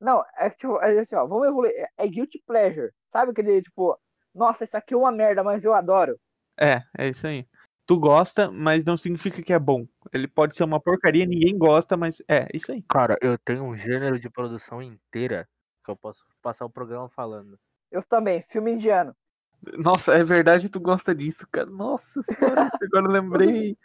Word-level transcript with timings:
Não, 0.00 0.22
é 0.36 0.50
que, 0.50 0.58
tipo, 0.58 0.80
é 0.80 0.98
assim, 0.98 1.16
ó, 1.16 1.26
vamos 1.26 1.48
evoluir. 1.48 1.72
É, 1.74 1.88
é 1.96 2.08
guilty 2.08 2.42
pleasure. 2.46 2.92
Sabe 3.12 3.32
aquele, 3.32 3.62
tipo, 3.62 3.98
nossa, 4.34 4.64
isso 4.64 4.76
aqui 4.76 4.94
é 4.94 4.96
uma 4.96 5.10
merda, 5.10 5.42
mas 5.42 5.64
eu 5.64 5.74
adoro. 5.74 6.18
É, 6.58 6.82
é 6.96 7.08
isso 7.08 7.26
aí. 7.26 7.46
Tu 7.86 7.98
gosta, 7.98 8.50
mas 8.50 8.84
não 8.84 8.96
significa 8.96 9.42
que 9.42 9.52
é 9.52 9.58
bom. 9.58 9.86
Ele 10.12 10.28
pode 10.28 10.54
ser 10.54 10.62
uma 10.62 10.78
porcaria, 10.78 11.24
ninguém 11.24 11.56
gosta, 11.56 11.96
mas 11.96 12.22
é 12.28 12.46
isso 12.52 12.70
aí. 12.70 12.84
Cara, 12.88 13.16
eu 13.22 13.38
tenho 13.38 13.64
um 13.64 13.76
gênero 13.76 14.20
de 14.20 14.28
produção 14.28 14.82
inteira 14.82 15.48
que 15.84 15.90
eu 15.90 15.96
posso 15.96 16.24
passar 16.42 16.66
o 16.66 16.70
programa 16.70 17.08
falando. 17.08 17.58
Eu 17.90 18.02
também, 18.02 18.44
filme 18.50 18.72
indiano. 18.72 19.16
Nossa, 19.78 20.14
é 20.14 20.22
verdade, 20.22 20.68
tu 20.68 20.78
gosta 20.78 21.14
disso, 21.14 21.46
cara. 21.50 21.66
Nossa 21.66 22.22
senhora, 22.22 22.70
agora 22.82 23.06
eu 23.06 23.10
lembrei. 23.10 23.76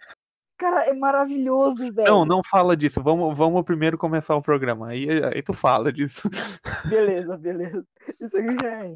Cara, 0.64 0.86
é 0.86 0.94
maravilhoso, 0.94 1.92
velho. 1.92 2.10
Não, 2.10 2.24
não 2.24 2.42
fala 2.42 2.78
disso. 2.78 3.04
Vamos, 3.04 3.38
vamos 3.38 3.66
primeiro 3.66 3.98
começar 3.98 4.34
o 4.34 4.42
programa. 4.42 4.88
Aí, 4.88 5.10
aí 5.26 5.44
tu 5.44 5.52
fala 5.52 5.92
disso. 5.92 6.30
Beleza, 6.86 7.36
beleza. 7.36 7.86
Isso 8.22 8.38
aqui 8.38 8.56
já 8.62 8.86
é. 8.86 8.96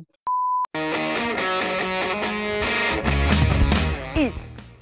E 4.16 4.32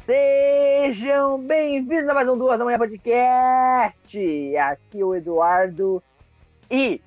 sejam 0.05 1.41
bem-vindos 1.41 2.08
a 2.08 2.13
mais 2.13 2.30
um 2.30 2.38
Duas 2.38 2.59
da 2.59 2.66
Manhã 2.66 2.77
Podcast. 2.77 4.55
Aqui 4.58 5.03
o 5.03 5.16
Eduardo. 5.16 6.03
E 6.70 7.02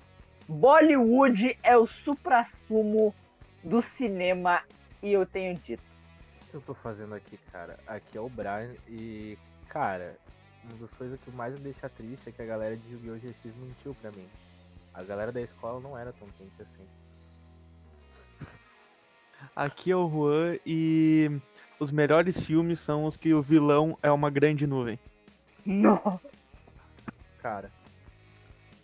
Bollywood 0.49 1.57
é 1.63 1.77
o 1.77 1.87
supra-sumo 1.87 3.15
do 3.63 3.81
cinema 3.81 4.61
e 5.01 5.13
eu 5.13 5.25
tenho 5.25 5.55
dito. 5.55 5.85
O 6.43 6.51
que 6.51 6.57
eu 6.57 6.63
tô 6.63 6.75
fazendo 6.75 7.15
aqui, 7.15 7.39
cara? 7.53 7.79
Aqui 7.87 8.19
é 8.19 8.21
o 8.21 8.29
Brian 8.29 8.75
e, 8.89 9.39
cara, 9.69 10.17
uma 10.65 10.77
das 10.79 10.91
coisas 10.93 11.19
que 11.21 11.31
mais 11.31 11.55
me 11.55 11.61
deixa 11.61 11.89
triste 11.89 12.29
é 12.29 12.33
que 12.33 12.43
a 12.43 12.47
galera 12.47 12.77
de 12.77 12.93
Yu-Gi-Oh! 12.93 13.17
GX 13.17 13.57
mentiu 13.57 13.95
pra 13.95 14.11
mim. 14.11 14.29
A 14.93 15.03
galera 15.03 15.31
da 15.31 15.41
escola 15.41 15.81
não 15.81 15.97
era 15.97 16.13
tão 16.13 16.29
quente 16.37 16.61
assim. 16.61 16.87
Aqui 19.55 19.91
é 19.91 19.97
o 19.97 20.09
Juan 20.09 20.59
e 20.67 21.41
os 21.79 21.91
melhores 21.91 22.43
filmes 22.43 22.81
são 22.81 23.05
os 23.05 23.17
que 23.17 23.33
o 23.33 23.43
vilão 23.43 23.97
é 24.03 24.11
uma 24.11 24.31
grande 24.31 24.67
nuvem. 24.67 24.99
Não. 25.65 26.21
Cara, 27.41 27.71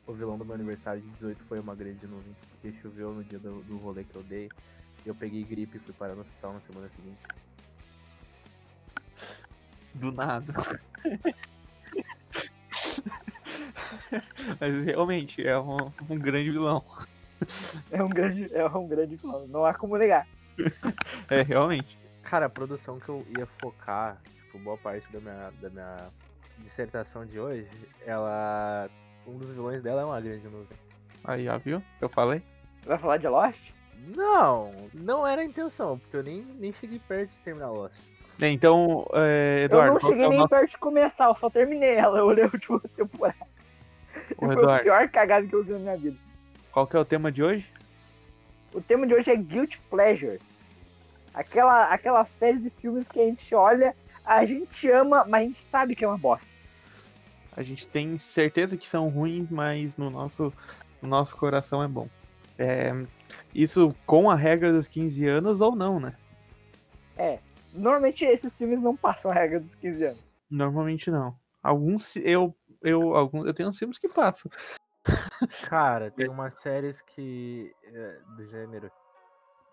o 0.07 0.13
vilão 0.13 0.39
do 0.39 0.45
meu 0.45 0.55
aniversário 0.55 1.03
de 1.03 1.09
18 1.11 1.45
foi 1.45 1.59
uma 1.59 1.75
grande 1.75 2.07
nuvem, 2.07 2.35
porque 2.51 2.77
choveu 2.81 3.13
no 3.13 3.25
dia 3.25 3.39
do, 3.39 3.63
do 3.63 3.77
rolê 3.79 4.05
que 4.05 4.15
eu 4.15 4.23
dei. 4.23 4.49
Eu 5.05 5.15
peguei 5.15 5.43
gripe 5.43 5.77
e 5.77 5.81
fui 5.81 5.93
parar 5.95 6.15
no 6.15 6.21
hospital 6.21 6.55
na 6.55 6.61
semana 6.61 6.89
seguinte. 6.91 7.19
Do 9.95 10.13
nada. 10.13 10.53
Mas 14.61 14.85
realmente 14.85 15.47
é 15.47 15.59
um, 15.59 15.77
um 16.09 16.19
grande 16.19 16.51
vilão. 16.51 16.85
É 17.91 18.03
um 18.03 18.09
grande, 18.09 18.51
é 18.55 18.67
um 18.67 18.89
grande 18.89 19.17
plano. 19.17 19.47
Não 19.49 19.65
há 19.65 19.75
como 19.75 19.97
negar. 19.97 20.27
É, 21.31 21.43
realmente. 21.43 21.99
Cara, 22.23 22.47
a 22.47 22.51
produção 22.51 23.01
que 23.01 23.09
eu 23.09 23.27
ia 23.37 23.47
focar, 23.61 24.19
tipo, 24.43 24.59
boa 24.59 24.77
parte 24.77 25.11
da 25.13 25.21
minha, 25.21 25.51
da 25.61 25.71
minha 25.71 26.09
dissertação 26.59 27.27
de 27.27 27.39
hoje, 27.39 27.69
ela. 28.07 28.89
Um 29.27 29.39
dos 29.39 29.51
vilões 29.51 29.83
dela 29.83 30.03
é 30.03 30.05
uma 30.05 30.21
grande 30.21 30.45
nuvem. 30.45 30.77
Aí, 31.25 31.49
ó, 31.49 31.59
viu? 31.59 31.83
Eu 32.01 32.09
falei. 32.09 32.43
Vai 32.85 32.99
falar 32.99 33.17
de 33.17 33.27
Lost? 33.27 33.73
Não, 34.15 34.71
não 34.93 35.27
era 35.27 35.41
a 35.41 35.45
intenção, 35.45 35.99
porque 35.99 36.17
eu 36.17 36.23
nem, 36.23 36.43
nem 36.43 36.73
cheguei 36.75 37.01
perto 37.09 37.31
de 37.31 37.37
terminar 37.39 37.71
Lost. 37.71 37.97
Então, 38.41 39.07
é, 39.15 39.63
Eduardo. 39.65 39.89
eu 39.89 39.95
não 39.95 40.01
cheguei 40.01 40.25
é 40.25 40.27
o 40.27 40.31
nem 40.31 40.39
nosso- 40.41 40.51
perto 40.51 40.71
de 40.71 40.79
começar, 40.79 41.27
eu 41.27 41.35
só 41.35 41.49
terminei 41.49 41.95
ela. 41.95 42.19
Eu 42.19 42.27
olhei 42.27 42.45
a 42.45 42.49
última 42.49 42.81
temporada. 42.97 43.47
Ô, 44.37 44.47
foi 44.47 44.53
Eduardo. 44.55 44.71
a 44.73 44.79
pior 44.81 45.09
cagada 45.09 45.47
que 45.47 45.55
eu 45.55 45.63
vi 45.65 45.73
na 45.73 45.79
minha 45.79 45.97
vida. 45.97 46.17
Qual 46.73 46.87
que 46.87 46.97
é 46.97 47.01
o 47.01 47.05
tema 47.05 47.31
de 47.31 47.43
hoje? 47.43 47.71
O 48.75 48.81
tema 48.81 49.07
de 49.07 49.15
hoje 49.15 49.31
é 49.31 49.37
Guilty 49.37 49.81
Pleasure. 49.89 50.41
Aquela, 51.33 51.85
aquelas 51.87 52.29
séries 52.39 52.65
e 52.65 52.71
filmes 52.71 53.07
que 53.09 53.21
a 53.21 53.25
gente 53.25 53.55
olha, 53.55 53.95
a 54.25 54.45
gente 54.45 54.89
ama, 54.91 55.25
mas 55.29 55.43
a 55.43 55.47
gente 55.47 55.61
sabe 55.71 55.95
que 55.97 56.05
é 56.05 56.09
uma 56.09 56.19
bosta. 56.19 56.47
A 57.57 57.63
gente 57.63 57.87
tem 57.87 58.19
certeza 58.19 58.77
que 58.77 58.87
são 58.87 59.09
ruins, 59.09 59.49
mas 59.49 59.97
no 59.97 60.11
nosso, 60.11 60.53
no 61.01 61.09
nosso 61.09 61.37
coração 61.37 61.83
é 61.83 61.87
bom. 61.89 62.09
É, 62.59 62.93
isso 63.55 63.95
com 64.07 64.29
a 64.29 64.35
regra 64.35 64.73
dos 64.73 64.89
15 64.89 65.25
anos 65.27 65.61
ou 65.61 65.75
não, 65.77 66.01
né? 66.01 66.15
Normalmente 67.75 68.25
esses 68.25 68.57
filmes 68.57 68.81
não 68.81 68.97
passam 68.97 69.31
a 69.31 69.35
regra 69.35 69.61
dos 69.61 69.75
15 69.75 70.05
anos. 70.05 70.21
Normalmente 70.49 71.11
não. 71.11 71.37
Alguns 71.63 72.17
eu 72.17 72.55
eu 72.81 73.15
alguns 73.17 73.47
eu 73.47 73.53
tenho 73.55 73.69
uns 73.69 73.79
filmes 73.79 73.99
que 73.99 74.09
passam. 74.09 74.51
Cara, 75.69 76.11
tem 76.11 76.29
umas 76.29 76.55
séries 76.61 77.01
que. 77.03 77.75
é, 77.85 78.21
do 78.37 78.47
gênero 78.47 78.91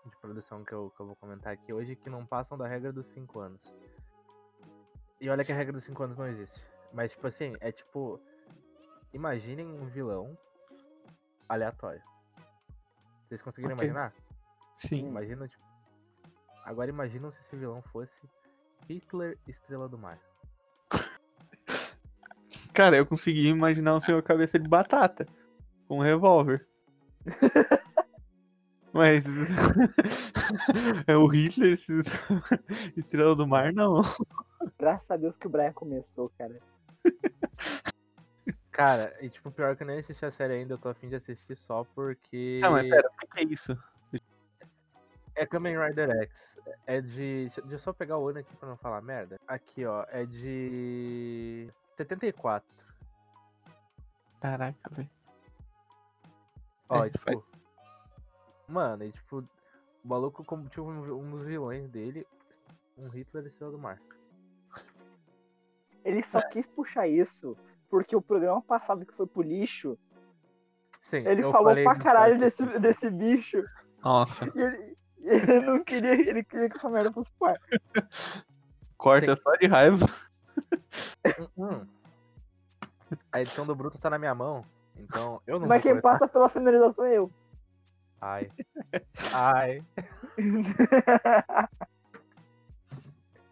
de 0.04 0.16
produção 0.16 0.64
que 0.64 0.72
eu, 0.72 0.92
que 0.96 1.00
eu 1.00 1.06
vou 1.06 1.16
comentar 1.16 1.52
aqui 1.52 1.72
hoje 1.72 1.94
que 1.94 2.10
não 2.10 2.26
passam 2.26 2.58
da 2.58 2.66
regra 2.66 2.92
dos 2.92 3.06
5 3.08 3.38
anos. 3.38 3.60
E 5.20 5.30
olha 5.30 5.44
que 5.44 5.52
a 5.52 5.54
regra 5.54 5.72
dos 5.72 5.84
5 5.84 6.02
anos 6.02 6.16
não 6.18 6.26
existe. 6.26 6.60
Mas, 6.92 7.12
tipo 7.12 7.26
assim, 7.26 7.54
é 7.60 7.70
tipo. 7.70 8.20
Imaginem 9.14 9.66
um 9.66 9.86
vilão 9.86 10.36
aleatório. 11.48 12.02
Vocês 13.28 13.40
conseguiram 13.42 13.74
Ok. 13.76 13.84
imaginar? 13.88 14.12
Sim. 14.74 15.06
Imagina, 15.06 15.46
tipo. 15.46 15.62
Agora 16.64 16.90
imaginam 16.90 17.30
se 17.30 17.40
esse 17.40 17.56
vilão 17.56 17.82
fosse 17.92 18.12
Hitler 18.88 19.38
Estrela 19.46 19.88
do 19.88 19.98
Mar. 19.98 20.18
Cara, 22.72 22.96
eu 22.96 23.06
consegui 23.06 23.48
imaginar 23.48 23.94
um 23.94 24.00
senhor 24.00 24.22
cabeça 24.22 24.58
de 24.58 24.68
batata 24.68 25.26
com 25.86 25.98
um 25.98 26.02
revólver. 26.02 26.66
Mas 28.92 29.24
é 31.06 31.16
o 31.16 31.26
Hitler, 31.26 31.72
Estrela 32.96 33.34
do 33.34 33.46
Mar, 33.46 33.72
não. 33.72 34.02
Graças 34.78 35.10
a 35.10 35.16
Deus 35.16 35.36
que 35.36 35.46
o 35.46 35.50
Brian 35.50 35.72
começou, 35.72 36.30
cara. 36.36 36.60
Cara, 38.70 39.16
e 39.20 39.30
tipo, 39.30 39.50
pior 39.50 39.76
que 39.76 39.82
eu 39.82 39.86
nem 39.86 39.98
assisti 39.98 40.24
a 40.24 40.30
série 40.30 40.54
ainda, 40.54 40.74
eu 40.74 40.78
tô 40.78 40.88
afim 40.88 41.08
de 41.08 41.16
assistir 41.16 41.56
só 41.56 41.84
porque. 41.94 42.58
Não, 42.60 42.72
mas 42.72 42.88
pera, 42.88 43.08
o 43.08 43.16
que 43.18 43.26
que 43.26 43.40
é 43.40 43.44
isso? 43.44 43.78
É 45.34 45.46
Kamen 45.46 45.78
Rider 45.78 46.10
X. 46.22 46.58
É 46.86 47.00
de. 47.00 47.50
Deixa 47.54 47.62
eu 47.70 47.78
só 47.78 47.92
pegar 47.92 48.18
o 48.18 48.28
ano 48.28 48.38
aqui 48.40 48.54
pra 48.56 48.68
não 48.68 48.76
falar 48.76 49.00
merda. 49.00 49.38
Aqui, 49.46 49.84
ó. 49.84 50.04
É 50.08 50.24
de. 50.26 51.70
74. 51.96 52.66
Caraca, 54.40 54.90
velho. 54.94 55.10
Ó, 56.88 57.04
É, 57.04 57.10
tipo. 57.10 57.24
faz- 57.24 57.42
Mano, 58.68 59.04
e 59.04 59.12
tipo. 59.12 59.38
O 60.04 60.08
maluco, 60.08 60.44
como 60.44 60.68
tipo, 60.68 60.82
um 60.82 61.00
um 61.18 61.30
dos 61.30 61.44
vilões 61.44 61.88
dele, 61.88 62.26
um 62.98 63.08
Hitler 63.08 63.46
Estrela 63.46 63.70
do 63.72 63.78
Mar. 63.78 64.00
Ele 66.04 66.22
só 66.22 66.42
quis 66.48 66.66
puxar 66.66 67.06
isso 67.06 67.56
porque 67.88 68.16
o 68.16 68.20
programa 68.22 68.60
passado 68.60 69.06
que 69.06 69.14
foi 69.14 69.26
pro 69.26 69.42
lixo, 69.42 69.96
Sim, 71.02 71.18
ele 71.18 71.42
falou 71.52 71.74
pra 71.84 71.94
caralho 71.96 72.38
desse, 72.38 72.64
desse 72.80 73.08
bicho. 73.10 73.62
Nossa, 74.02 74.46
E 74.56 74.60
ele, 74.60 74.96
ele 75.24 75.60
não 75.60 75.82
queria, 75.82 76.12
ele 76.12 76.44
queria 76.44 76.68
que 76.68 76.76
essa 76.76 76.88
merda 76.88 77.12
fosse 77.12 77.30
pro 77.38 77.48
ar. 77.48 77.58
corta 78.96 79.36
Sim. 79.36 79.42
só 79.42 79.54
de 79.56 79.66
raiva. 79.66 80.06
Hum. 81.56 81.86
A 83.30 83.40
edição 83.40 83.66
do 83.66 83.74
Bruto 83.74 83.98
tá 83.98 84.08
na 84.10 84.18
minha 84.18 84.34
mão. 84.34 84.64
Então, 84.96 85.40
eu 85.46 85.58
não 85.58 85.66
Mas 85.66 85.82
vou 85.82 85.92
quem 85.92 86.00
passa 86.00 86.28
pela 86.28 86.48
finalização 86.48 87.04
é 87.04 87.18
eu. 87.18 87.30
Ai. 88.20 88.50
Ai. 89.32 89.82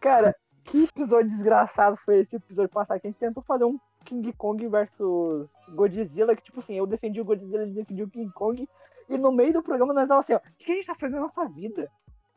Cara, 0.00 0.34
que 0.64 0.84
episódio 0.84 1.30
desgraçado 1.30 1.96
foi 1.96 2.20
esse 2.20 2.36
episódio 2.36 2.70
passado? 2.70 3.00
Que 3.00 3.08
a 3.08 3.10
gente 3.10 3.18
tentou 3.18 3.42
fazer 3.42 3.64
um 3.64 3.78
King 4.04 4.32
Kong 4.32 4.66
versus 4.68 5.50
Godzilla, 5.70 6.36
que 6.36 6.42
tipo 6.42 6.60
assim, 6.60 6.76
eu 6.76 6.86
defendi 6.86 7.20
o 7.20 7.24
Godzilla, 7.24 7.62
ele 7.62 7.74
defendia 7.74 8.04
o 8.04 8.10
King 8.10 8.32
Kong, 8.32 8.68
e 9.10 9.18
no 9.18 9.32
meio 9.32 9.52
do 9.52 9.62
programa 9.62 9.92
nós 9.92 10.08
tava 10.08 10.20
assim, 10.20 10.34
ó, 10.34 10.38
o 10.38 10.40
que 10.56 10.70
a 10.70 10.74
gente 10.76 10.86
tá 10.86 10.94
fazendo 10.94 11.16
na 11.16 11.22
nossa 11.22 11.46
vida? 11.48 11.90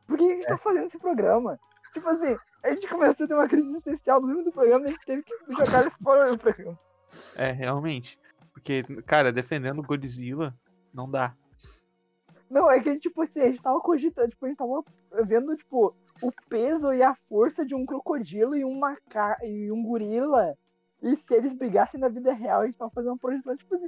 Por 0.07 0.17
que 0.17 0.23
a 0.23 0.35
gente 0.35 0.47
tá 0.47 0.57
fazendo 0.57 0.87
esse 0.87 0.97
programa? 0.97 1.59
Tipo 1.93 2.09
assim, 2.09 2.35
a 2.63 2.69
gente 2.69 2.87
começou 2.87 3.25
a 3.25 3.27
ter 3.27 3.33
uma 3.35 3.47
crise 3.47 3.69
existencial 3.69 4.19
no 4.19 4.27
meio 4.27 4.43
do 4.43 4.51
programa 4.51 4.85
e 4.85 4.87
a 4.87 4.91
gente 4.91 5.05
teve 5.05 5.23
que 5.23 5.33
jogar 5.51 5.91
fora 6.03 6.31
do 6.31 6.37
programa. 6.37 6.79
É, 7.35 7.51
realmente. 7.51 8.19
Porque, 8.51 8.83
cara, 9.05 9.31
defendendo 9.31 9.79
o 9.79 9.83
Godzilla, 9.83 10.55
não 10.91 11.09
dá. 11.09 11.35
Não, 12.49 12.69
é 12.69 12.79
que, 12.81 12.97
tipo 12.97 13.21
assim, 13.21 13.41
a 13.41 13.45
gente 13.45 13.61
tava 13.61 13.79
cogitando, 13.79 14.29
tipo, 14.29 14.45
a 14.45 14.49
gente 14.49 14.57
tava 14.57 14.83
vendo, 15.25 15.55
tipo, 15.55 15.95
o 16.21 16.31
peso 16.49 16.91
e 16.91 17.03
a 17.03 17.15
força 17.27 17.65
de 17.65 17.75
um 17.75 17.85
crocodilo 17.85 18.55
e 18.55 18.65
um 18.65 18.79
maca 18.79 19.37
e 19.43 19.71
um 19.71 19.83
gorila. 19.83 20.57
E 21.01 21.15
se 21.15 21.35
eles 21.35 21.53
brigassem 21.53 21.99
na 21.99 22.09
vida 22.09 22.33
real, 22.33 22.61
a 22.61 22.65
gente 22.65 22.77
tava 22.77 22.91
fazendo 22.91 23.11
uma 23.11 23.17
projeção, 23.17 23.55
tipo 23.55 23.75
assim. 23.75 23.87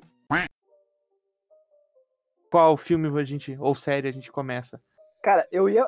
Qual 2.56 2.78
filme 2.78 3.10
a 3.20 3.24
gente, 3.26 3.58
ou 3.60 3.76
série 3.76 4.08
a 4.08 4.14
gente 4.14 4.32
começa? 4.32 4.82
Cara, 5.22 5.46
eu 5.52 5.68
ia. 5.68 5.86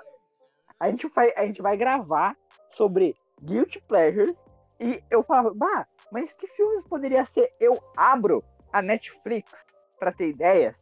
A 0.77 0.91
gente 0.91 1.07
vai, 1.07 1.31
a 1.37 1.45
gente 1.45 1.61
vai 1.61 1.77
gravar 1.77 2.35
sobre 2.67 3.15
Guilty 3.41 3.79
Pleasures 3.87 4.37
e 4.77 5.01
eu 5.09 5.23
falava, 5.23 5.53
bah, 5.53 5.87
mas 6.11 6.33
que 6.33 6.45
filmes 6.45 6.83
poderia 6.83 7.25
ser? 7.25 7.53
Eu 7.57 7.81
abro 7.95 8.43
a 8.73 8.81
Netflix 8.81 9.65
pra 9.97 10.11
ter 10.11 10.27
ideias 10.27 10.75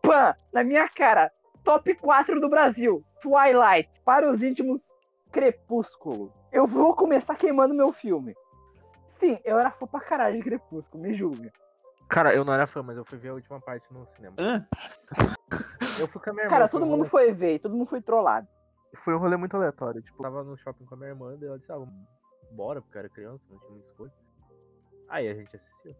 Pan, 0.00 0.32
na 0.52 0.62
minha 0.62 0.88
cara. 0.88 1.32
Top 1.64 1.92
4 1.96 2.38
do 2.38 2.48
Brasil. 2.48 3.04
Twilight. 3.20 3.90
Para 4.04 4.30
os 4.30 4.44
íntimos, 4.44 4.80
Crepúsculo. 5.32 6.32
Eu 6.52 6.68
vou 6.68 6.94
começar 6.94 7.34
queimando 7.34 7.74
meu 7.74 7.92
filme. 7.92 8.32
Sim, 9.18 9.40
eu 9.44 9.58
era 9.58 9.72
fã 9.72 9.88
pra 9.88 9.98
caralho 9.98 10.36
de 10.36 10.44
Crepúsculo, 10.44 11.02
me 11.02 11.14
julga. 11.14 11.52
Cara, 12.12 12.34
eu 12.34 12.44
não 12.44 12.52
era 12.52 12.66
fã, 12.66 12.82
mas 12.82 12.96
eu 12.96 13.04
fui 13.06 13.16
ver 13.16 13.30
a 13.30 13.34
última 13.34 13.58
parte 13.58 13.90
no 13.90 14.06
cinema. 14.08 14.36
Hã? 14.38 14.66
Eu 15.98 16.06
fui 16.08 16.20
com 16.20 16.28
a 16.30 16.32
minha 16.34 16.44
irmã. 16.44 16.56
Cara, 16.56 16.68
todo 16.68 16.84
mundo 16.84 17.06
foi 17.06 17.32
ver, 17.32 17.58
todo 17.58 17.74
mundo 17.74 17.88
foi 17.88 18.02
trollado. 18.02 18.46
Foi 19.02 19.14
um 19.14 19.18
rolê 19.18 19.36
muito 19.36 19.56
aleatório. 19.56 20.02
Tipo, 20.02 20.18
eu 20.18 20.22
tava 20.22 20.44
no 20.44 20.56
shopping 20.58 20.84
com 20.84 20.94
a 20.94 20.98
minha 20.98 21.08
irmã, 21.08 21.34
daí 21.38 21.48
ela 21.48 21.58
disse, 21.58 21.72
ah, 21.72 21.78
bora, 22.50 22.82
porque 22.82 22.98
eu 22.98 23.00
era 23.00 23.08
criança, 23.08 23.42
não 23.48 23.58
tinha 23.58 23.70
muita 23.70 23.88
escolha. 23.88 24.12
Aí 25.08 25.28
a 25.28 25.34
gente 25.34 25.56
assistiu. 25.56 25.96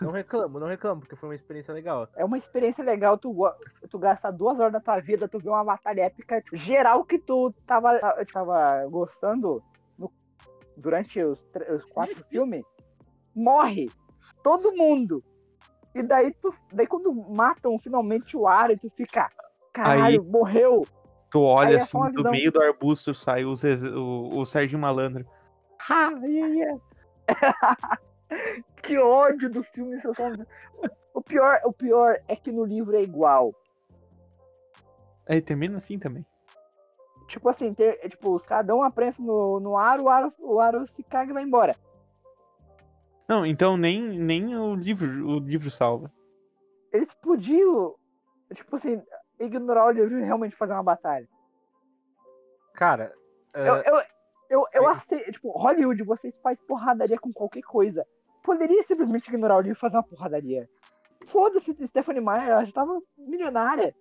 Não 0.00 0.12
reclamo, 0.12 0.60
não 0.60 0.68
reclamo, 0.68 1.00
porque 1.00 1.16
foi 1.16 1.28
uma 1.28 1.34
experiência 1.34 1.74
legal. 1.74 2.08
É 2.16 2.24
uma 2.24 2.38
experiência 2.38 2.84
legal 2.84 3.18
tu, 3.18 3.34
tu 3.90 3.98
gastar 3.98 4.30
duas 4.30 4.60
horas 4.60 4.72
da 4.72 4.80
tua 4.80 5.00
vida, 5.00 5.28
tu 5.28 5.40
ver 5.40 5.50
uma 5.50 5.64
batalha 5.64 6.02
épica, 6.02 6.40
tipo, 6.40 6.56
geral 6.56 7.04
que 7.04 7.18
tu 7.18 7.52
tava, 7.66 7.98
tava 8.32 8.86
gostando 8.86 9.62
no- 9.98 10.12
durante 10.76 11.20
os, 11.22 11.38
os 11.68 11.84
quatro 11.86 12.24
filmes, 12.30 12.64
morre. 13.34 13.90
Todo 14.42 14.74
mundo. 14.76 15.22
E 15.94 16.02
daí 16.02 16.32
tu. 16.34 16.54
Daí 16.72 16.86
quando 16.86 17.12
matam 17.12 17.78
finalmente 17.78 18.36
o 18.36 18.46
Aro, 18.46 18.76
tu 18.78 18.90
fica. 18.90 19.30
Caralho, 19.72 20.24
morreu! 20.24 20.86
Tu 21.30 21.40
olha 21.40 21.68
Aí 21.68 21.74
é 21.76 21.78
assim, 21.78 21.96
uma 21.96 22.10
do 22.10 22.28
meio 22.30 22.50
do 22.50 22.60
arbusto 22.60 23.14
sai 23.14 23.44
o, 23.44 23.52
o, 23.52 24.38
o 24.38 24.44
Serginho 24.44 24.80
Malandro. 24.80 25.24
Ha, 25.88 26.10
yeah, 26.24 26.54
yeah. 26.54 26.80
Que 28.82 28.98
ódio 28.98 29.50
do 29.50 29.62
filme. 29.62 30.00
Sessão... 30.00 30.32
O 31.12 31.20
pior, 31.20 31.60
o 31.64 31.72
pior 31.72 32.18
é 32.26 32.36
que 32.36 32.50
no 32.50 32.64
livro 32.64 32.96
é 32.96 33.02
igual. 33.02 33.54
Aí 35.28 35.40
termina 35.40 35.76
assim 35.76 35.98
também. 35.98 36.24
Tipo 37.28 37.48
assim, 37.48 37.72
ter, 37.72 38.00
é, 38.02 38.08
tipo, 38.08 38.34
os 38.34 38.44
caras 38.44 38.66
dão 38.66 38.78
uma 38.78 38.90
prensa 38.90 39.22
no, 39.22 39.60
no 39.60 39.76
Aro, 39.76 40.04
o 40.04 40.08
Aro, 40.08 40.32
o 40.38 40.58
Aro 40.58 40.86
se 40.86 41.02
caga 41.04 41.30
e 41.30 41.34
vai 41.34 41.44
embora. 41.44 41.76
Não, 43.30 43.46
então 43.46 43.76
nem, 43.76 44.02
nem 44.18 44.56
o 44.56 44.74
livro 44.74 45.06
o 45.24 45.38
livro 45.38 45.70
salva. 45.70 46.10
Eles 46.92 47.14
podiam, 47.14 47.94
tipo 48.52 48.74
assim, 48.74 49.00
ignorar 49.38 49.86
o 49.86 49.90
livro 49.92 50.18
e 50.18 50.24
realmente 50.24 50.56
fazer 50.56 50.72
uma 50.72 50.82
batalha. 50.82 51.28
Cara, 52.74 53.14
Eu, 53.54 53.76
eh, 53.76 53.84
eu, 53.86 54.02
eu, 54.50 54.66
eu 54.72 54.88
aí- 54.88 54.96
aceito, 54.96 55.30
tipo, 55.30 55.50
Hollywood, 55.52 56.02
vocês 56.02 56.36
fazem 56.38 56.66
porradaria 56.66 57.16
com 57.20 57.32
qualquer 57.32 57.62
coisa. 57.62 58.04
Poderia 58.42 58.82
simplesmente 58.82 59.28
ignorar 59.28 59.58
o 59.58 59.60
livro 59.60 59.78
e 59.78 59.80
fazer 59.80 59.94
uma 59.96 60.02
porradaria. 60.02 60.68
Foda-se, 61.28 61.72
Stephanie 61.86 62.20
Meyer, 62.20 62.48
ela 62.48 62.64
já 62.64 62.72
tava 62.72 63.00
milionária. 63.16 63.94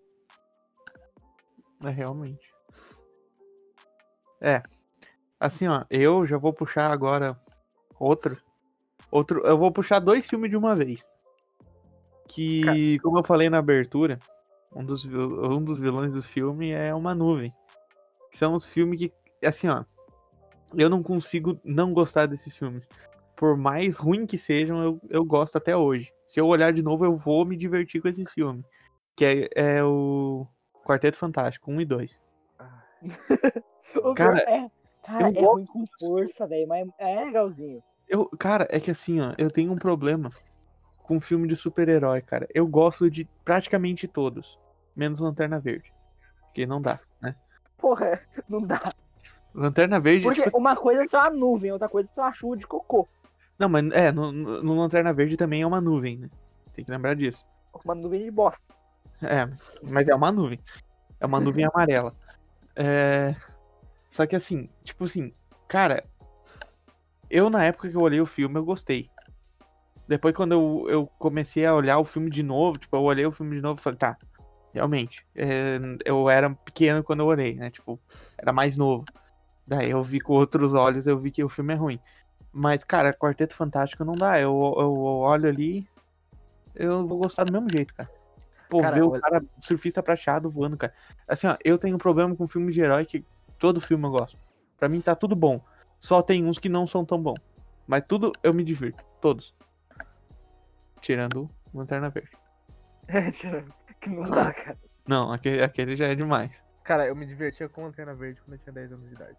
É, 1.83 1.89
realmente. 1.91 2.51
É. 4.41 4.63
Assim, 5.39 5.67
ó, 5.67 5.85
eu 5.87 6.25
já 6.25 6.39
vou 6.39 6.51
puxar 6.51 6.89
agora 6.89 7.39
outro. 7.99 8.35
Outro. 9.11 9.45
Eu 9.45 9.57
vou 9.57 9.71
puxar 9.71 9.99
dois 9.99 10.27
filmes 10.27 10.49
de 10.49 10.57
uma 10.57 10.75
vez. 10.75 11.07
Que, 12.27 12.99
como 12.99 13.19
eu 13.19 13.23
falei 13.23 13.49
na 13.49 13.57
abertura, 13.57 14.19
um 14.75 14.83
dos, 14.83 15.05
um 15.05 15.63
dos 15.63 15.79
vilões 15.79 16.13
do 16.13 16.21
filme 16.21 16.71
é 16.71 16.93
uma 16.93 17.15
nuvem. 17.15 17.53
São 18.31 18.53
os 18.53 18.65
filmes 18.65 18.99
que. 18.99 19.13
Assim, 19.43 19.67
ó. 19.67 19.83
Eu 20.75 20.89
não 20.89 21.01
consigo 21.01 21.59
não 21.63 21.93
gostar 21.93 22.27
desses 22.27 22.55
filmes. 22.55 22.87
Por 23.35 23.57
mais 23.57 23.95
ruim 23.95 24.27
que 24.27 24.37
sejam, 24.37 24.83
eu, 24.83 25.01
eu 25.09 25.25
gosto 25.25 25.57
até 25.57 25.75
hoje. 25.75 26.13
Se 26.27 26.39
eu 26.39 26.45
olhar 26.45 26.71
de 26.71 26.83
novo, 26.83 27.05
eu 27.05 27.17
vou 27.17 27.43
me 27.45 27.57
divertir 27.57 28.01
com 28.01 28.07
esses 28.07 28.31
filmes. 28.31 28.63
Que 29.15 29.49
é, 29.55 29.77
é 29.77 29.83
o 29.83 30.45
Quarteto 30.85 31.17
Fantástico, 31.17 31.71
1 31.71 31.81
e 31.81 31.85
2. 31.85 32.19
O 34.03 34.13
Cara, 34.13 34.39
é, 34.41 34.69
cara, 35.03 35.29
é 35.29 35.41
ruim 35.41 35.65
com 35.65 35.83
força, 35.99 36.45
velho, 36.45 36.67
mas 36.67 36.87
é 36.99 37.25
legalzinho. 37.25 37.81
Eu, 38.09 38.25
cara, 38.39 38.67
é 38.71 38.79
que 38.79 38.89
assim, 38.89 39.21
ó, 39.21 39.33
eu 39.37 39.51
tenho 39.51 39.71
um 39.71 39.77
problema 39.77 40.31
com 41.03 41.19
filme 41.19 41.47
de 41.47 41.55
super-herói, 41.55 42.21
cara. 42.23 42.47
Eu 42.53 42.65
gosto 42.67 43.09
de 43.09 43.25
praticamente 43.45 44.07
todos, 44.07 44.59
menos 44.95 45.19
Lanterna 45.19 45.59
Verde. 45.59 45.93
Porque 46.41 46.65
não 46.65 46.81
dá, 46.81 46.99
né? 47.21 47.35
Porra, 47.77 48.19
não 48.49 48.61
dá. 48.61 48.81
Lanterna 49.53 49.99
Verde, 49.99 50.25
Porque 50.25 50.43
tipo, 50.43 50.57
uma 50.57 50.75
coisa 50.75 51.03
é 51.03 51.07
só 51.07 51.27
a 51.27 51.29
nuvem, 51.29 51.71
outra 51.71 51.87
coisa 51.87 52.09
é 52.09 52.13
só 52.13 52.23
a 52.23 52.33
chuva 52.33 52.57
de 52.57 52.65
cocô. 52.65 53.07
não, 53.57 53.69
mas 53.69 53.91
é, 53.91 54.11
no, 54.11 54.31
no 54.31 54.63
no 54.63 54.75
Lanterna 54.75 55.13
Verde 55.13 55.37
também 55.37 55.61
é 55.61 55.67
uma 55.67 55.81
nuvem, 55.81 56.17
né? 56.17 56.29
Tem 56.73 56.83
que 56.83 56.91
lembrar 56.91 57.15
disso. 57.15 57.45
Uma 57.85 57.93
nuvem 57.93 58.23
de 58.23 58.31
bosta. 58.31 58.63
É, 59.21 59.45
mas, 59.45 59.79
mas 59.83 60.07
é 60.07 60.15
uma 60.15 60.31
nuvem. 60.31 60.59
É 61.19 61.25
uma 61.25 61.39
nuvem 61.39 61.65
amarela. 61.71 62.15
É... 62.75 63.35
Só 64.09 64.25
que 64.25 64.35
assim, 64.35 64.69
tipo 64.83 65.03
assim, 65.03 65.33
cara, 65.67 66.03
eu 67.29 67.49
na 67.49 67.63
época 67.63 67.89
que 67.89 67.95
eu 67.95 68.01
olhei 68.01 68.21
o 68.21 68.25
filme, 68.25 68.57
eu 68.57 68.65
gostei. 68.65 69.09
Depois, 70.07 70.35
quando 70.35 70.53
eu, 70.53 70.85
eu 70.89 71.07
comecei 71.19 71.65
a 71.65 71.75
olhar 71.75 71.99
o 71.99 72.03
filme 72.03 72.29
de 72.29 72.41
novo, 72.41 72.77
tipo, 72.77 72.95
eu 72.95 73.03
olhei 73.03 73.25
o 73.25 73.31
filme 73.31 73.55
de 73.55 73.61
novo 73.61 73.79
e 73.79 73.83
falei, 73.83 73.99
tá, 73.99 74.17
realmente, 74.73 75.25
é, 75.35 75.79
eu 76.03 76.29
era 76.29 76.49
pequeno 76.49 77.03
quando 77.03 77.19
eu 77.19 77.27
olhei, 77.27 77.55
né? 77.55 77.69
Tipo, 77.69 77.99
era 78.37 78.51
mais 78.51 78.75
novo. 78.75 79.05
Daí 79.67 79.91
eu 79.91 80.01
vi 80.01 80.19
com 80.19 80.33
outros 80.33 80.73
olhos, 80.73 81.05
eu 81.05 81.19
vi 81.19 81.29
que 81.29 81.43
o 81.43 81.49
filme 81.49 81.73
é 81.73 81.77
ruim. 81.77 81.99
Mas, 82.51 82.83
cara, 82.83 83.13
Quarteto 83.13 83.53
Fantástico 83.53 84.03
não 84.03 84.15
dá. 84.15 84.39
Eu, 84.39 84.49
eu 84.79 84.97
olho 84.97 85.47
ali, 85.47 85.87
eu 86.75 87.05
vou 87.05 87.19
gostar 87.19 87.43
do 87.43 87.53
mesmo 87.53 87.69
jeito, 87.69 87.93
cara. 87.93 88.09
Pô, 88.69 88.81
Cara, 88.81 88.95
ver 88.95 89.01
o 89.03 89.11
cara 89.11 89.43
surfista 89.61 90.01
prateado 90.01 90.49
voando, 90.49 90.77
cara. 90.77 90.93
Assim, 91.27 91.47
ó, 91.47 91.55
eu 91.63 91.77
tenho 91.77 91.95
um 91.95 91.99
problema 91.99 92.35
com 92.35 92.47
filme 92.47 92.71
de 92.71 92.81
herói 92.81 93.05
que 93.05 93.25
todo 93.57 93.81
filme 93.81 94.05
eu 94.05 94.11
gosto. 94.11 94.39
Pra 94.77 94.87
mim 94.87 95.01
tá 95.01 95.15
tudo 95.15 95.35
bom. 95.35 95.61
Só 95.99 96.21
tem 96.21 96.45
uns 96.45 96.57
que 96.57 96.69
não 96.69 96.87
são 96.87 97.03
tão 97.03 97.21
bons. 97.21 97.39
Mas 97.87 98.03
tudo 98.07 98.31
eu 98.41 98.53
me 98.53 98.63
divirto. 98.63 99.03
Todos. 99.19 99.53
Tirando 101.01 101.49
Lanterna 101.73 102.09
Verde. 102.09 102.31
que 103.99 104.09
não 104.09 104.23
dá, 104.23 104.53
cara. 104.53 104.77
Não, 105.07 105.31
aquele, 105.31 105.63
aquele 105.63 105.95
já 105.95 106.07
é 106.07 106.15
demais. 106.15 106.63
cara, 106.83 107.07
eu 107.07 107.15
me 107.15 107.25
divertia 107.25 107.67
com 107.67 107.83
Lanterna 107.83 108.13
Verde 108.13 108.41
quando 108.41 108.53
eu 108.53 108.59
tinha 108.59 108.73
10 108.73 108.93
anos 108.93 109.07
de 109.09 109.15
idade. 109.15 109.37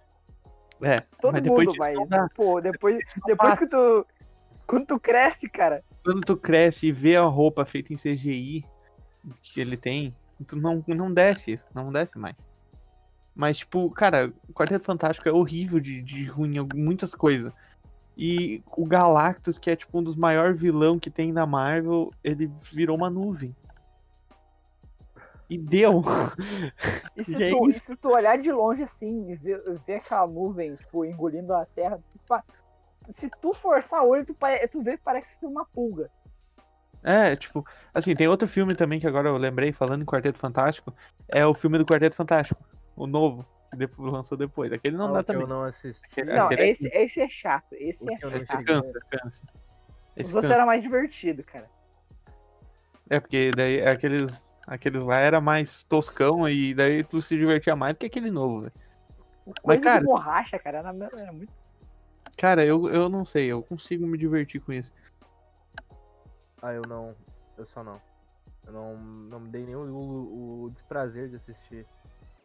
É, 0.82 1.00
Todo 1.20 1.32
mas 1.32 1.42
depois 1.42 1.66
mundo, 1.66 1.76
mas, 1.78 2.32
pô, 2.34 2.60
depois, 2.60 2.98
depois 3.26 3.58
que 3.58 3.66
tu. 3.66 4.06
Quando 4.66 4.86
tu 4.86 5.00
cresce, 5.00 5.48
cara. 5.48 5.84
Quando 6.02 6.22
tu 6.22 6.36
cresce 6.36 6.88
e 6.88 6.92
vê 6.92 7.16
a 7.16 7.22
roupa 7.22 7.64
feita 7.64 7.92
em 7.92 7.96
CGI 7.96 8.64
que 9.42 9.60
ele 9.60 9.76
tem, 9.76 10.14
tu 10.46 10.56
não, 10.56 10.82
não 10.88 11.12
desce, 11.12 11.60
não 11.74 11.92
desce 11.92 12.18
mais. 12.18 12.48
Mas, 13.34 13.58
tipo, 13.58 13.90
cara, 13.90 14.32
o 14.48 14.52
Quarteto 14.52 14.84
Fantástico 14.84 15.28
é 15.28 15.32
horrível 15.32 15.80
de, 15.80 16.02
de 16.02 16.24
ruim 16.26 16.56
em 16.56 16.68
muitas 16.74 17.14
coisas. 17.14 17.52
E 18.16 18.62
o 18.76 18.84
Galactus, 18.84 19.58
que 19.58 19.70
é 19.70 19.76
tipo 19.76 19.98
um 19.98 20.02
dos 20.02 20.14
maiores 20.14 20.60
vilão 20.60 20.98
que 20.98 21.10
tem 21.10 21.32
na 21.32 21.46
Marvel, 21.46 22.12
ele 22.22 22.50
virou 22.70 22.96
uma 22.96 23.08
nuvem. 23.08 23.54
E 25.48 25.56
deu. 25.56 26.02
E 27.16 27.24
se, 27.24 27.42
é 27.42 27.50
tu, 27.50 27.66
e 27.66 27.70
isso. 27.70 27.86
se 27.86 27.96
tu 27.96 28.08
olhar 28.08 28.38
de 28.38 28.50
longe 28.50 28.82
assim 28.82 29.34
ver, 29.34 29.62
ver 29.86 29.96
aquela 29.96 30.26
nuvem, 30.26 30.74
tipo, 30.74 31.04
engolindo 31.04 31.52
a 31.52 31.66
terra, 31.66 32.00
tu 32.10 32.18
se 33.14 33.28
tu 33.40 33.52
forçar 33.52 34.02
o 34.02 34.08
olho, 34.08 34.24
tu, 34.24 34.34
tu 34.70 34.82
vê 34.82 34.96
que 34.96 35.02
parece 35.02 35.36
que 35.36 35.44
uma 35.44 35.64
pulga. 35.64 36.10
É, 37.02 37.34
tipo, 37.34 37.66
assim, 37.94 38.14
tem 38.14 38.28
outro 38.28 38.46
filme 38.46 38.74
também 38.74 39.00
que 39.00 39.06
agora 39.06 39.28
eu 39.28 39.36
lembrei, 39.36 39.72
falando 39.72 40.02
em 40.02 40.06
Quarteto 40.06 40.38
Fantástico, 40.38 40.94
é 41.28 41.44
o 41.46 41.54
filme 41.54 41.78
do 41.78 41.86
Quarteto 41.86 42.16
Fantástico, 42.16 42.62
o 43.02 43.06
novo, 43.06 43.46
que 43.70 43.76
depois, 43.78 44.12
lançou 44.12 44.36
depois. 44.36 44.72
Aquele 44.72 44.96
não 44.96 45.08
Ah, 45.08 45.12
dá 45.12 45.22
também. 45.22 45.42
Eu 45.42 45.48
não 45.48 45.62
assisti. 45.64 46.04
Aquele- 46.10 46.32
Não, 46.34 46.46
aquele 46.46 46.62
é 46.62 46.68
esse, 46.68 46.88
esse 46.88 47.20
é 47.20 47.28
chato. 47.28 47.72
Esse 47.72 48.04
O 48.04 48.10
é 48.10 48.18
chato. 48.18 48.46
cheguei. 48.46 48.64
Cansa, 48.66 49.00
cansa. 49.10 49.42
Esse 50.16 50.32
Você 50.32 50.42
cansa. 50.42 50.54
era 50.54 50.66
mais 50.66 50.82
divertido, 50.82 51.42
cara. 51.42 51.68
É, 53.08 53.18
porque 53.18 53.50
daí 53.56 53.80
aqueles, 53.86 54.42
aqueles 54.66 55.02
lá 55.02 55.16
era 55.18 55.40
mais 55.40 55.82
toscão 55.84 56.48
e 56.48 56.74
daí 56.74 57.02
tu 57.02 57.20
se 57.22 57.36
divertia 57.36 57.74
mais 57.74 57.94
do 57.94 57.98
que 57.98 58.06
aquele 58.06 58.30
novo, 58.30 58.60
velho. 58.62 58.72
Coisa 59.62 59.82
cara, 59.82 59.98
de 60.00 60.04
borracha, 60.04 60.58
cara, 60.58 60.78
era, 60.78 60.88
era 61.20 61.32
muito. 61.32 61.52
Cara, 62.36 62.64
eu, 62.64 62.88
eu 62.88 63.08
não 63.08 63.24
sei, 63.24 63.46
eu 63.46 63.62
consigo 63.62 64.06
me 64.06 64.16
divertir 64.16 64.60
com 64.60 64.72
isso. 64.72 64.92
Ah, 66.62 66.72
eu 66.72 66.82
não. 66.86 67.14
Eu 67.56 67.66
só 67.66 67.82
não. 67.82 68.00
Eu 68.66 68.72
não, 68.72 68.96
não 68.96 69.40
me 69.40 69.48
dei 69.48 69.64
nem 69.64 69.74
o, 69.74 69.80
o- 69.80 70.62
o 70.64 70.70
desprazer 70.70 71.28
de 71.30 71.36
assistir 71.36 71.86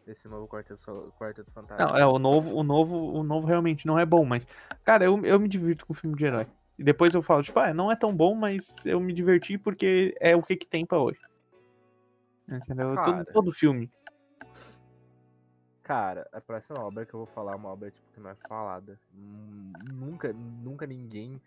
esse 0.07 0.27
novo 0.27 0.47
Quarteto, 0.47 1.13
Quarteto 1.19 1.51
Fantástico. 1.51 1.89
Não, 1.89 1.97
é, 1.97 2.05
o 2.05 2.19
novo, 2.19 2.55
o 2.55 2.63
novo, 2.63 2.95
o 3.13 3.23
novo 3.23 3.47
realmente 3.47 3.87
não 3.87 3.97
é 3.97 4.05
bom, 4.05 4.25
mas, 4.25 4.47
cara, 4.83 5.05
eu, 5.05 5.23
eu 5.25 5.39
me 5.39 5.47
divirto 5.47 5.85
com 5.85 5.93
filme 5.93 6.15
de 6.15 6.25
herói. 6.25 6.47
E 6.77 6.83
depois 6.83 7.13
eu 7.13 7.21
falo, 7.21 7.41
tipo, 7.41 7.57
ah, 7.59 7.73
não 7.73 7.91
é 7.91 7.95
tão 7.95 8.15
bom, 8.15 8.35
mas 8.35 8.85
eu 8.85 8.99
me 8.99 9.13
diverti 9.13 9.57
porque 9.57 10.15
é 10.19 10.35
o 10.35 10.43
que 10.43 10.55
que 10.55 10.67
tem 10.67 10.85
pra 10.85 10.99
hoje. 10.99 11.19
Entendeu? 12.47 12.89
Todo, 12.89 12.95
Cara. 12.95 13.25
todo 13.25 13.51
filme. 13.51 13.91
Cara, 15.81 16.27
a 16.33 16.41
próxima 16.41 16.83
obra 16.83 17.05
que 17.05 17.13
eu 17.13 17.19
vou 17.19 17.27
falar 17.27 17.53
é 17.53 17.55
uma 17.55 17.69
obra 17.69 17.91
tipo, 17.91 18.07
que 18.13 18.19
não 18.19 18.29
é 18.29 18.35
falada. 18.47 18.99
Hum, 19.13 19.71
Nunca, 19.93 20.33
nunca 20.33 20.85
ninguém, 20.85 21.41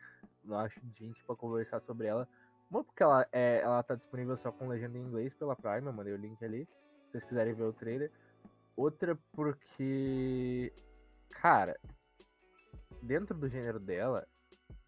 acho 0.50 0.80
gente 0.96 1.22
pra 1.24 1.36
conversar 1.36 1.80
sobre 1.80 2.06
ela, 2.06 2.26
Uma 2.70 2.84
porque 2.84 3.02
ela, 3.02 3.26
é, 3.32 3.60
ela 3.62 3.82
tá 3.82 3.94
disponível 3.94 4.36
só 4.36 4.52
com 4.52 4.68
legenda 4.68 4.96
em 4.96 5.02
inglês 5.02 5.34
pela 5.34 5.56
Prime, 5.56 5.86
eu 5.86 5.92
mandei 5.92 6.12
o 6.12 6.16
link 6.16 6.42
ali, 6.44 6.64
se 7.06 7.12
vocês 7.12 7.24
quiserem 7.24 7.54
ver 7.54 7.64
o 7.64 7.72
trailer. 7.72 8.10
Outra 8.78 9.18
porque, 9.32 10.72
cara, 11.30 11.76
dentro 13.02 13.36
do 13.36 13.48
gênero 13.48 13.80
dela, 13.80 14.24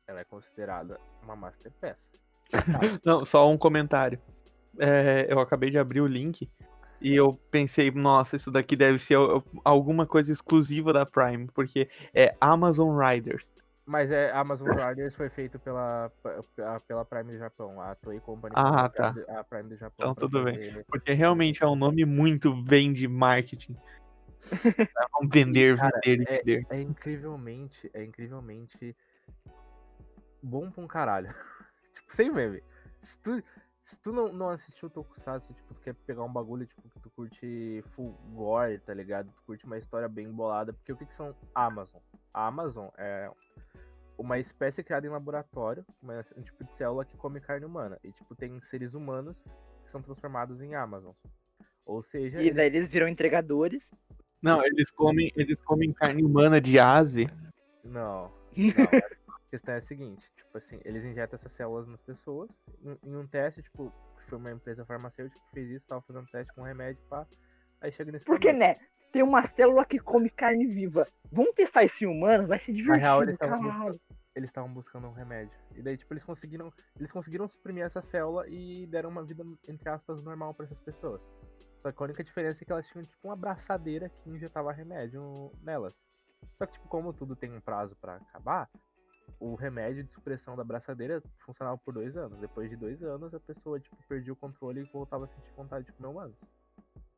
ela 0.07 0.21
é 0.21 0.25
considerada 0.25 0.97
uma 1.25 1.35
masterpiece. 1.35 2.07
Não, 3.05 3.25
só 3.25 3.51
um 3.51 3.59
comentário. 3.59 4.21
É, 4.79 5.27
eu 5.29 5.41
acabei 5.41 5.73
de 5.73 5.79
abrir 5.79 6.01
o 6.01 6.07
link 6.07 6.49
e 7.01 7.17
eu 7.17 7.35
pensei, 7.51 7.91
nossa, 7.91 8.37
isso 8.37 8.53
daqui 8.53 8.77
deve 8.77 9.01
ser 9.01 9.17
al- 9.17 9.43
alguma 9.65 10.07
coisa 10.07 10.31
exclusiva 10.31 10.93
da 10.93 11.05
Prime, 11.05 11.49
porque 11.49 11.91
é 12.15 12.37
Amazon 12.41 12.97
Riders. 12.97 13.51
Mas 13.91 14.09
é 14.13 14.31
Amazon 14.31 14.69
Riders 14.69 15.17
foi 15.17 15.29
feito 15.29 15.59
pela, 15.59 16.13
pe- 16.23 16.81
pela 16.87 17.05
Prime 17.05 17.33
do 17.33 17.39
Japão, 17.39 17.81
a 17.81 17.97
Toei 17.97 18.21
Company. 18.21 18.55
Ah, 18.57 18.89
tá. 18.89 19.13
A 19.37 19.43
Prime 19.43 19.69
do 19.69 19.77
Japão. 19.77 20.13
Então, 20.13 20.15
tudo 20.15 20.45
bem. 20.45 20.85
Porque 20.87 21.13
realmente 21.13 21.65
é 21.65 21.67
um 21.67 21.75
nome 21.75 22.05
muito 22.05 22.55
bem 22.63 22.93
de 22.93 23.09
marketing. 23.09 23.77
Vamos 25.13 25.35
vender, 25.35 25.77
Cara, 25.77 26.01
vender, 26.05 26.25
vender. 26.25 26.67
É 26.71 26.81
incrivelmente, 26.81 27.91
é 27.93 28.05
incrivelmente 28.05 28.97
bom 30.41 30.71
pra 30.71 30.85
um 30.85 30.87
caralho. 30.87 31.35
tipo, 31.93 32.15
sem 32.15 32.31
meme. 32.31 32.63
Tu, 33.25 33.43
se 33.91 33.99
tu 33.99 34.13
não, 34.13 34.33
não 34.33 34.51
assistiu 34.51 34.87
o 34.87 34.91
Tokusatsu, 34.91 35.53
tipo, 35.53 35.75
tu 35.75 35.81
quer 35.81 35.95
pegar 36.07 36.23
um 36.23 36.33
bagulho, 36.33 36.65
tipo, 36.67 36.89
que 36.89 37.01
tu 37.01 37.11
curte 37.11 37.83
full 37.95 38.13
gore, 38.33 38.79
tá 38.79 38.95
ligado? 38.95 39.31
Tu 39.33 39.43
curte 39.45 39.65
uma 39.67 39.79
história 39.79 40.09
bem 40.09 40.31
bolada, 40.31 40.73
porque 40.73 40.93
o 40.93 40.97
que 40.97 41.07
que 41.07 41.15
são 41.15 41.35
Amazon? 41.55 42.01
A 42.33 42.47
Amazon 42.47 42.89
é 42.97 43.29
uma 44.17 44.39
espécie 44.39 44.85
criada 44.85 45.07
em 45.07 45.11
laboratório, 45.11 45.85
uma- 46.01 46.25
um 46.37 46.43
tipo 46.43 46.63
de 46.63 46.73
célula 46.77 47.05
que 47.05 47.17
come 47.17 47.41
carne 47.41 47.67
humana. 47.67 47.99
E, 48.05 48.13
tipo, 48.13 48.35
tem 48.37 48.61
seres 48.63 48.95
humanos 48.95 49.43
que 49.85 49.91
são 49.91 50.01
transformados 50.01 50.61
em 50.61 50.75
Amazon. 50.75 51.13
Ou 51.85 52.03
seja, 52.03 52.41
E 52.41 52.53
daí 52.53 52.67
eles 52.67 52.87
viram 52.87 53.09
entregadores. 53.09 53.93
Não, 54.41 54.65
eles 54.65 54.91
comem, 54.91 55.33
eles 55.35 55.61
comem 55.61 55.93
carne 55.93 56.23
humana 56.23 56.61
de 56.61 56.79
ase. 56.79 57.29
Não. 57.83 58.31
não 58.57 59.20
questão 59.51 59.75
é 59.75 59.79
a 59.79 59.83
seguinte, 59.83 60.31
tipo 60.37 60.57
assim, 60.57 60.81
eles 60.85 61.05
injetam 61.05 61.37
essas 61.37 61.53
células 61.53 61.87
nas 61.89 62.01
pessoas, 62.03 62.49
em, 62.83 62.97
em 63.03 63.17
um 63.17 63.27
teste, 63.27 63.63
tipo, 63.63 63.93
que 64.17 64.25
foi 64.29 64.39
uma 64.39 64.53
empresa 64.53 64.85
farmacêutica 64.85 65.41
que 65.47 65.53
fez 65.53 65.71
isso, 65.71 65.87
tava 65.87 66.03
fazendo 66.03 66.27
teste 66.31 66.55
com 66.55 66.63
remédio, 66.63 67.03
pá. 67.09 67.27
Aí 67.81 67.91
chega 67.93 68.13
nesse 68.13 68.25
Porque, 68.25 68.53
né? 68.53 68.79
Tem 69.11 69.23
uma 69.23 69.43
célula 69.43 69.85
que 69.85 69.99
come 69.99 70.31
carne 70.31 70.67
viva. 70.67 71.07
Vamos 71.33 71.55
testar 71.55 71.83
isso 71.83 72.05
em 72.05 72.07
humanos? 72.07 72.47
Vai 72.47 72.59
ser 72.59 72.73
divertido, 72.73 73.03
real, 73.03 73.23
eles 73.23 73.37
tavam 73.37 73.61
caralho. 73.61 74.01
Eles 74.37 74.51
estavam 74.51 74.73
buscando 74.73 75.09
um 75.09 75.13
remédio. 75.13 75.59
E 75.75 75.83
daí, 75.83 75.97
tipo, 75.97 76.13
eles 76.13 76.23
conseguiram. 76.23 76.73
Eles 76.97 77.11
conseguiram 77.11 77.49
suprimir 77.49 77.85
essa 77.85 78.01
célula 78.01 78.49
e 78.49 78.87
deram 78.87 79.11
uma 79.11 79.25
vida, 79.25 79.45
entre 79.67 79.89
aspas, 79.89 80.23
normal 80.23 80.55
pra 80.55 80.67
essas 80.67 80.79
pessoas. 80.79 81.21
Só 81.83 81.91
que 81.91 82.01
a 82.01 82.05
única 82.05 82.23
diferença 82.23 82.63
é 82.63 82.65
que 82.65 82.71
elas 82.71 82.87
tinham, 82.87 83.05
tipo, 83.05 83.27
uma 83.27 83.33
abraçadeira 83.33 84.09
que 84.09 84.31
injetava 84.31 84.71
remédio 84.71 85.51
nelas. 85.63 85.95
Só 86.57 86.67
que, 86.67 86.75
tipo, 86.75 86.87
como 86.89 87.13
tudo 87.13 87.35
tem 87.35 87.51
um 87.51 87.61
prazo 87.61 87.97
pra 87.97 88.17
acabar, 88.17 88.71
o 89.39 89.55
remédio 89.55 90.05
de 90.05 90.11
supressão 90.13 90.57
da 90.57 90.63
abraçadeira 90.63 91.23
funcionava 91.45 91.79
por 91.79 91.95
dois 91.95 92.17
anos. 92.17 92.39
Depois 92.39 92.69
de 92.71 92.77
dois 92.77 93.03
anos, 93.03 93.33
a 93.35 93.41
pessoa, 93.41 93.79
tipo, 93.79 93.97
perdia 94.09 94.33
o 94.33 94.37
controle 94.37 94.81
e 94.81 94.85
voltava 94.85 95.25
a 95.25 95.29
sentir 95.29 95.53
vontade 95.57 95.87
de 95.87 95.93
comer 95.93 96.09
humanos. 96.09 96.37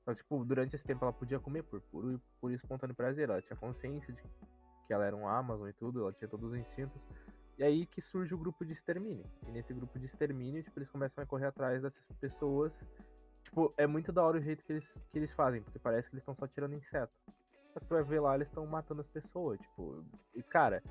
Que, 0.04 0.14
tipo, 0.16 0.45
durante 0.45 0.75
esse 0.75 0.85
tempo 0.85 1.04
ela 1.04 1.12
podia 1.12 1.38
comer 1.38 1.62
por 1.62 1.81
puro 1.83 2.14
e 2.14 2.21
por 2.40 2.52
espontâneo 2.52 2.95
prazer. 2.95 3.31
Ela 3.31 3.40
tinha 3.40 3.57
consciência 3.57 4.12
de 4.12 4.23
que 4.87 4.92
ela 4.92 5.04
era 5.04 5.14
um 5.14 5.28
Amazon 5.28 5.69
e 5.69 5.73
tudo, 5.73 6.00
ela 6.00 6.12
tinha 6.12 6.28
todos 6.28 6.52
os 6.52 6.59
instintos. 6.59 7.00
E 7.59 7.62
aí 7.62 7.87
que 7.87 8.00
surge 8.00 8.35
o 8.35 8.38
grupo 8.38 8.64
de 8.64 8.73
extermínio. 8.73 9.25
E 9.47 9.50
nesse 9.52 9.73
grupo 9.73 9.99
de 9.99 10.07
extermínio, 10.07 10.62
tipo, 10.62 10.78
eles 10.78 10.90
começam 10.90 11.23
a 11.23 11.26
correr 11.26 11.47
atrás 11.47 11.83
dessas 11.83 12.07
pessoas. 12.19 12.73
Tipo, 13.45 13.73
é 13.76 13.87
muito 13.87 14.12
da 14.12 14.23
hora 14.23 14.38
o 14.38 14.40
jeito 14.40 14.64
que 14.64 14.73
eles, 14.73 14.92
que 15.12 15.19
eles 15.19 15.33
fazem, 15.33 15.62
porque 15.62 15.78
parece 15.78 16.09
que 16.09 16.14
eles 16.14 16.23
estão 16.23 16.35
só 16.35 16.47
tirando 16.47 16.75
inseto. 16.75 17.12
Só 17.73 17.81
que 17.81 17.87
tu 17.87 17.95
vai 17.95 18.02
ver 18.02 18.21
lá, 18.21 18.35
eles 18.35 18.49
estão 18.49 18.66
matando 18.66 19.00
as 19.00 19.09
pessoas, 19.09 19.59
tipo. 19.61 20.04
E 20.35 20.42
cara, 20.42 20.83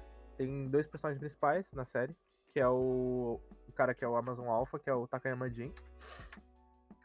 tem 0.42 0.68
dois 0.68 0.88
personagens 0.88 1.20
principais 1.20 1.72
na 1.72 1.86
série, 1.86 2.16
que 2.50 2.60
é 2.60 2.68
o, 2.68 3.40
o 3.68 3.72
cara 3.74 3.94
que 3.94 4.04
é 4.04 4.08
o 4.08 4.16
Amazon 4.16 4.48
Alpha, 4.48 4.80
que 4.80 4.90
é 4.90 4.94
o 4.94 5.08
Takayama 5.08 5.48
Jin. 5.50 5.72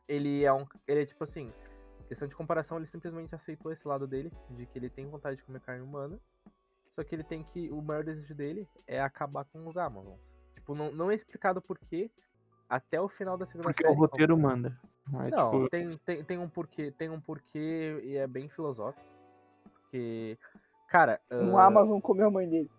Ele 0.09 0.43
é 0.43 0.53
um. 0.53 0.67
Ele 0.89 1.03
é 1.03 1.07
tipo 1.07 1.23
assim. 1.23 1.53
Questão 2.09 2.29
de 2.29 2.37
comparação, 2.37 2.79
ele 2.79 2.87
simplesmente 2.87 3.35
aceitou 3.35 3.73
esse 3.73 3.87
lado 3.87 4.07
dele, 4.07 4.33
de 4.51 4.65
que 4.65 4.79
ele 4.79 4.89
tem 4.89 5.07
vontade 5.07 5.37
de 5.37 5.43
comer 5.43 5.61
carne 5.61 5.83
humana. 5.83 6.19
Só 6.95 7.03
que 7.03 7.15
ele 7.15 7.25
tem 7.25 7.43
que. 7.43 7.69
O 7.71 7.83
maior 7.83 8.05
desejo 8.05 8.35
dele 8.35 8.67
é 8.87 9.01
acabar 9.03 9.45
com 9.45 9.67
os 9.67 9.77
Amazons. 9.77 10.21
Tipo, 10.55 10.75
não, 10.75 10.91
não 10.93 11.11
é 11.11 11.15
explicado 11.15 11.61
por 11.61 11.79
quê. 11.79 12.11
Até 12.69 13.01
o 13.01 13.09
final 13.09 13.37
da 13.37 13.47
segunda 13.47 13.69
Porque 13.69 13.83
série. 13.83 13.95
o 13.95 13.99
roteiro 13.99 14.37
manda. 14.39 14.77
É, 15.13 15.31
Não, 15.31 15.51
tipo, 15.51 15.69
tem, 15.69 15.99
tem, 15.99 16.25
tem 16.25 16.39
um 16.39 16.49
porquê, 16.49 16.91
tem 16.91 17.09
um 17.09 17.21
porquê 17.21 18.01
e 18.03 18.17
é 18.17 18.27
bem 18.27 18.49
filosófico. 18.49 19.07
Porque, 19.73 20.37
cara, 20.89 21.21
Um 21.31 21.57
ah, 21.57 21.67
Amazon 21.67 22.01
comeu 22.01 22.27
a 22.27 22.31
mãe 22.31 22.49
dele. 22.49 22.71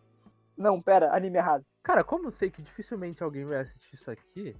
Não, 0.57 0.81
pera, 0.81 1.15
anime 1.15 1.37
errado. 1.37 1.63
cara, 1.83 2.03
como 2.03 2.27
eu 2.27 2.31
sei 2.31 2.49
que 2.49 2.61
dificilmente 2.61 3.21
alguém 3.23 3.45
vai 3.45 3.59
assistir 3.59 3.95
isso 3.95 4.09
aqui, 4.11 4.55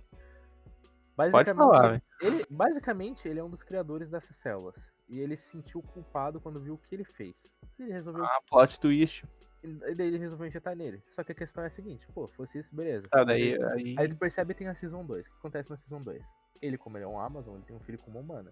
Pode 1.15 1.31
basicamente, 1.31 1.55
falar, 1.57 1.87
velho. 1.89 2.01
ele, 2.21 2.45
basicamente 2.49 3.27
ele 3.27 3.39
é 3.39 3.43
um 3.43 3.49
dos 3.49 3.63
criadores 3.63 4.09
dessas 4.09 4.35
células. 4.37 4.75
E 5.09 5.19
ele 5.19 5.35
se 5.37 5.49
sentiu 5.51 5.81
culpado 5.81 6.39
quando 6.39 6.59
viu 6.61 6.75
o 6.75 6.77
que 6.77 6.93
ele 6.93 7.03
fez. 7.05 7.35
Ele 7.79 7.91
resolveu, 7.91 8.23
Ah, 8.25 8.39
plot 8.47 8.79
twist. 8.79 9.25
e 9.63 9.95
daí 9.95 10.07
ele 10.07 10.17
resolveu 10.17 10.45
injetar 10.47 10.75
nele. 10.75 11.01
Só 11.15 11.23
que 11.23 11.31
a 11.31 11.35
questão 11.35 11.63
é 11.63 11.67
a 11.67 11.71
seguinte, 11.71 12.05
pô, 12.13 12.27
fosse 12.27 12.59
isso, 12.59 12.75
beleza. 12.75 13.07
Tá, 13.09 13.23
daí, 13.23 13.57
aí... 13.73 13.95
Aí 13.97 14.07
tu 14.09 14.15
percebe 14.17 14.53
que 14.53 14.59
tem 14.59 14.67
a 14.67 14.75
Season 14.75 15.03
2. 15.05 15.25
O 15.25 15.29
que 15.31 15.37
acontece 15.37 15.69
na 15.71 15.77
Season 15.77 16.01
2? 16.03 16.21
Ele, 16.61 16.77
como 16.77 16.97
ele 16.97 17.05
é 17.05 17.07
um 17.07 17.19
Amazon, 17.19 17.55
ele 17.55 17.65
tem 17.65 17.75
um 17.75 17.79
filho 17.79 17.97
com 17.97 18.11
uma 18.11 18.19
humana. 18.19 18.51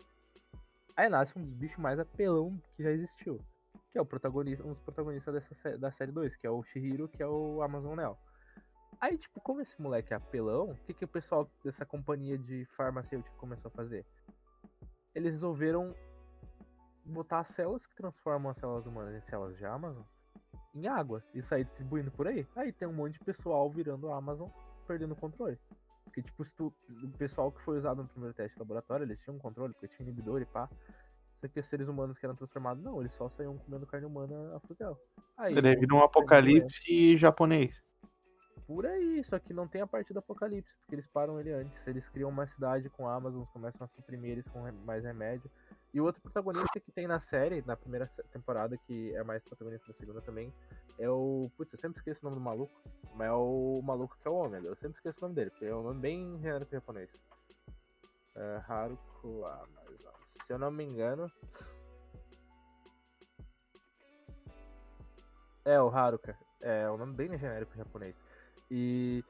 Aí 0.96 1.10
nasce 1.10 1.38
um 1.38 1.44
dos 1.44 1.54
bichos 1.54 1.78
mais 1.78 2.00
apelão 2.00 2.58
que 2.75 2.82
já 2.84 2.90
existiu. 2.90 3.40
Que 3.96 4.00
é 4.00 4.02
o 4.02 4.06
protagonista, 4.06 4.62
um 4.62 4.74
dos 4.74 4.82
protagonistas 4.82 5.34
dessa, 5.34 5.78
da 5.78 5.90
série 5.90 6.12
2, 6.12 6.36
que 6.36 6.46
é 6.46 6.50
o 6.50 6.62
Shihiro, 6.66 7.08
que 7.08 7.24
é 7.24 7.28
o 7.28 7.62
Amazon 7.62 7.96
Neo. 7.96 8.18
Aí, 9.00 9.18
tipo, 9.18 9.40
como 9.40 9.62
esse 9.62 9.82
moleque 9.82 10.12
é 10.12 10.18
apelão, 10.18 10.72
o 10.72 10.75
que, 10.75 10.94
que 10.94 11.06
o 11.06 11.08
pessoal 11.08 11.50
dessa 11.64 11.86
companhia 11.86 12.38
de 12.38 12.66
farmacêutica 12.75 13.34
começou 13.38 13.70
a 13.70 13.72
fazer? 13.72 14.06
Eles 15.16 15.32
resolveram 15.32 15.96
botar 17.06 17.40
as 17.40 17.48
células 17.56 17.86
que 17.86 17.96
transformam 17.96 18.52
as 18.52 18.58
células 18.58 18.86
humanas 18.86 19.16
em 19.16 19.30
células 19.30 19.56
de 19.56 19.66
Amazon 19.66 20.04
em 20.74 20.88
água 20.88 21.24
e 21.34 21.42
sair 21.42 21.64
distribuindo 21.64 22.12
por 22.12 22.28
aí. 22.28 22.46
Aí 22.54 22.74
tem 22.74 22.90
um 22.90 22.94
monte 22.94 23.14
de 23.14 23.24
pessoal 23.24 23.72
virando 23.72 24.12
Amazon, 24.12 24.50
perdendo 24.86 25.14
o 25.14 25.16
controle. 25.16 25.58
Porque, 26.04 26.22
tipo, 26.22 26.44
o 26.44 27.18
pessoal 27.18 27.50
que 27.50 27.62
foi 27.62 27.78
usado 27.78 28.04
no 28.04 28.10
primeiro 28.10 28.36
teste 28.36 28.56
de 28.56 28.60
laboratório, 28.60 29.06
eles 29.06 29.18
tinham 29.22 29.40
controle, 29.40 29.72
porque 29.72 29.88
tinha 29.88 30.06
inibidor 30.06 30.42
e 30.42 30.46
pá. 30.46 30.70
Que 31.48 31.60
os 31.60 31.66
seres 31.68 31.88
humanos 31.88 32.18
que 32.18 32.25
eram 32.25 32.36
transformados, 32.36 32.84
não, 32.84 33.00
eles 33.00 33.14
só 33.14 33.30
saíam 33.30 33.58
comendo 33.58 33.86
carne 33.86 34.06
humana 34.06 34.56
a 34.56 34.60
fuzel. 34.62 34.98
Aí, 35.38 35.60
Daí 35.62 35.75
vira 35.75 35.96
um 35.96 36.04
apocalipse 36.04 37.18
japonês. 37.18 37.82
por 38.68 38.86
aí, 38.86 39.24
só 39.25 39.38
que 39.38 39.54
não 39.54 39.68
tem 39.68 39.82
a 39.82 39.88
parte 39.88 40.12
do 40.12 40.20
apocalipse, 40.20 40.74
porque 40.80 40.96
eles 40.96 41.08
param 41.08 41.40
ele 41.40 41.52
antes. 41.52 41.88
Eles 41.88 42.08
criam 42.10 42.30
uma 42.30 42.48
cidade 42.48 42.90
com 42.90 43.08
Amazons, 43.08 43.48
começam 43.50 43.86
a 43.86 43.88
suprimir 43.90 44.32
eles 44.32 44.48
com 44.48 44.60
mais 44.86 45.04
remédio. 45.04 45.50
E 45.94 46.02
o 46.02 46.04
outro 46.04 46.22
protagonista 46.22 46.80
que 46.80 46.92
tem 46.92 47.08
na 47.08 47.22
série, 47.22 47.64
na 47.66 47.78
primeira 47.78 48.08
temporada, 48.32 48.75
que 48.75 49.16
é 49.16 49.24
mais 49.24 49.42
protagonista 49.44 49.88
da 49.88 49.94
segunda 49.98 50.22
também, 50.22 50.52
é 51.00 51.10
o. 51.10 51.50
Putz, 51.56 51.72
eu 51.74 51.80
sempre 51.80 52.00
esqueço 52.00 52.20
o 52.22 52.25
nome 52.25 52.36
do 52.38 52.44
maluco, 52.44 52.74
mas 53.14 53.28
é 53.30 53.32
o 53.32 53.82
maluco 53.84 54.18
que 54.22 54.28
é 54.28 54.32
o 54.32 54.36
Ômega. 54.36 54.68
Eu 54.68 54.75
sempre 54.75 54.98
esqueço 54.98 55.20
o 55.20 55.22
nome 55.22 55.36
dele, 55.36 55.52
porque 55.52 55.66
é 55.66 55.75
um 55.75 55.84
nome 55.84 56.02
bem 56.02 56.38
genérico 56.42 56.72
japonês. 56.72 57.10
É, 58.36 58.62
Haruko 58.68 59.46
Amazon. 59.46 59.85
Se 60.46 60.54
eu 60.54 60.60
não 60.60 60.72
me 60.72 60.84
engano. 60.84 61.32
É, 65.64 65.82
o 65.82 65.90
Haruka. 65.90 66.38
É 66.62 66.90
um 66.90 66.98
nome 66.98 67.14
bem 67.14 67.38
genérico 67.38 67.75
japonês. 67.75 68.16
E, 68.70 69.24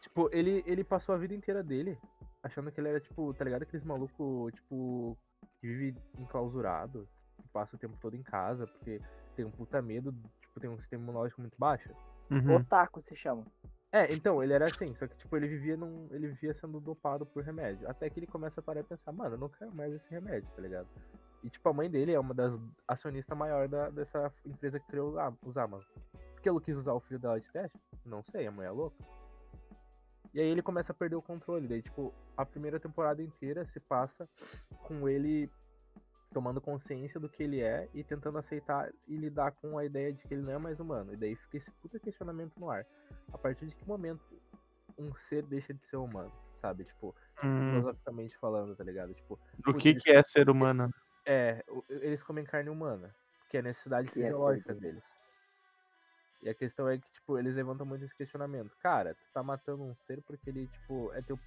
tipo, 0.00 0.28
ele, 0.32 0.62
ele 0.66 0.82
passou 0.82 1.14
a 1.14 1.18
vida 1.18 1.34
inteira 1.34 1.62
dele 1.62 1.98
achando 2.42 2.70
que 2.70 2.80
ele 2.80 2.88
era, 2.88 3.00
tipo, 3.00 3.34
tá 3.34 3.44
ligado? 3.44 3.62
Aqueles 3.62 3.84
maluco, 3.84 4.50
tipo, 4.52 5.16
que 5.60 5.66
vive 5.66 5.96
enclausurado, 6.18 7.08
que 7.40 7.48
passa 7.48 7.76
o 7.76 7.78
tempo 7.78 7.96
todo 8.00 8.16
em 8.16 8.22
casa, 8.22 8.66
porque 8.66 9.00
tem 9.36 9.44
um 9.44 9.50
puta 9.50 9.80
medo, 9.82 10.12
tipo, 10.40 10.60
tem 10.60 10.70
um 10.70 10.78
sistema 10.78 11.02
imunológico 11.02 11.40
muito 11.40 11.58
baixo. 11.58 11.90
Uhum. 12.30 12.56
Otaku 12.56 13.02
se 13.02 13.14
chama. 13.14 13.44
É, 13.92 14.12
então, 14.14 14.42
ele 14.42 14.52
era 14.52 14.66
assim, 14.66 14.94
só 14.94 15.06
que, 15.06 15.16
tipo, 15.16 15.36
ele 15.36 15.48
vivia 15.48 15.76
num. 15.76 16.06
Ele 16.12 16.28
vivia 16.28 16.54
sendo 16.54 16.78
dopado 16.78 17.26
por 17.26 17.42
remédio. 17.42 17.88
Até 17.90 18.08
que 18.08 18.20
ele 18.20 18.26
começa 18.26 18.60
a 18.60 18.62
parar 18.62 18.80
e 18.80 18.84
pensar, 18.84 19.10
mano, 19.12 19.34
eu 19.34 19.38
não 19.38 19.48
quero 19.48 19.74
mais 19.74 19.92
esse 19.92 20.08
remédio, 20.10 20.48
tá 20.54 20.62
ligado? 20.62 20.86
E, 21.42 21.50
tipo, 21.50 21.68
a 21.68 21.72
mãe 21.72 21.90
dele 21.90 22.12
é 22.12 22.20
uma 22.20 22.32
das 22.34 22.52
acionistas 22.86 23.36
maior 23.36 23.66
da, 23.66 23.90
dessa 23.90 24.32
empresa 24.46 24.78
que 24.78 24.86
criou 24.86 25.10
os 25.10 25.16
Am- 25.16 25.38
os 25.44 25.56
Amazon. 25.56 25.88
Por 26.34 26.40
que 26.42 26.48
ela 26.48 26.60
quis 26.60 26.76
usar 26.76 26.92
o 26.92 27.00
filho 27.00 27.18
dela 27.18 27.40
de 27.40 27.50
teste? 27.50 27.78
Não 28.04 28.22
sei, 28.22 28.46
a 28.46 28.50
mãe 28.52 28.66
é 28.66 28.70
louca. 28.70 28.96
E 30.32 30.40
aí 30.40 30.46
ele 30.46 30.62
começa 30.62 30.92
a 30.92 30.94
perder 30.94 31.16
o 31.16 31.22
controle. 31.22 31.66
Daí, 31.66 31.82
tipo, 31.82 32.14
a 32.36 32.46
primeira 32.46 32.78
temporada 32.78 33.20
inteira 33.20 33.64
se 33.66 33.80
passa 33.80 34.28
com 34.84 35.08
ele 35.08 35.50
tomando 36.32 36.60
consciência 36.60 37.18
do 37.18 37.28
que 37.28 37.42
ele 37.42 37.60
é 37.60 37.88
e 37.92 38.04
tentando 38.04 38.38
aceitar 38.38 38.90
e 39.08 39.16
lidar 39.16 39.52
com 39.52 39.78
a 39.78 39.84
ideia 39.84 40.12
de 40.12 40.22
que 40.22 40.34
ele 40.34 40.42
não 40.42 40.52
é 40.52 40.58
mais 40.58 40.78
humano. 40.78 41.12
E 41.12 41.16
daí 41.16 41.34
fica 41.34 41.56
esse 41.56 41.70
puta 41.82 41.98
questionamento 41.98 42.52
no 42.58 42.70
ar. 42.70 42.86
A 43.32 43.38
partir 43.38 43.66
de 43.66 43.74
que 43.74 43.86
momento 43.86 44.22
um 44.98 45.14
ser 45.28 45.42
deixa 45.44 45.74
de 45.74 45.84
ser 45.86 45.96
humano? 45.96 46.32
sabe? 46.60 46.84
Tipo, 46.84 47.14
Hum, 47.42 47.70
filosoficamente 47.70 48.36
falando, 48.38 48.76
tá 48.76 48.84
ligado? 48.84 49.14
Tipo, 49.14 49.38
o 49.66 49.74
que 49.74 49.94
que 49.94 50.10
é 50.10 50.22
ser 50.22 50.50
humano? 50.50 50.92
é, 51.26 51.64
eles 51.88 52.22
comem 52.22 52.44
carne 52.44 52.70
humana, 52.70 53.14
que 53.48 53.56
é 53.56 53.60
a 53.60 53.62
necessidade 53.62 54.10
Que 54.10 54.20
é 54.20 54.24
fisiológica 54.24 54.74
ser 54.74 54.80
deles. 54.80 55.02
E 56.42 56.48
a 56.48 56.54
questão 56.54 56.88
é 56.88 56.98
que, 56.98 57.10
tipo, 57.12 57.38
eles 57.38 57.54
levantam 57.54 57.86
muito 57.86 58.04
esse 58.04 58.14
questionamento. 58.14 58.76
Cara, 58.82 59.14
tu 59.14 59.24
tá 59.32 59.42
matando 59.42 59.82
um 59.82 59.94
ser 59.94 60.22
porque 60.22 60.48
ele, 60.48 60.66
tipo, 60.66 61.12
é 61.12 61.22
teu, 61.22 61.38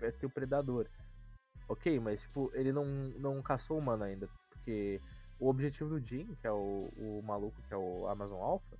é 0.00 0.10
teu 0.10 0.28
predador. 0.28 0.86
Ok, 1.68 1.98
mas, 2.00 2.20
tipo, 2.20 2.50
ele 2.54 2.72
não, 2.72 2.84
não 3.18 3.42
caçou 3.42 3.78
humano 3.78 4.04
ainda. 4.04 4.28
Porque 4.50 5.00
o 5.38 5.48
objetivo 5.48 5.90
do 5.90 6.00
Jim, 6.06 6.36
que 6.40 6.46
é 6.46 6.52
o, 6.52 6.88
o 6.96 7.22
maluco, 7.24 7.60
que 7.66 7.74
é 7.74 7.76
o 7.76 8.06
Amazon 8.08 8.40
Alpha, 8.40 8.76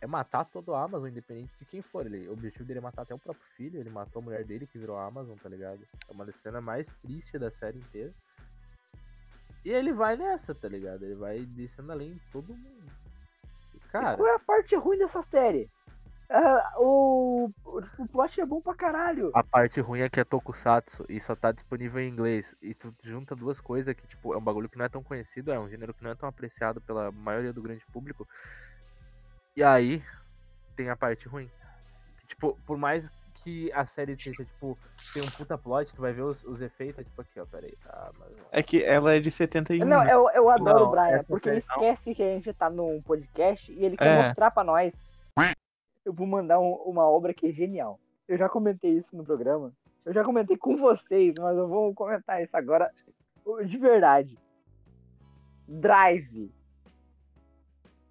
é 0.00 0.06
matar 0.06 0.44
todo 0.44 0.74
a 0.74 0.82
Amazon, 0.82 1.08
independente 1.08 1.52
de 1.58 1.64
quem 1.64 1.82
for. 1.82 2.04
Ele, 2.06 2.28
o 2.28 2.32
objetivo 2.32 2.64
dele 2.64 2.78
é 2.78 2.82
matar 2.82 3.02
até 3.02 3.14
o 3.14 3.18
próprio 3.18 3.46
filho. 3.56 3.78
Ele 3.78 3.90
matou 3.90 4.20
a 4.20 4.24
mulher 4.24 4.44
dele, 4.44 4.66
que 4.66 4.78
virou 4.78 4.96
a 4.96 5.06
Amazon, 5.06 5.36
tá 5.36 5.48
ligado? 5.48 5.80
É 6.08 6.12
uma 6.12 6.24
das 6.24 6.36
cenas 6.36 6.62
mais 6.62 6.86
tristes 7.02 7.40
da 7.40 7.50
série 7.50 7.78
inteira. 7.78 8.12
E 9.64 9.70
ele 9.70 9.92
vai 9.92 10.16
nessa, 10.16 10.54
tá 10.54 10.68
ligado? 10.68 11.04
Ele 11.04 11.14
vai 11.14 11.40
descendo 11.46 11.90
além 11.90 12.12
de 12.12 12.20
todo 12.30 12.54
mundo. 12.54 12.92
E, 13.74 13.76
E 13.76 13.80
cara, 13.88 14.16
qual 14.16 14.28
é 14.28 14.34
a 14.34 14.38
parte 14.40 14.76
ruim 14.76 14.98
dessa 14.98 15.22
série? 15.22 15.70
Ah, 16.30 16.74
o, 16.78 17.50
o, 17.98 18.08
plot 18.08 18.40
é 18.40 18.46
bom 18.46 18.60
pra 18.60 18.74
caralho. 18.74 19.30
a 19.34 19.42
parte 19.42 19.80
ruim 19.80 20.00
é 20.00 20.08
que 20.08 20.18
é 20.18 20.24
Tokusatsu 20.24 21.04
e 21.08 21.20
só 21.20 21.36
tá 21.36 21.52
disponível 21.52 22.00
em 22.00 22.08
inglês. 22.08 22.46
E 22.62 22.74
tu 22.74 22.92
junta 23.02 23.36
duas 23.36 23.60
coisas 23.60 23.94
que, 23.94 24.06
tipo, 24.06 24.32
é 24.32 24.38
um 24.38 24.42
bagulho 24.42 24.68
que 24.68 24.78
não 24.78 24.84
é 24.84 24.88
tão 24.88 25.02
conhecido, 25.02 25.52
é 25.52 25.58
um 25.58 25.68
gênero 25.68 25.92
que 25.92 26.02
não 26.02 26.10
é 26.10 26.14
tão 26.14 26.28
apreciado 26.28 26.80
pela 26.80 27.10
maioria 27.12 27.52
do 27.52 27.62
grande 27.62 27.84
público. 27.92 28.26
E 29.56 29.62
aí 29.62 30.02
tem 30.76 30.88
a 30.88 30.96
parte 30.96 31.28
ruim. 31.28 31.50
Que, 32.18 32.26
tipo, 32.28 32.58
por 32.66 32.78
mais 32.78 33.08
que 33.44 33.70
a 33.72 33.84
série 33.84 34.18
seja, 34.18 34.42
tipo, 34.44 34.78
tem 35.12 35.22
um 35.22 35.30
puta 35.30 35.58
plot, 35.58 35.94
tu 35.94 36.00
vai 36.00 36.12
ver 36.14 36.22
os, 36.22 36.42
os 36.44 36.62
efeitos, 36.62 37.00
é 37.00 37.04
tipo 37.04 37.20
aqui, 37.20 37.38
ó, 37.38 37.44
peraí. 37.44 37.74
Ah, 37.86 38.10
mas... 38.18 38.30
É 38.50 38.62
que 38.62 38.82
ela 38.82 39.14
é 39.14 39.20
de 39.20 39.30
71. 39.30 39.84
Não, 39.84 40.02
né? 40.02 40.12
eu, 40.12 40.30
eu 40.30 40.48
adoro 40.48 40.80
Não, 40.80 40.86
o 40.86 40.90
Brian, 40.90 41.24
porque 41.24 41.50
ele 41.50 41.58
esquece 41.58 42.14
que 42.14 42.22
a 42.22 42.26
gente 42.26 42.52
tá 42.54 42.70
num 42.70 43.02
podcast 43.02 43.70
e 43.70 43.84
ele 43.84 43.96
quer 43.98 44.06
É. 44.06 44.26
mostrar 44.26 44.50
pra 44.50 44.64
nós. 44.64 44.92
Eu 46.04 46.12
vou 46.12 46.26
mandar 46.26 46.58
um- 46.60 46.74
uma 46.84 47.08
obra 47.08 47.32
que 47.32 47.46
é 47.48 47.52
genial. 47.52 47.98
Eu 48.28 48.36
já 48.36 48.48
comentei 48.48 48.92
isso 48.92 49.16
no 49.16 49.24
programa. 49.24 49.72
Eu 50.04 50.12
já 50.12 50.22
comentei 50.22 50.56
com 50.56 50.76
vocês, 50.76 51.34
mas 51.38 51.56
eu 51.56 51.66
vou 51.66 51.94
comentar 51.94 52.42
isso 52.42 52.56
agora 52.56 52.90
de 53.66 53.78
verdade. 53.78 54.38
Drive. 55.66 56.52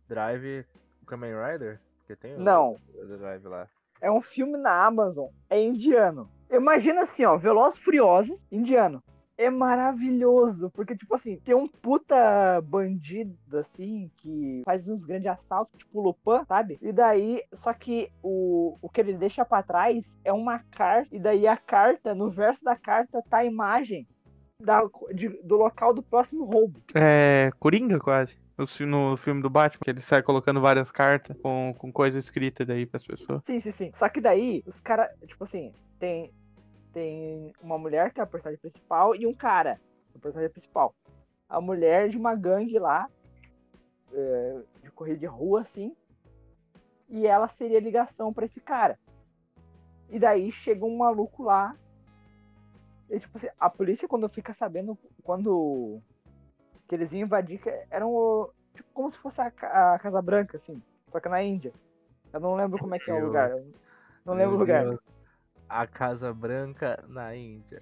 Drive 0.08 0.66
Kamen 1.06 1.34
Rider? 1.34 1.80
Porque 2.00 2.16
tem 2.16 2.38
Não. 2.38 2.76
o 2.96 3.06
Drive 3.18 3.46
lá. 3.46 3.68
É 4.02 4.12
um 4.12 4.22
filme 4.22 4.58
na 4.58 4.86
Amazon. 4.86 5.30
É 5.50 5.62
indiano. 5.62 6.30
Imagina 6.50 7.04
assim, 7.04 7.24
ó, 7.26 7.38
Velozes 7.38 7.80
Furiosos, 7.80 8.46
indiano. 8.52 9.04
É 9.38 9.50
maravilhoso, 9.50 10.70
porque, 10.72 10.96
tipo 10.96 11.16
assim, 11.16 11.38
tem 11.38 11.56
um 11.56 11.68
puta 11.68 12.62
bandido, 12.62 13.36
assim, 13.58 14.12
que 14.18 14.62
faz 14.64 14.88
uns 14.88 15.06
grandes 15.06 15.28
assaltos, 15.28 15.78
tipo 15.80 16.02
Lupin, 16.02 16.46
sabe? 16.48 16.78
E 16.82 16.92
daí, 16.92 17.42
só 17.54 17.74
que 17.74 18.10
o, 18.22 18.78
o 18.82 18.90
que 18.90 19.02
ele 19.02 19.14
deixa 19.18 19.44
pra 19.44 19.64
trás 19.64 20.06
é 20.24 20.32
uma 20.32 20.60
carta, 20.60 21.16
e 21.16 21.20
daí 21.20 21.48
a 21.48 21.58
carta, 21.58 22.14
no 22.14 22.30
verso 22.30 22.64
da 22.64 22.76
carta, 22.76 23.24
tá 23.28 23.38
a 23.38 23.46
imagem 23.46 24.08
da, 24.60 24.82
de- 25.14 25.42
do 25.44 25.58
local 25.58 25.94
do 25.94 26.04
próximo 26.04 26.46
roubo. 26.46 26.80
É 26.94 27.50
Coringa, 27.60 28.00
quase. 28.00 28.38
No 28.56 29.18
filme 29.18 29.42
do 29.42 29.50
Batman, 29.50 29.80
que 29.84 29.90
ele 29.90 30.00
sai 30.00 30.22
colocando 30.22 30.62
várias 30.62 30.92
cartas 30.92 31.36
com, 31.42 31.74
com 31.78 31.92
coisa 31.92 32.20
escrita 32.20 32.64
daí 32.64 32.86
pras 32.86 33.04
pessoas. 33.04 33.42
Sim, 33.46 33.60
sim, 33.60 33.72
sim. 33.72 33.92
Só 33.96 34.08
que 34.08 34.22
daí, 34.22 34.64
os 34.68 34.80
caras, 34.80 35.10
tipo 35.26 35.44
assim, 35.44 35.74
tem, 36.00 36.32
tem 36.94 37.52
uma 37.62 37.78
mulher 37.78 38.14
que 38.14 38.20
é 38.20 38.24
a 38.24 38.28
personagem 38.28 38.60
principal 38.60 39.16
e 39.16 39.26
um 39.26 39.34
cara, 39.34 39.82
o 40.16 40.20
personagem 40.20 40.52
principal. 40.52 40.96
A 41.50 41.60
mulher 41.60 42.10
de 42.10 42.18
uma 42.18 42.36
gangue 42.36 42.78
lá, 42.80 43.10
é, 44.14 44.62
de 44.82 44.92
corrida 44.92 45.18
de 45.18 45.26
rua, 45.26 45.62
assim, 45.62 45.96
e 47.10 47.28
ela 47.28 47.48
seria 47.48 47.80
ligação 47.80 48.32
pra 48.32 48.46
esse 48.46 48.62
cara. 48.62 48.98
E 50.10 50.20
daí 50.20 50.52
chega 50.52 50.86
um 50.86 50.98
maluco 50.98 51.44
lá. 51.44 51.76
E, 53.10 53.20
tipo 53.20 53.38
assim, 53.38 53.48
a 53.60 53.70
polícia, 53.70 54.08
quando 54.08 54.30
fica 54.30 54.54
sabendo, 54.54 54.98
quando 55.24 56.00
que 56.88 56.96
eles 56.96 57.12
iam 57.12 57.24
invadir, 57.24 57.62
eram 57.90 58.50
tipo, 58.74 58.90
como 58.94 59.10
se 59.10 59.18
fosse 59.18 59.42
a, 59.42 59.48
a 59.94 60.00
Casa 60.00 60.22
Branca, 60.22 60.58
assim, 60.58 60.82
só 61.12 61.20
que 61.20 61.30
na 61.30 61.42
Índia. 61.42 61.74
Eu 62.32 62.40
não 62.40 62.56
lembro 62.56 62.80
como 62.80 62.96
é 62.96 63.00
que 63.00 63.10
é 63.10 63.14
o 63.14 63.26
lugar. 63.26 63.52
Não 64.26 64.34
lembro 64.34 64.56
o 64.56 64.60
lugar. 64.60 64.98
A 65.76 65.88
Casa 65.88 66.32
Branca 66.34 67.04
na 67.08 67.36
Índia. 67.36 67.80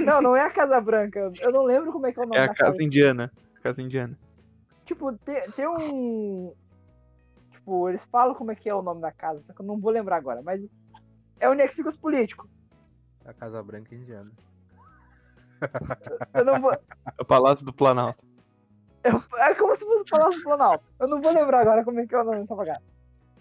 Não, 0.00 0.22
não 0.22 0.36
é 0.36 0.40
a 0.42 0.50
Casa 0.50 0.80
Branca. 0.80 1.18
eu- 1.18 1.32
Eu 1.40 1.52
não 1.52 1.62
lembro 1.64 1.92
como 1.92 2.06
é 2.06 2.12
que 2.12 2.18
é 2.18 2.22
o 2.22 2.26
nome 2.26 2.36
É 2.38 2.44
a 2.44 2.54
casa 2.54 2.82
indiana. 2.82 3.30
Casa 3.62 3.82
indiana. 3.82 4.18
Tipo, 4.84 5.12
tem, 5.18 5.50
tem 5.52 5.66
um. 5.68 6.52
Tipo, 7.50 7.88
eles 7.88 8.04
falam 8.04 8.34
como 8.34 8.52
é 8.52 8.54
que 8.54 8.68
é 8.68 8.74
o 8.74 8.82
nome 8.82 9.00
da 9.00 9.10
casa, 9.12 9.42
só 9.46 9.52
que 9.52 9.60
eu 9.60 9.66
não 9.66 9.78
vou 9.78 9.90
lembrar 9.90 10.16
agora, 10.16 10.40
mas 10.42 10.62
é 11.40 11.48
onde 11.48 11.62
é 11.62 11.68
que 11.68 11.74
fica 11.74 11.88
os 11.88 11.96
políticos. 11.96 12.48
A 13.24 13.34
Casa 13.34 13.62
Branca 13.62 13.94
indiana. 13.94 14.30
Eu 16.34 16.44
não 16.44 16.60
vou. 16.60 16.72
É 16.72 16.78
o 17.20 17.24
Palácio 17.24 17.64
do 17.66 17.72
Planalto. 17.72 18.24
eu- 19.04 19.22
é 19.38 19.54
como 19.54 19.74
se 19.76 19.84
fosse 19.84 20.02
o 20.02 20.04
Palácio 20.10 20.40
do 20.40 20.44
Planalto. 20.44 20.84
Eu 21.00 21.08
não 21.08 21.20
vou 21.20 21.32
lembrar 21.32 21.60
agora 21.60 21.84
como 21.84 22.00
é 22.00 22.06
que 22.06 22.14
é 22.14 22.20
o 22.20 22.24
nome 22.24 22.40
dessa 22.40 22.54
bagaça. 22.54 22.82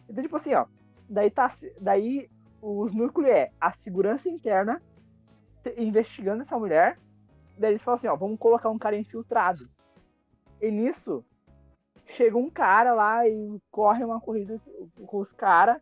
Então, 0.09 0.23
tipo 0.23 0.35
assim, 0.35 0.53
ó. 0.53 0.65
Daí 1.09 1.29
tá. 1.29 1.51
Daí 1.79 2.29
os 2.65 2.95
núcleos 2.95 3.29
é 3.29 3.51
a 3.61 3.71
segurança 3.73 4.27
interna 4.27 4.81
te- 5.63 5.75
investigando 5.77 6.41
essa 6.41 6.57
mulher. 6.57 6.99
Daí 7.57 7.71
eles 7.71 7.83
falam 7.83 7.95
assim, 7.95 8.07
ó, 8.07 8.15
vamos 8.15 8.39
colocar 8.39 8.69
um 8.69 8.79
cara 8.79 8.97
infiltrado. 8.97 9.69
E 10.59 10.71
nisso, 10.71 11.23
chega 12.07 12.37
um 12.37 12.49
cara 12.49 12.93
lá 12.93 13.27
e 13.27 13.59
corre 13.69 14.03
uma 14.03 14.19
corrida 14.19 14.59
com- 15.05 15.19
os 15.19 15.31
caras 15.31 15.79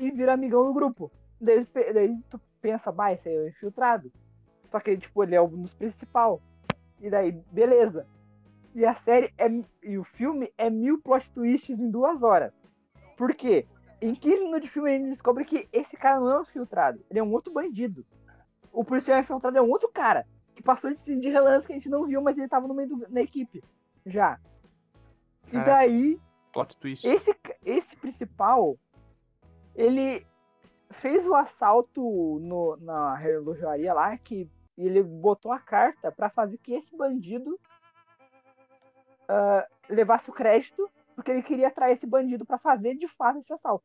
e 0.00 0.10
vira 0.10 0.32
amigão 0.32 0.64
do 0.64 0.72
grupo. 0.72 1.12
Daí, 1.38 1.66
daí 1.92 2.16
tu 2.30 2.40
pensa, 2.60 2.90
bah, 2.90 3.12
esse 3.12 3.28
aí 3.28 3.34
é 3.34 3.40
o 3.40 3.48
infiltrado. 3.48 4.10
Só 4.70 4.80
que, 4.80 4.96
tipo, 4.96 5.22
ele 5.22 5.34
é 5.34 5.42
um 5.42 5.48
dos 5.62 5.74
principal. 5.74 6.40
E 6.98 7.10
daí, 7.10 7.32
beleza. 7.50 8.06
E 8.74 8.86
a 8.86 8.94
série 8.94 9.34
é. 9.36 9.48
E 9.82 9.98
o 9.98 10.04
filme 10.04 10.50
é 10.56 10.70
mil 10.70 11.02
plot 11.02 11.30
twists 11.30 11.78
em 11.78 11.90
duas 11.90 12.22
horas. 12.22 12.54
Por 13.18 13.34
quê? 13.34 13.66
Em 14.02 14.14
15 14.14 14.40
minutos 14.44 14.62
de 14.62 14.70
filme 14.70 14.90
gente 14.98 15.10
descobre 15.10 15.44
que 15.44 15.68
esse 15.72 15.96
cara 15.96 16.18
não 16.18 16.28
é 16.30 16.38
um 16.38 16.42
infiltrado. 16.42 17.04
Ele 17.08 17.20
é 17.20 17.22
um 17.22 17.32
outro 17.32 17.52
bandido. 17.52 18.04
O 18.72 18.84
policial 18.84 19.18
infiltrado 19.20 19.56
é 19.56 19.62
um 19.62 19.70
outro 19.70 19.88
cara. 19.88 20.26
Que 20.54 20.62
passou 20.62 20.92
de, 20.92 21.16
de 21.16 21.28
relance 21.30 21.66
que 21.66 21.72
a 21.72 21.76
gente 21.76 21.88
não 21.88 22.04
viu, 22.04 22.20
mas 22.20 22.36
ele 22.36 22.48
tava 22.48 22.66
no 22.66 22.74
meio 22.74 22.88
do- 22.88 23.08
da 23.08 23.22
equipe. 23.22 23.62
Já. 24.04 24.40
E 25.46 25.52
Caraca. 25.52 25.70
daí, 25.70 26.20
Plot 26.52 26.76
twist. 26.76 27.06
esse, 27.06 27.34
esse 27.64 27.96
principal, 27.96 28.76
ele 29.74 30.26
fez 30.90 31.26
o 31.26 31.34
assalto 31.34 32.02
no, 32.40 32.76
na 32.78 33.14
relojaria 33.14 33.94
lá, 33.94 34.16
que 34.18 34.50
ele 34.76 35.02
botou 35.02 35.52
a 35.52 35.58
carta 35.60 36.10
pra 36.10 36.28
fazer 36.28 36.58
que 36.58 36.74
esse 36.74 36.94
bandido 36.96 37.58
ah, 39.28 39.66
levasse 39.88 40.28
o 40.28 40.32
crédito, 40.32 40.90
porque 41.14 41.30
ele 41.30 41.42
queria 41.42 41.68
atrair 41.68 41.94
esse 41.96 42.06
bandido 42.06 42.44
pra 42.44 42.58
fazer 42.58 42.94
de 42.96 43.06
fato 43.08 43.38
esse 43.38 43.52
assalto. 43.52 43.84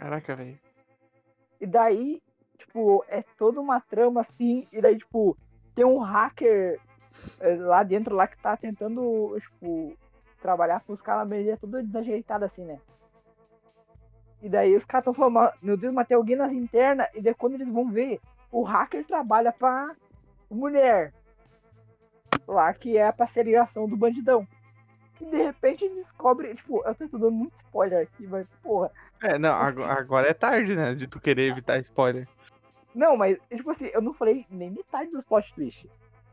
Caraca, 0.00 0.34
velho. 0.34 0.58
E 1.60 1.66
daí, 1.66 2.22
tipo, 2.56 3.04
é 3.06 3.22
toda 3.36 3.60
uma 3.60 3.78
trama 3.82 4.22
assim, 4.22 4.66
e 4.72 4.80
daí, 4.80 4.96
tipo, 4.96 5.36
tem 5.74 5.84
um 5.84 5.98
hacker 5.98 6.80
eh, 7.38 7.56
lá 7.56 7.82
dentro 7.82 8.16
lá 8.16 8.26
que 8.26 8.38
tá 8.38 8.56
tentando, 8.56 9.38
tipo, 9.38 9.94
trabalhar 10.40 10.80
com 10.80 10.94
os 10.94 11.02
caras, 11.02 11.28
mas 11.28 11.40
ele 11.40 11.50
é 11.50 11.56
todo 11.56 11.82
desajeitado 11.82 12.46
assim, 12.46 12.64
né? 12.64 12.80
E 14.40 14.48
daí 14.48 14.74
os 14.74 14.86
caras 14.86 15.04
tão 15.04 15.12
falando, 15.12 15.34
"Ma- 15.34 15.52
meu 15.60 15.76
Deus, 15.76 15.92
matei 15.92 16.16
alguém 16.16 16.34
nas 16.34 16.50
internas, 16.50 17.06
e 17.14 17.20
daí 17.20 17.34
quando 17.34 17.56
eles 17.56 17.68
vão 17.68 17.90
ver, 17.90 18.18
o 18.50 18.62
hacker 18.62 19.04
trabalha 19.06 19.52
pra 19.52 19.94
mulher. 20.50 21.12
Lá 22.48 22.72
que 22.72 22.96
é 22.96 23.06
a 23.06 23.12
parceriação 23.12 23.86
do 23.86 23.98
bandidão. 23.98 24.48
E 25.20 25.24
de 25.26 25.36
repente 25.36 25.88
descobre, 25.90 26.54
tipo, 26.54 26.82
eu 26.84 26.94
tô 26.94 27.18
dando 27.18 27.30
muito 27.30 27.54
spoiler 27.56 28.02
aqui, 28.02 28.26
mas 28.26 28.46
porra. 28.62 28.90
É, 29.22 29.38
não, 29.38 29.52
ago- 29.54 29.84
agora 29.84 30.28
é 30.28 30.34
tarde, 30.34 30.74
né? 30.74 30.94
De 30.94 31.06
tu 31.06 31.20
querer 31.20 31.50
evitar 31.50 31.78
spoiler. 31.80 32.26
Não, 32.94 33.16
mas, 33.16 33.38
tipo 33.48 33.70
assim, 33.70 33.90
eu 33.92 34.00
não 34.00 34.14
falei 34.14 34.46
nem 34.50 34.70
metade 34.70 35.10
dos 35.10 35.22
plot 35.24 35.52
twist. 35.54 35.88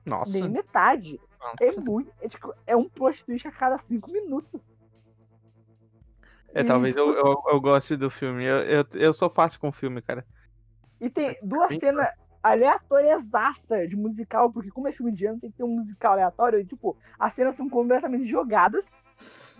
Nossa. 0.05 0.31
Nem 0.31 0.49
metade. 0.49 1.19
É 1.59 1.65
nossa. 1.67 1.81
muito. 1.81 2.11
É, 2.21 2.29
tipo, 2.29 2.53
é 2.65 2.75
um 2.75 2.87
plot 2.87 3.23
twist 3.25 3.47
a 3.47 3.51
cada 3.51 3.77
cinco 3.79 4.09
minutos. 4.09 4.61
É, 6.53 6.61
E, 6.61 6.63
talvez 6.63 6.95
eu, 6.95 7.11
tipo, 7.11 7.27
eu, 7.27 7.43
eu 7.53 7.61
goste 7.61 7.95
do 7.97 8.09
filme. 8.09 8.43
Eu, 8.45 8.57
eu, 8.63 8.85
eu 8.93 9.13
sou 9.13 9.29
fácil 9.29 9.59
com 9.59 9.71
filme, 9.71 10.01
cara. 10.01 10.25
E 10.99 11.09
tem 11.09 11.37
duas 11.43 11.77
cenas 11.77 12.09
aleatórias 12.51 13.23
de 13.89 13.95
musical, 13.95 14.51
porque 14.51 14.71
como 14.71 14.87
é 14.87 14.91
filme 14.91 15.11
indiano, 15.11 15.39
tem 15.39 15.51
que 15.51 15.57
ter 15.57 15.63
um 15.63 15.79
musical 15.79 16.13
aleatório. 16.13 16.59
E, 16.59 16.65
tipo, 16.65 16.97
as 17.19 17.33
cenas 17.33 17.55
são 17.55 17.69
completamente 17.69 18.25
jogadas 18.25 18.85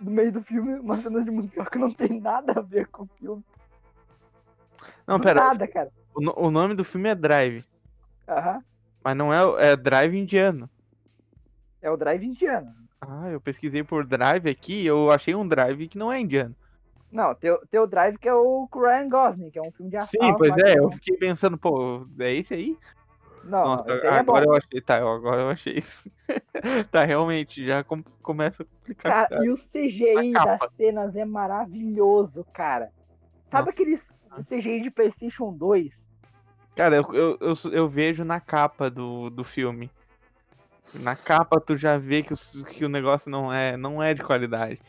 no 0.00 0.10
meio 0.10 0.32
do 0.32 0.42
filme, 0.42 0.78
umas 0.78 1.02
cenas 1.02 1.24
de 1.24 1.30
musical 1.30 1.66
que 1.66 1.78
não 1.78 1.92
tem 1.92 2.20
nada 2.20 2.54
a 2.58 2.62
ver 2.62 2.86
com 2.88 3.04
o 3.04 3.10
filme. 3.18 3.44
Não, 5.06 5.18
pera. 5.18 5.40
nada, 5.40 5.66
cara. 5.66 5.90
O, 6.14 6.46
o 6.46 6.50
nome 6.50 6.74
do 6.74 6.84
filme 6.84 7.08
é 7.08 7.14
Drive. 7.14 7.64
Aham. 8.28 8.62
Mas 9.02 9.16
não 9.16 9.32
é, 9.32 9.70
é 9.70 9.76
Drive 9.76 10.14
indiano. 10.14 10.68
É 11.80 11.90
o 11.90 11.96
Drive 11.96 12.24
indiano. 12.24 12.74
Ah, 13.00 13.28
eu 13.30 13.40
pesquisei 13.40 13.82
por 13.82 14.04
Drive 14.04 14.48
aqui 14.48 14.82
e 14.82 14.86
eu 14.86 15.10
achei 15.10 15.34
um 15.34 15.46
Drive 15.46 15.88
que 15.88 15.98
não 15.98 16.12
é 16.12 16.20
indiano. 16.20 16.54
Não, 17.10 17.34
tem, 17.34 17.50
o- 17.50 17.66
tem 17.70 17.80
o 17.80 17.86
Drive 17.86 18.18
que 18.18 18.28
é 18.28 18.34
o 18.34 18.68
o 18.70 18.80
Ryan 18.80 19.08
Gosling, 19.08 19.50
que 19.50 19.58
é 19.58 19.62
um 19.62 19.72
filme 19.72 19.90
de 19.90 19.96
ação. 19.96 20.08
Sim, 20.22 20.34
pois 20.36 20.56
é, 20.58 20.78
eu 20.78 20.90
fiquei 20.92 21.16
pensando, 21.16 21.56
pô, 21.56 22.06
é 22.18 22.34
esse 22.34 22.54
aí? 22.54 22.76
Não, 23.44 23.64
Nossa, 23.64 23.90
aí 23.92 23.98
é 23.98 24.22
bom. 24.22 24.32
agora 24.36 24.44
eu 24.46 24.54
achei, 24.54 24.80
tá, 24.80 24.96
agora 24.98 25.42
eu 25.42 25.48
achei 25.50 25.74
isso. 25.78 26.10
tá, 26.92 27.04
realmente, 27.04 27.64
já 27.64 27.82
com- 27.82 28.02
começa 28.22 28.62
a 28.62 28.66
complicar. 28.66 29.28
Cara, 29.28 29.44
e 29.44 29.48
o 29.48 29.56
CGI 29.56 30.32
das 30.32 30.72
cenas 30.76 31.16
é 31.16 31.24
maravilhoso, 31.24 32.44
cara. 32.52 32.90
Sabe 33.50 33.66
Nossa. 33.68 33.70
aqueles 33.70 34.08
CGI 34.46 34.82
de 34.82 34.90
PlayStation 34.90 35.52
2? 35.52 36.08
Cara, 36.76 36.96
eu, 36.96 37.04
eu, 37.14 37.38
eu, 37.40 37.54
eu 37.72 37.88
vejo 37.88 38.22
na 38.24 38.38
capa 38.38 38.90
do, 38.90 39.30
do 39.30 39.42
filme. 39.44 39.90
Na 40.92 41.16
capa 41.16 41.60
tu 41.60 41.76
já 41.76 41.96
vê 41.96 42.22
que, 42.22 42.32
os- 42.34 42.62
que 42.64 42.84
o 42.84 42.88
negócio 42.88 43.30
não 43.30 43.52
é, 43.52 43.76
não 43.76 44.02
é 44.02 44.12
de 44.14 44.22
qualidade. 44.22 44.80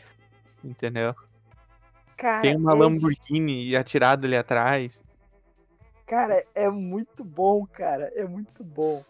Entendeu? 0.64 1.16
Cara, 2.20 2.42
Tem 2.42 2.56
uma 2.56 2.74
é, 2.74 2.76
Lamborghini 2.76 3.74
atirada 3.78 4.28
ali 4.28 4.36
atrás. 4.36 5.02
cara, 6.06 6.46
é 6.54 6.70
muito 6.70 7.24
bom, 7.24 7.66
cara. 7.66 8.12
É 8.14 8.26
muito 8.26 8.62
bom. 8.62 9.02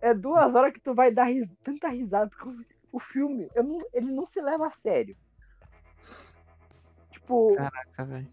É 0.00 0.14
duas 0.14 0.54
horas 0.54 0.72
que 0.72 0.80
tu 0.80 0.94
vai 0.94 1.10
dar 1.12 1.24
ris- 1.24 1.46
tanta 1.62 1.88
risada, 1.88 2.30
porque 2.30 2.48
o- 2.90 2.98
filme, 2.98 3.48
não- 3.54 3.84
ele 3.92 4.10
não 4.10 4.24
se 4.26 4.40
leva 4.40 4.66
a 4.66 4.70
sério. 4.70 5.14
Tipo, 7.10 7.54
Caraca, 7.54 8.04
velho. 8.06 8.28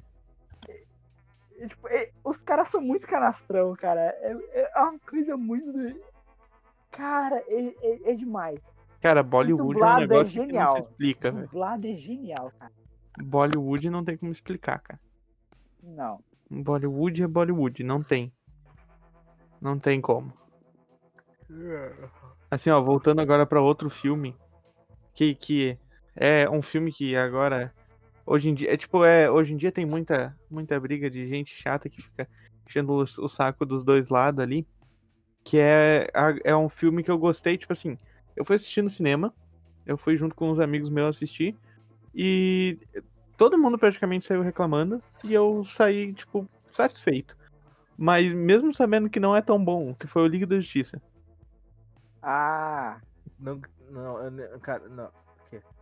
é, 0.70 1.68
tipo, 1.68 1.88
é- 1.90 2.10
os 2.24 2.42
caras 2.42 2.70
são 2.70 2.80
muito 2.82 3.06
canastrão, 3.08 3.76
cara. 3.76 4.02
É, 4.22 4.70
é 4.76 4.80
uma 4.82 5.00
coisa 5.00 5.36
muito. 5.36 6.00
Cara, 6.90 7.44
é, 7.48 7.74
é- 7.82 8.12
é 8.12 8.16
demais. 8.16 8.60
Cara, 9.02 9.22
Bollywood 9.24 9.62
é 9.62 9.64
um 9.64 9.68
dublado 9.74 10.04
é 10.04 10.08
negócio 10.08 10.32
que 10.34 10.40
não 10.40 10.46
genial. 10.46 10.74
se 10.76 10.82
explica, 10.84 11.32
velho. 11.32 11.48
Dublado 11.48 11.88
é 11.88 11.94
genial, 11.96 12.52
cara. 12.58 12.72
Bollywood 13.22 13.90
não 13.90 14.04
tem 14.04 14.18
como 14.18 14.32
explicar, 14.32 14.80
cara. 14.80 15.00
Não. 15.82 16.20
Bollywood 16.50 17.24
é 17.24 17.28
Bollywood, 17.28 17.84
não 17.84 18.04
tem. 18.04 18.32
Não 19.62 19.80
tem 19.80 20.02
como. 20.02 20.34
Assim, 22.50 22.70
ó, 22.70 22.82
voltando 22.82 23.22
agora 23.22 23.46
pra 23.46 23.62
outro 23.62 23.90
filme, 23.90 24.36
que, 25.14 25.36
que 25.36 25.78
é 26.16 26.50
um 26.50 26.62
filme 26.62 26.92
que 26.92 27.16
agora, 27.16 27.74
hoje 28.26 28.50
em 28.50 28.54
dia, 28.54 28.74
é 28.74 28.78
tipo, 28.78 29.04
é, 29.04 29.30
hoje 29.30 29.54
em 29.54 29.58
dia 29.58 29.72
tem 29.72 29.86
muita, 29.86 30.36
muita 30.50 30.80
briga 30.80 31.10
de 31.10 31.28
gente 31.28 31.54
chata 31.54 31.90
que 31.90 32.02
fica 32.02 32.28
enchendo 32.68 32.94
o, 32.94 33.30
saco 33.30 33.66
dos 33.66 33.84
dois 33.84 34.10
lados 34.10 34.42
ali, 34.42 34.68
que 35.44 35.58
é, 35.58 36.10
é 36.44 36.56
um 36.56 36.70
filme 36.70 37.04
que 37.04 37.12
eu 37.12 37.18
gostei, 37.18 37.58
tipo 37.58 37.74
assim, 37.74 37.98
eu 38.36 38.46
fui 38.46 38.56
assistir 38.56 38.82
no 38.82 38.90
cinema, 38.90 39.34
eu 39.86 39.98
fui 39.98 40.16
junto 40.16 40.36
com 40.36 40.52
uns 40.52 40.60
amigos 40.60 40.90
meus 40.90 41.18
assistir, 41.18 41.56
e 42.14 42.78
todo 43.42 43.58
mundo 43.58 43.76
praticamente 43.76 44.24
saiu 44.24 44.44
reclamando, 44.44 45.02
e 45.24 45.34
eu 45.34 45.64
saí, 45.64 46.14
tipo, 46.14 46.48
satisfeito. 46.72 47.36
Mas 47.98 48.32
mesmo 48.32 48.72
sabendo 48.72 49.10
que 49.10 49.20
não 49.20 49.36
é 49.36 49.42
tão 49.42 49.58
bom, 49.64 49.96
que 49.96 50.06
foi 50.06 50.22
o 50.22 50.28
Liga 50.28 50.46
da 50.46 50.58
Justiça. 50.58 51.02
Ah, 52.22 52.98
Não, 53.40 53.60
não, 53.90 54.20
eu 54.28 54.60
cara, 54.60 54.88
não. 54.88 55.10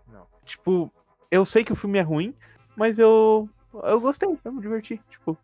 Não. 0.10 0.26
Tipo, 0.46 0.90
eu 1.30 1.44
sei 1.44 1.66
que 1.66 1.74
o 1.74 1.76
filme 1.76 2.00
é 2.00 2.02
ruim, 2.02 2.34
mas 2.78 2.98
eu 2.98 3.50
eu 3.84 4.00
gostei, 4.00 4.30
eu 4.46 4.54
me 4.54 4.62
diverti, 4.62 4.98
tipo, 5.10 5.38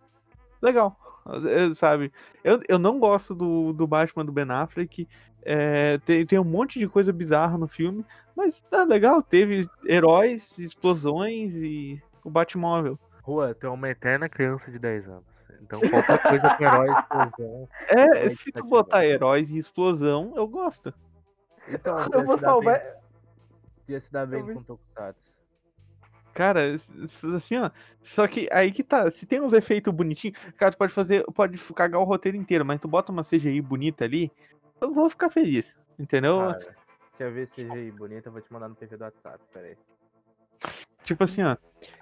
legal, 0.61 0.97
eu- 1.25 1.75
sabe? 1.75 2.13
Eu, 2.45 2.61
eu 2.69 2.79
não 2.79 2.97
gosto 2.97 3.35
do, 3.35 3.73
do 3.73 3.85
Batman 3.85 4.25
do 4.25 4.31
Ben 4.31 4.49
Affleck, 4.49 5.05
é, 5.43 5.97
tem, 5.99 6.25
tem 6.25 6.39
um 6.39 6.43
monte 6.45 6.79
de 6.79 6.87
coisa 6.87 7.11
bizarra 7.11 7.57
no 7.57 7.67
filme, 7.67 8.05
mas 8.35 8.61
tá 8.61 8.83
legal, 8.83 9.21
teve 9.21 9.69
heróis, 9.85 10.57
explosões 10.57 11.53
e 11.55 12.01
o 12.25 12.29
Batmóvel. 12.29 12.99
Rua, 13.21 13.55
tu 13.55 13.65
é 13.67 13.69
uma 13.69 13.89
eterna 13.89 14.27
criança 14.27 14.69
de 14.69 14.77
10 14.79 15.07
anos. 15.07 15.23
Então 15.61 15.79
qualquer 15.79 16.21
coisa 16.21 16.55
com 16.57 16.63
herói 16.63 16.89
explosão. 16.91 17.69
É, 17.87 18.29
se 18.29 18.51
tu 18.51 18.63
botar 18.65 19.05
heróis 19.05 19.49
e 19.51 19.57
explosão, 19.57 20.33
eu 20.35 20.47
gosto. 20.47 20.93
Então, 21.67 21.95
eu 22.13 22.19
ia 22.19 22.25
vou 22.25 22.37
salvar. 22.37 22.79
bem- 22.79 22.93
Ia 23.87 24.01
se 24.01 24.11
dar 24.11 24.25
bem 24.27 24.43
vou- 24.43 24.55
com 24.55 24.63
Tokusatsu. 24.63 25.33
Cara, 26.33 26.61
assim, 27.35 27.57
ó. 27.57 27.69
Só 28.03 28.27
que 28.27 28.49
aí 28.51 28.69
que 28.71 28.83
tá. 28.83 29.09
Se 29.09 29.25
tem 29.25 29.39
uns 29.39 29.53
efeitos 29.53 29.93
bonitinhos, 29.93 30.37
cara, 30.57 30.71
tu 30.73 30.77
pode 30.77 30.91
fazer. 30.91 31.23
Pode 31.33 31.57
cagar 31.73 32.01
o 32.01 32.03
roteiro 32.03 32.35
inteiro, 32.37 32.65
mas 32.65 32.81
tu 32.81 32.87
bota 32.89 33.09
uma 33.11 33.23
CGI 33.23 33.61
bonita 33.61 34.03
ali, 34.03 34.29
eu 34.81 34.93
vou 34.93 35.09
ficar 35.09 35.29
feliz. 35.29 35.73
Entendeu? 35.97 36.39
Cara, 36.39 36.75
quer 37.17 37.31
ver 37.31 37.47
CGI 37.47 37.89
bonita? 37.91 38.27
Eu 38.27 38.33
vou 38.33 38.41
te 38.41 38.51
mandar 38.51 38.67
no 38.67 38.75
PV 38.75 38.97
do 38.97 39.03
WhatsApp, 39.05 39.39
peraí. 39.53 39.77
Tipo 41.05 41.23
assim, 41.23 41.43
ó. 41.43 41.55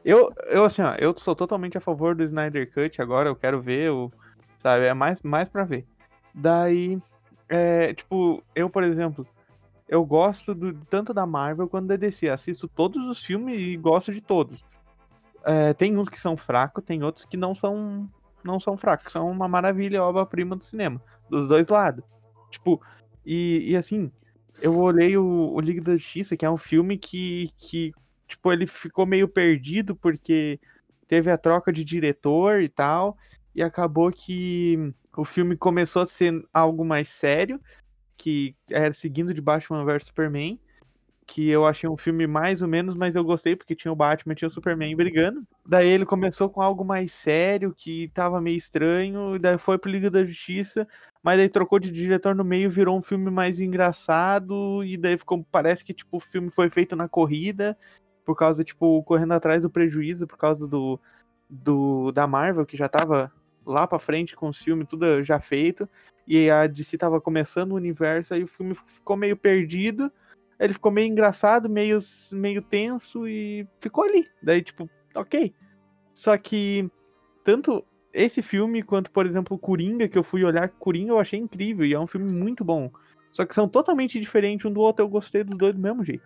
Eu, 0.04 0.34
eu 0.48 0.64
assim, 0.64 0.82
ó, 0.82 0.96
eu 0.96 1.14
sou 1.18 1.36
totalmente 1.36 1.78
a 1.78 1.82
favor 1.82 2.16
do 2.16 2.24
Snyder 2.24 2.72
Cut 2.74 3.02
agora, 3.02 3.30
eu 3.30 3.36
quero 3.36 3.62
ver, 3.62 3.92
o, 3.92 4.12
sabe? 4.58 4.86
É 4.86 4.94
mais, 4.94 5.22
mais 5.22 5.50
pra 5.50 5.66
ver. 5.66 5.86
Daí, 6.34 7.00
é, 7.50 7.94
tipo, 7.94 8.42
eu, 8.56 8.70
por 8.70 8.84
exemplo, 8.84 9.28
eu 9.88 10.04
gosto 10.06 10.56
do, 10.56 10.74
tanto 10.86 11.14
da 11.14 11.26
Marvel 11.26 11.68
quanto 11.68 11.88
da 11.88 11.96
DC. 11.96 12.30
Assisto 12.30 12.68
todos 12.68 13.08
os 13.08 13.24
filmes 13.24 13.62
e 13.62 13.78
gosto 13.78 14.14
de 14.14 14.22
todos. 14.22 14.64
É, 15.44 15.74
tem 15.74 15.98
uns 15.98 16.08
que 16.10 16.20
são 16.20 16.38
fracos, 16.38 16.84
tem 16.84 17.04
outros 17.04 17.26
que 17.26 17.36
não 17.36 17.54
são 17.54 18.10
não 18.44 18.60
são 18.60 18.76
fracos, 18.76 19.12
são 19.12 19.30
uma 19.32 19.48
maravilha, 19.48 20.04
obra-prima 20.04 20.56
do 20.56 20.64
cinema, 20.64 21.02
dos 21.30 21.48
dois 21.48 21.70
lados. 21.70 22.04
Tipo, 22.52 22.82
e, 23.26 23.72
e 23.72 23.76
assim, 23.76 24.12
eu 24.62 24.78
olhei 24.78 25.18
o, 25.18 25.54
o 25.54 25.60
Liga 25.62 25.82
da 25.82 25.94
Justiça, 25.94 26.36
que 26.36 26.46
é 26.46 26.50
um 26.50 26.58
filme 26.58 26.98
que, 26.98 27.52
que 27.58 27.94
tipo, 28.34 28.52
ele 28.52 28.68
ficou 28.68 29.06
meio 29.06 29.28
perdido 29.28 29.96
porque 29.96 30.60
teve 31.08 31.30
a 31.32 31.38
troca 31.38 31.72
de 31.72 31.84
diretor 31.84 32.62
e 32.62 32.70
tal, 32.70 33.18
e 33.56 33.62
acabou 33.62 34.12
que 34.12 34.94
o 35.16 35.24
filme 35.24 35.56
começou 35.56 36.02
a 36.02 36.06
ser 36.06 36.44
algo 36.52 36.84
mais 36.84 37.10
sério, 37.10 37.60
que 38.18 38.56
era 38.70 38.94
seguindo 38.94 39.34
de 39.34 39.42
Batman 39.42 39.86
vs 39.86 40.08
Superman, 40.08 40.60
que 41.26 41.50
eu 41.50 41.66
achei 41.66 41.88
um 41.88 41.96
filme 41.96 42.28
mais 42.28 42.62
ou 42.62 42.68
menos, 42.68 42.96
mas 42.96 43.16
eu 43.16 43.24
gostei 43.24 43.56
porque 43.56 43.76
tinha 43.76 43.92
o 43.92 43.96
Batman 43.96 44.36
tinha 44.36 44.48
o 44.48 44.52
Superman 44.52 44.96
brigando. 44.96 45.44
Daí 45.66 45.88
ele 45.88 46.06
começou 46.06 46.50
com 46.50 46.62
algo 46.62 46.84
mais 46.84 47.12
sério, 47.14 47.74
que 47.76 48.10
tava 48.10 48.42
meio 48.42 48.58
estranho, 48.58 49.36
e 49.36 49.40
daí 49.40 49.58
foi 49.58 49.78
pro 49.78 49.92
Liga 49.92 50.10
da 50.10 50.24
Justiça, 50.24 50.88
mas 51.22 51.38
daí 51.38 51.48
trocou 51.48 51.80
de 51.80 51.92
diretor 51.92 52.36
no 52.36 52.44
meio, 52.44 52.70
virou 52.70 52.98
um 52.98 53.02
filme 53.02 53.32
mais 53.32 53.60
engraçado, 53.60 54.84
e 54.84 54.98
daí 54.98 55.18
ficou, 55.18 55.46
parece 55.52 55.84
que 55.86 55.94
tipo 55.94 56.18
o 56.18 56.20
filme 56.20 56.50
foi 56.50 56.70
feito 56.70 56.96
na 56.96 57.08
corrida, 57.08 57.78
por 58.26 58.36
causa 58.36 58.64
tipo 58.64 59.04
correndo 59.04 59.34
atrás 59.34 59.62
do 59.62 59.70
prejuízo, 59.70 60.28
por 60.28 60.38
causa 60.38 60.68
do, 60.68 61.00
do 61.50 62.12
da 62.12 62.26
Marvel 62.28 62.66
que 62.66 62.78
já 62.78 62.88
tava 62.88 63.32
lá 63.66 63.88
pra 63.88 64.00
frente 64.00 64.36
com 64.36 64.50
os 64.50 64.58
filmes 64.58 64.88
tudo 64.88 65.24
já 65.24 65.40
feito, 65.40 65.88
e 66.28 66.50
a 66.50 66.68
DC 66.68 66.98
tava 66.98 67.20
começando 67.20 67.72
o 67.72 67.76
universo, 67.76 68.34
aí 68.34 68.44
o 68.44 68.48
filme 68.48 68.76
ficou 68.88 69.16
meio 69.16 69.36
perdido, 69.36 70.12
ele 70.60 70.74
ficou 70.74 70.92
meio 70.92 71.08
engraçado, 71.10 71.70
meio, 71.70 72.00
meio 72.32 72.62
tenso 72.62 73.28
e 73.28 73.68
ficou 73.80 74.06
ali. 74.06 74.28
Daí, 74.42 74.62
tipo, 74.62 74.90
ok. 75.14 75.54
Só 76.14 76.38
que 76.38 76.90
tanto 77.44 77.84
esse 78.14 78.42
filme 78.42 78.84
quanto, 78.84 79.12
por 79.12 79.26
exemplo, 79.26 79.58
Coringa, 79.58 80.08
que 80.08 80.18
eu 80.18 80.24
fui 80.24 80.44
olhar, 80.44 80.70
Coringa 80.70 81.12
eu 81.12 81.20
achei 81.20 81.40
incrível 81.40 81.86
e 81.86 81.94
é 81.94 82.00
um 82.00 82.08
filme 82.08 82.32
muito 82.32 82.64
bom. 82.64 82.92
Só 83.32 83.46
que 83.46 83.56
são 83.56 83.68
totalmente 83.68 84.20
diferentes 84.20 84.66
um 84.66 84.72
do 84.72 84.80
outro, 84.80 85.04
eu 85.04 85.10
gostei 85.10 85.44
dos 85.44 85.58
dois 85.58 85.74
do 85.74 85.82
mesmo 85.82 86.04
jeito. 86.04 86.24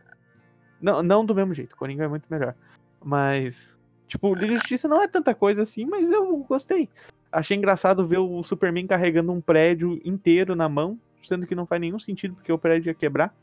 Não, 0.82 1.02
não 1.02 1.26
do 1.26 1.34
mesmo 1.34 1.54
jeito, 1.54 1.76
Coringa 1.76 2.06
é 2.06 2.08
muito 2.08 2.26
melhor. 2.30 2.56
Mas, 3.04 3.76
tipo, 4.08 4.34
Liga 4.34 4.54
da 4.54 4.60
Justiça 4.60 4.88
não 4.88 5.02
é 5.02 5.08
tanta 5.08 5.34
coisa 5.34 5.62
assim, 5.62 5.86
mas 5.86 6.10
eu 6.12 6.38
gostei. 6.44 6.90
Achei 7.32 7.58
engraçado 7.58 8.08
ver 8.08 8.20
o 8.20 8.42
Superman 8.44 8.88
carregando 8.88 9.32
um 9.32 9.42
prédio 9.42 10.00
inteiro 10.04 10.56
na 10.56 10.70
mão, 10.70 11.00
sendo 11.24 11.46
que 11.46 11.56
não 11.56 11.66
faz 11.66 11.82
nenhum 11.82 12.00
sentido 12.00 12.36
porque 12.36 12.52
o 12.52 12.58
prédio 12.58 12.90
ia 12.90 12.94
quebrar. 12.94 13.34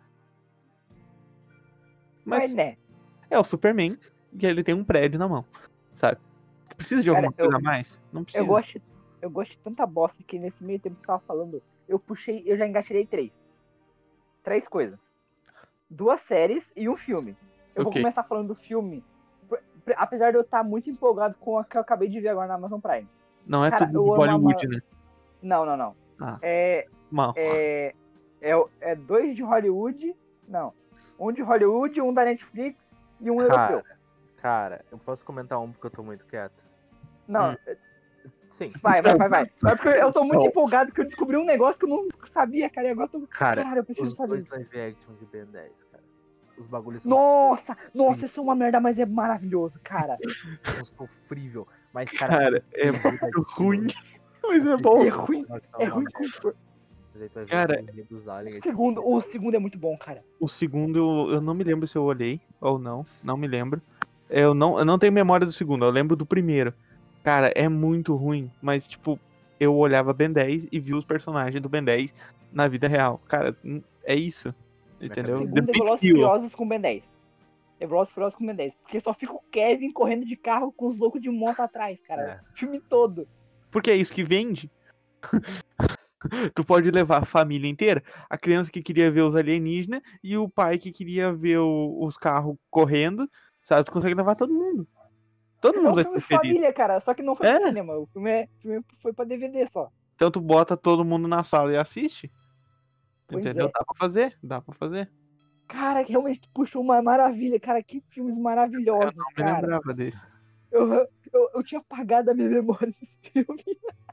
Mas, 2.25 2.55
né? 2.55 2.77
é 3.29 3.39
o 3.39 3.45
Superman 3.45 3.99
e 4.33 4.47
ele 4.47 4.63
tem 4.65 4.75
um 4.75 4.85
prédio 4.85 5.19
na 5.19 5.29
mão, 5.29 5.45
sabe? 5.95 6.19
Precisa 6.77 7.03
de 7.03 7.09
Cara, 7.09 7.19
alguma 7.19 7.33
coisa 7.33 7.53
eu- 7.53 7.57
a 7.57 7.61
mais? 7.61 8.01
Não 8.13 8.25
precisa. 8.25 8.43
Eu 8.43 8.47
gosto, 8.47 8.83
eu 9.21 9.31
gosto 9.31 9.51
de 9.51 9.59
tanta 9.59 9.87
bosta 9.87 10.23
que 10.23 10.39
nesse 10.39 10.65
meio 10.65 10.81
tempo 10.81 10.97
que 10.97 11.03
eu 11.03 11.07
tava 11.07 11.21
falando, 11.21 11.63
eu 11.89 11.99
puxei, 11.99 12.43
eu 12.47 12.57
já 12.57 12.67
engatilhei 12.67 13.07
três. 13.07 13.33
Três 14.43 14.67
coisas. 14.67 14.99
Duas 15.95 16.21
séries 16.23 16.73
e 16.75 16.89
um 16.89 16.97
filme. 16.97 17.37
Eu 17.75 17.85
vou 17.85 17.91
Ok. 17.91 18.03
começar 18.03 18.25
falando 18.25 18.49
do 18.49 18.55
filme. 18.57 19.05
Apesar 19.97 20.31
de 20.33 20.37
eu 20.39 20.43
estar 20.43 20.65
muito 20.65 20.91
empolgado 20.91 21.37
com 21.39 21.57
a 21.59 21.65
que 21.65 21.77
eu 21.77 21.81
acabei 21.81 22.09
de 22.09 22.19
ver 22.21 22.29
agora 22.29 22.49
na 22.49 22.55
Amazon 22.55 22.81
Prime. 22.81 23.09
Não 23.47 23.65
é 23.65 23.71
Cara, 23.71 23.87
tudo 23.87 24.03
Bollywood, 24.05 24.67
a- 24.67 24.69
né? 24.71 24.79
Não, 25.43 25.65
não, 25.65 25.77
não. 25.77 25.97
Ah. 26.21 26.39
É, 26.43 26.89
Mal. 27.11 27.33
é, 27.37 27.95
é, 28.41 28.53
é 28.81 28.95
dois 28.97 29.37
de 29.37 29.43
Hollywood. 29.43 30.17
Não. 30.49 30.73
Um 31.19 31.31
de 31.31 31.43
Hollywood, 31.43 32.01
um 32.01 32.13
da 32.13 32.25
Netflix 32.25 32.91
e 33.21 33.31
um 33.31 33.37
Cara, 33.37 33.73
europeu. 33.73 33.83
cara, 34.39 34.85
eu 34.91 34.99
posso 34.99 35.25
comentar 35.25 35.61
um 35.61 35.71
porque 35.71 35.87
eu 35.87 35.91
tô 35.91 36.03
muito 36.03 36.25
quieto. 36.27 36.61
Não, 37.29 37.53
Hum. 37.53 37.57
Sim. 38.53 38.71
Vai, 38.81 39.03
vai, 39.03 39.17
vai, 39.17 39.29
vai. 39.29 39.47
Porque 39.61 39.89
Eu 39.89 40.13
tô 40.13 40.23
muito 40.23 40.43
Não. 40.43 40.47
empolgado 40.47 40.87
porque 40.91 41.01
eu 41.01 41.05
descobri 41.07 41.37
um 41.37 41.45
negócio 41.45 41.77
que 41.81 41.87
eu 41.87 41.89
não 41.89 42.07
sabia, 42.31 42.71
cara. 42.71 42.87
E 42.87 42.91
agora 42.93 43.11
eu 43.13 43.21
tô. 43.21 43.27
Cara, 43.27 43.63
Caralho, 43.65 43.81
eu 43.81 43.85
preciso 43.85 44.07
os 44.07 44.15
fazer 44.15 44.29
dois 44.29 44.43
isso. 44.47 44.55
live 44.55 44.81
action 44.81 45.15
de 45.17 45.27
Ben 45.27 45.45
10, 45.47 45.73
cara. 45.73 45.84
Os 46.57 46.67
bagulhos 46.67 47.03
são 47.03 47.11
Nossa, 47.11 47.77
nossa, 47.93 48.27
isso 48.27 48.41
é 48.41 48.43
uma 48.43 48.55
merda, 48.55 48.81
mas 48.81 48.99
é 48.99 49.07
maravilhoso, 49.07 49.81
cara. 49.83 50.17
são 50.65 50.85
sofrível. 50.85 51.67
Mas, 51.93 52.11
cara, 52.11 52.39
Cara, 52.39 52.65
é 52.73 52.91
muito 52.91 53.23
muito 53.23 53.43
ruim, 53.43 53.87
mas 54.43 54.67
é 54.67 54.73
É 54.73 54.77
bom. 54.77 55.09
ruim, 55.11 55.47
é 55.79 55.85
ruim 55.87 56.07
com 56.13 56.25
for- 56.29 56.57
Cara, 57.49 57.85
O 58.59 58.63
segundo, 58.63 59.07
o 59.09 59.21
segundo 59.23 59.55
é 59.55 59.59
muito 59.59 59.79
bom, 59.79 59.97
cara. 59.97 60.25
O 60.41 60.49
segundo, 60.49 60.99
eu, 60.99 61.35
eu 61.35 61.41
não 61.41 61.55
me 61.55 61.63
lembro 61.63 61.87
se 61.87 61.97
eu 61.97 62.03
olhei 62.03 62.41
ou 62.61 62.77
não, 62.79 63.07
não 63.23 63.37
me 63.37 63.47
lembro. 63.47 63.81
Eu 64.29 64.53
não, 64.53 64.79
eu 64.79 64.85
não 64.85 64.99
tenho 64.99 65.13
memória 65.13 65.47
do 65.47 65.53
segundo, 65.53 65.85
eu 65.85 65.91
lembro 65.91 66.17
do 66.17 66.27
primeiro. 66.27 66.75
Cara, 67.23 67.53
é 67.55 67.69
muito 67.69 68.17
ruim, 68.17 68.51
mas 68.61 68.89
tipo, 68.89 69.19
eu 69.61 69.75
olhava 69.77 70.13
Ben 70.13 70.33
10 70.33 70.67
e 70.73 70.81
vi 70.81 70.93
os 70.93 71.05
personagens 71.05 71.63
do 71.63 71.69
Ben 71.69 71.85
10 71.85 72.13
na 72.53 72.67
vida 72.67 72.89
real. 72.89 73.21
Cara, 73.29 73.57
é 74.05 74.15
isso. 74.17 74.53
Entendeu? 75.07 75.39
segundo 75.39 75.55
The 75.67 75.71
é 75.71 75.75
Velozes. 75.75 76.01
Furiosos 76.11 76.55
com 76.55 76.69
Ben 76.69 76.81
10. 76.81 77.05
É 77.81 77.87
Velozes 77.87 78.13
Furiosos 78.15 78.39
com 78.39 78.47
Ben 78.47 78.55
10. 78.57 78.75
Porque 78.77 79.01
só 79.01 79.13
fica 79.15 79.33
o 79.33 79.43
Kevin 79.51 79.93
correndo 79.93 80.25
de 80.25 80.37
carro 80.37 80.73
com 80.73 80.89
os 80.89 80.99
loucos 80.99 81.21
de 81.21 81.31
moto 81.31 81.61
atrás, 81.61 82.01
cara. 82.03 82.43
O 82.53 82.59
filme 82.59 82.81
todo. 82.81 83.27
Porque 83.71 83.91
é 83.91 83.97
isso 83.97 84.15
que 84.15 84.23
vende. 84.23 84.71
tu 86.55 86.65
pode 86.65 86.91
levar 86.91 87.23
a 87.23 87.25
família 87.27 87.69
inteira. 87.69 88.03
A 88.29 88.39
criança 88.39 88.71
que 88.71 88.83
queria 88.83 89.11
ver 89.11 89.23
os 89.23 89.37
alienígenas 89.37 90.01
e 90.23 90.37
o 90.37 90.49
pai 90.49 90.79
que 90.79 90.91
queria 90.93 91.33
ver 91.33 91.59
o- 91.59 91.99
os 92.05 92.17
carros 92.17 92.57
correndo. 92.71 93.29
Sabe? 93.63 93.85
Tu 93.85 93.93
consegue 93.93 94.15
levar 94.15 94.35
todo 94.35 94.53
mundo. 94.53 94.87
Todo 95.61 95.79
É 95.79 95.83
mundo 95.83 95.93
um 95.93 95.95
vai 95.95 96.05
filme 96.05 96.21
ser 96.21 96.27
feliz. 96.27 96.47
família, 96.49 96.73
cara. 96.73 97.01
Só 97.01 97.15
que 97.15 97.23
não 97.23 97.35
foi 97.35 97.47
É. 97.49 97.59
pro 97.59 97.69
cinema. 97.69 97.95
O 97.97 98.07
filme, 98.07 98.31
é, 98.31 98.45
o 98.59 98.61
filme 98.61 98.85
foi 99.01 99.13
pra 99.13 99.25
DVD 99.25 99.67
só. 99.67 99.91
Então 100.15 100.31
tu 100.31 100.41
bota 100.41 100.77
todo 100.77 101.05
mundo 101.05 101.27
na 101.27 101.43
sala 101.43 101.73
e 101.73 101.77
assiste. 101.77 102.31
Pois 103.27 103.45
Entendeu? 103.45 103.67
é. 103.67 103.71
Dá 103.73 103.85
pra 103.85 103.95
fazer, 103.97 104.39
dá 104.43 104.61
pra 104.61 104.75
fazer. 104.75 105.11
Cara, 105.67 106.05
que 106.05 106.13
realmente 106.13 106.49
puxou 106.55 106.83
uma 106.83 107.01
maravilha. 107.03 107.59
Cara, 107.59 107.83
que 107.83 108.01
filmes 108.11 108.39
maravilhosos, 108.39 109.17
Eu 109.17 109.25
me 109.29 109.35
cara. 109.35 109.61
lembrava 109.61 109.95
desse. 109.95 110.21
Eu, 110.71 110.93
eu, 111.33 111.51
eu 111.55 111.63
tinha 111.63 111.81
apagado 111.81 112.31
a 112.31 112.35
minha 112.35 112.49
memória 112.49 112.93
desse 113.01 113.19
filme. 113.21 113.63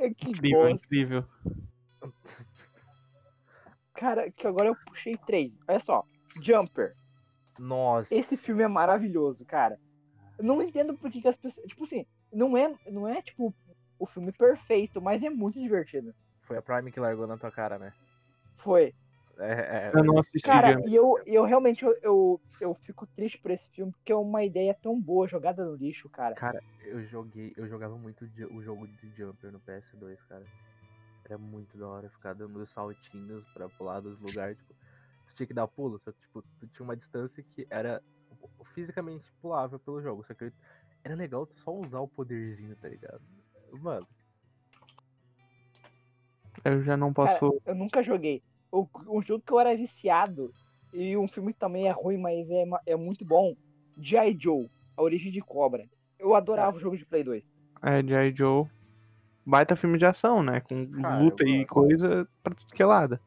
É 0.00 0.14
que 0.14 0.30
Incrível, 0.30 0.60
bosta. 0.60 0.74
incrível. 0.86 1.24
Cara, 3.94 4.30
que 4.30 4.46
agora 4.46 4.68
eu 4.68 4.76
puxei 4.86 5.16
três. 5.26 5.58
Olha 5.66 5.80
só. 5.80 6.04
Jumper. 6.40 6.94
Nossa. 7.58 8.14
Esse 8.14 8.36
filme 8.36 8.62
é 8.62 8.68
maravilhoso, 8.68 9.44
cara. 9.44 9.78
Eu 10.38 10.44
não 10.44 10.62
entendo 10.62 10.96
por 10.96 11.10
que, 11.10 11.20
que 11.20 11.26
as 11.26 11.36
pessoas. 11.36 11.66
Tipo 11.66 11.82
assim, 11.82 12.06
não 12.32 12.56
é, 12.56 12.72
não 12.88 13.08
é 13.08 13.20
tipo 13.20 13.52
o 13.98 14.06
filme 14.06 14.30
perfeito, 14.30 15.02
mas 15.02 15.20
é 15.24 15.30
muito 15.30 15.58
divertido. 15.60 16.14
Foi 16.48 16.56
a 16.56 16.62
Prime 16.62 16.90
que 16.90 16.98
largou 16.98 17.26
na 17.26 17.36
tua 17.36 17.52
cara, 17.52 17.78
né? 17.78 17.92
Foi. 18.56 18.94
É, 19.38 19.52
é, 19.52 19.92
Eu 19.94 20.02
não 20.02 20.18
assisti 20.18 20.42
Cara, 20.42 20.80
e 20.84 20.94
eu, 20.94 21.16
eu 21.26 21.44
realmente 21.44 21.84
eu, 21.84 21.94
eu, 22.02 22.40
eu 22.60 22.74
fico 22.74 23.06
triste 23.06 23.38
por 23.38 23.50
esse 23.52 23.68
filme, 23.68 23.92
porque 23.92 24.10
é 24.10 24.16
uma 24.16 24.42
ideia 24.42 24.74
tão 24.74 25.00
boa 25.00 25.28
jogada 25.28 25.64
no 25.64 25.76
lixo, 25.76 26.08
cara. 26.08 26.34
Cara, 26.34 26.60
eu 26.80 27.04
joguei, 27.04 27.52
eu 27.56 27.68
jogava 27.68 27.96
muito 27.96 28.24
o 28.50 28.62
jogo 28.62 28.88
de 28.88 29.10
Jumper 29.10 29.52
no 29.52 29.60
PS2, 29.60 30.20
cara. 30.24 30.44
Era 31.24 31.38
muito 31.38 31.76
da 31.76 31.86
hora 31.86 32.08
ficar 32.08 32.32
dando 32.32 32.58
os 32.58 32.70
saltinhos 32.70 33.46
pra 33.52 33.68
pular 33.68 34.00
dos 34.00 34.18
lugares, 34.18 34.56
tipo, 34.58 34.74
tu 35.26 35.34
tinha 35.36 35.46
que 35.46 35.54
dar 35.54 35.68
pulo, 35.68 36.00
só 36.00 36.10
que 36.10 36.18
tipo, 36.20 36.42
tu 36.58 36.66
tinha 36.68 36.84
uma 36.84 36.96
distância 36.96 37.44
que 37.44 37.66
era 37.70 38.02
fisicamente 38.74 39.30
pulável 39.42 39.78
pelo 39.78 40.00
jogo, 40.00 40.24
só 40.26 40.32
que 40.32 40.50
era 41.04 41.14
legal 41.14 41.46
tu 41.46 41.56
só 41.58 41.72
usar 41.72 42.00
o 42.00 42.08
poderzinho, 42.08 42.74
tá 42.76 42.88
ligado? 42.88 43.20
Mano, 43.72 44.08
Eu 46.64 46.82
já 46.82 46.96
não 46.96 47.12
Cara, 47.12 47.28
posso. 47.28 47.60
eu 47.64 47.74
nunca 47.74 48.02
joguei. 48.02 48.42
O, 48.70 48.86
um 49.08 49.22
jogo 49.22 49.42
que 49.46 49.52
eu 49.52 49.60
era 49.60 49.74
viciado, 49.76 50.52
e 50.92 51.16
um 51.16 51.28
filme 51.28 51.52
que 51.52 51.58
também 51.58 51.86
é 51.88 51.90
ruim, 51.90 52.18
mas 52.18 52.48
é, 52.50 52.64
é 52.86 52.96
muito 52.96 53.24
bom. 53.24 53.54
G.I. 54.00 54.36
Joe, 54.38 54.70
A 54.96 55.02
Origem 55.02 55.32
de 55.32 55.40
Cobra. 55.40 55.86
Eu 56.18 56.34
adorava 56.34 56.76
o 56.76 56.80
jogo 56.80 56.96
de 56.96 57.04
Play 57.04 57.24
2. 57.24 57.44
É, 57.82 58.02
G.I. 58.02 58.34
Joe. 58.34 58.66
Baita 59.44 59.76
filme 59.76 59.96
de 59.96 60.04
ação, 60.04 60.42
né? 60.42 60.60
Com 60.60 60.86
Cara, 61.00 61.18
luta 61.18 61.42
eu 61.42 61.48
e 61.48 61.64
coisa 61.64 62.28
pra 62.42 62.54
tudo 62.54 62.74
que 62.74 62.82
é 62.82 62.86
lado. 62.86 63.18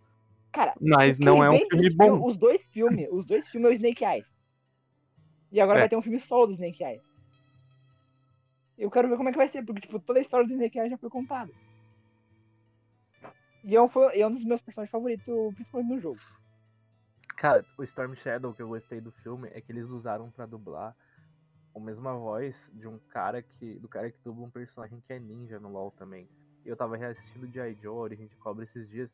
Cara, 0.51 0.75
Mas 0.79 1.17
não 1.17 1.43
é 1.43 1.49
um 1.49 1.57
filme 1.57 1.89
bom. 1.95 2.27
Os 2.27 2.37
dois 2.37 2.65
filmes, 2.67 3.07
os 3.11 3.25
dois 3.25 3.47
filmes 3.47 3.69
é 3.69 3.71
o 3.71 3.73
Snake 3.73 4.03
Eyes. 4.05 4.31
E 5.51 5.59
agora 5.59 5.79
É. 5.79 5.81
vai 5.83 5.89
ter 5.89 5.95
um 5.95 6.01
filme 6.01 6.19
solo 6.19 6.47
do 6.47 6.53
Snake 6.53 6.83
Eyes. 6.83 7.01
Eu 8.77 8.91
quero 8.91 9.07
ver 9.09 9.17
como 9.17 9.29
é 9.29 9.31
que 9.31 9.37
vai 9.37 9.47
ser, 9.47 9.63
porque 9.63 9.81
tipo, 9.81 9.99
toda 9.99 10.19
a 10.19 10.21
história 10.21 10.45
do 10.45 10.53
Snake 10.53 10.77
Eyes 10.77 10.91
já 10.91 10.97
foi 10.97 11.09
contada. 11.09 11.51
E 13.63 13.75
é 13.75 13.81
um, 13.81 13.89
é 14.13 14.27
um 14.27 14.33
dos 14.33 14.43
meus 14.43 14.61
personagens 14.61 14.91
favoritos, 14.91 15.25
principalmente 15.53 15.95
no 15.95 16.01
jogo. 16.01 16.19
cara, 17.37 17.65
o 17.77 17.83
Storm 17.83 18.15
Shadow 18.15 18.53
que 18.53 18.61
eu 18.61 18.67
gostei 18.67 18.99
do 18.99 19.11
filme 19.11 19.49
é 19.53 19.61
que 19.61 19.71
eles 19.71 19.87
usaram 19.87 20.29
pra 20.31 20.45
dublar 20.45 20.95
a 21.75 21.79
mesma 21.79 22.13
voz 22.13 22.55
de 22.73 22.87
um 22.87 22.99
cara 23.09 23.41
que. 23.41 23.79
do 23.79 23.87
cara 23.87 24.11
que 24.11 24.17
dubla 24.23 24.45
um 24.45 24.49
personagem 24.49 25.01
que 25.01 25.13
é 25.13 25.19
ninja 25.19 25.59
no 25.59 25.69
LoL 25.69 25.91
também. 25.91 26.27
Eu 26.65 26.75
tava 26.75 26.97
reassistindo 26.97 27.47
G.I. 27.47 27.77
Joe, 27.81 27.97
Origem 27.97 28.27
de 28.27 28.35
Cobra 28.37 28.65
esses 28.65 28.87
dias. 28.89 29.09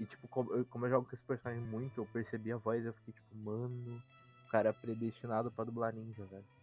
E 0.00 0.06
tipo, 0.06 0.28
como 0.28 0.54
eu, 0.54 0.64
como 0.66 0.86
eu 0.86 0.90
jogo 0.90 1.08
com 1.08 1.16
esse 1.16 1.24
personagem 1.24 1.62
muito, 1.64 2.00
eu 2.00 2.06
percebi 2.06 2.52
a 2.52 2.56
voz 2.56 2.82
e 2.82 2.86
eu 2.86 2.92
fiquei 2.94 3.14
tipo, 3.14 3.36
mano, 3.36 4.00
o 4.46 4.50
cara 4.50 4.70
é 4.70 4.72
predestinado 4.72 5.50
pra 5.50 5.64
dublar 5.64 5.92
ninja, 5.92 6.24
velho. 6.26 6.57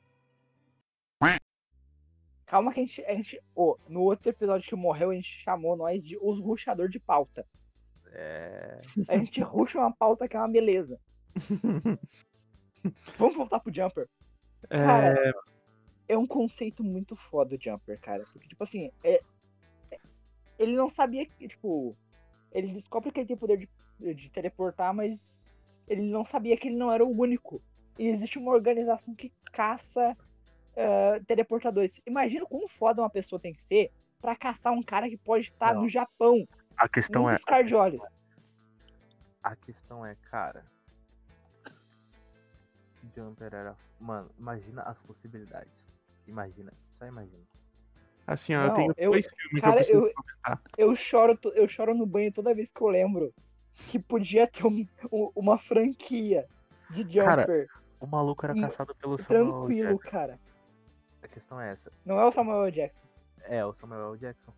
Calma 2.56 2.72
que 2.72 2.80
a 2.80 2.84
gente. 2.86 3.04
A 3.04 3.14
gente 3.14 3.42
ô, 3.54 3.78
no 3.86 4.00
outro 4.04 4.30
episódio 4.30 4.66
que 4.66 4.76
morreu, 4.78 5.10
a 5.10 5.14
gente 5.14 5.44
chamou 5.44 5.76
nós 5.76 6.02
de 6.02 6.18
os 6.22 6.40
ruxador 6.40 6.88
de 6.88 7.02
pauta. 7.02 7.46
É. 8.14 8.80
A 9.10 9.18
gente 9.18 9.42
ruxa 9.42 9.78
uma 9.78 9.92
pauta 9.92 10.26
que 10.26 10.38
é 10.38 10.40
uma 10.40 10.48
beleza. 10.48 10.98
Vamos 13.18 13.36
voltar 13.36 13.60
pro 13.60 13.76
Jumper. 13.76 14.08
É, 14.70 14.78
Cara, 14.78 15.36
é 16.08 16.18
um 16.18 16.26
conceito 16.26 16.82
muito 16.82 17.14
foda 17.18 17.58
o 17.58 17.62
Jumper, 17.62 18.00
cara. 18.00 18.24
Porque, 18.32 18.48
tipo 18.48 18.64
assim, 18.64 18.90
é- 19.04 19.20
é- 19.92 20.00
ele 20.58 20.78
não 20.78 20.90
sabia 20.90 21.26
que, 21.26 21.50
tipo. 21.50 21.94
Ele 22.54 22.72
descobre 22.72 23.12
que 23.12 23.20
ele 23.20 23.28
tem 23.28 23.36
poder 23.36 23.58
de, 24.00 24.14
de 24.14 24.30
teleportar, 24.30 24.94
mas 24.94 25.20
ele 25.90 26.04
não 26.04 26.24
sabia 26.24 26.56
que 26.56 26.70
ele 26.70 26.78
não 26.78 26.90
era 26.90 27.04
o 27.04 27.12
único. 27.12 27.62
E 28.00 28.08
existe 28.08 28.40
uma 28.40 28.54
organização 28.54 29.14
que 29.14 29.30
caça 29.52 30.16
eh, 30.76 31.22
teleportadores. 31.28 32.02
Imagina 32.06 32.46
como 32.46 32.68
foda 32.68 33.02
uma 33.02 33.10
pessoa 33.10 33.40
tem 33.40 33.54
que 33.54 33.64
ser 33.64 33.92
pra 34.22 34.36
caçar 34.36 34.74
um 34.74 34.84
cara 34.84 35.08
que 35.10 35.18
pode 35.18 35.46
estar 35.50 35.74
Não. 35.74 35.84
no 35.84 35.90
Japão, 35.90 36.48
A 36.78 36.90
questão 36.90 37.30
é. 37.30 37.36
piscar 37.36 37.64
de 37.64 37.74
olhos. 37.76 38.02
A 39.44 39.56
questão 39.56 40.06
é, 40.06 40.16
cara. 40.30 40.66
Jumper 43.16 43.54
era. 43.54 43.76
Mano, 44.00 44.30
imagina 44.38 44.82
as 44.84 44.98
possibilidades. 45.00 45.72
Imagina, 46.28 46.74
só 46.98 47.06
imagina. 47.06 47.44
assim, 48.28 48.56
ó, 48.56 48.62
eu 48.64 48.68
Não, 48.70 48.74
tenho 48.74 48.94
eu- 48.98 49.12
dois 49.12 49.28
filmes 49.28 49.50
que 49.52 49.58
eu 49.58 49.62
cara, 49.62 49.76
preciso 49.76 49.98
eu- 50.08 50.14
comentar. 50.14 50.62
Eu 50.78 50.96
choro, 50.96 51.40
eu 51.54 51.68
choro 51.68 51.94
no 51.94 52.06
banho 52.06 52.32
toda 52.34 52.54
vez 52.56 52.72
que 52.72 52.82
eu 52.82 52.88
lembro 52.88 53.32
que 53.90 54.00
podia 54.00 54.48
ter 54.48 54.66
um- 54.66 54.88
um- 55.12 55.32
uma 55.36 55.58
franquia 55.60 56.48
de 56.90 57.04
Cara, 57.20 57.44
Jumper 57.44 57.68
O 58.00 58.08
maluco 58.08 58.46
era 58.46 58.54
Hum, 58.56 58.62
caçado 58.62 58.94
pelo 58.96 59.18
Samuel 59.20 59.46
tranquilo, 59.68 59.94
Jackson. 59.98 60.10
cara. 60.10 60.40
A 61.26 61.28
questão 61.28 61.60
é 61.60 61.72
essa. 61.72 61.92
Não 62.06 62.20
é 62.20 62.26
o 62.26 62.32
Samuel 62.32 62.70
Jackson. 62.72 63.00
É, 63.44 63.66
o 63.66 63.74
Samuel 63.74 64.16
Jackson. 64.18 64.54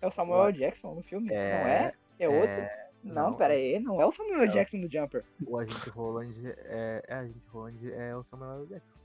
É 0.00 0.06
o 0.06 0.10
Samuel 0.10 0.50
Jackson 0.52 0.94
no 0.94 1.02
filme? 1.02 1.28
É, 1.30 1.60
não 1.62 1.68
é? 1.70 1.94
É 2.18 2.28
outro? 2.28 2.50
É, 2.58 2.88
não, 3.04 3.30
não. 3.30 3.34
pera 3.36 3.52
aí. 3.52 3.78
Não 3.78 4.00
é 4.00 4.06
o 4.06 4.10
Samuel 4.12 4.44
É. 4.44 4.46
Jackson 4.46 4.80
do 4.80 4.90
Jumper. 4.90 5.22
o 5.46 5.58
agente 5.58 5.90
Roland 5.90 6.32
é, 6.64 7.04
é 7.06 7.14
agente 7.14 7.46
Roland 7.52 7.76
é 7.92 8.16
o 8.16 8.22
Samuel 8.24 8.66
Jackson. 8.66 8.98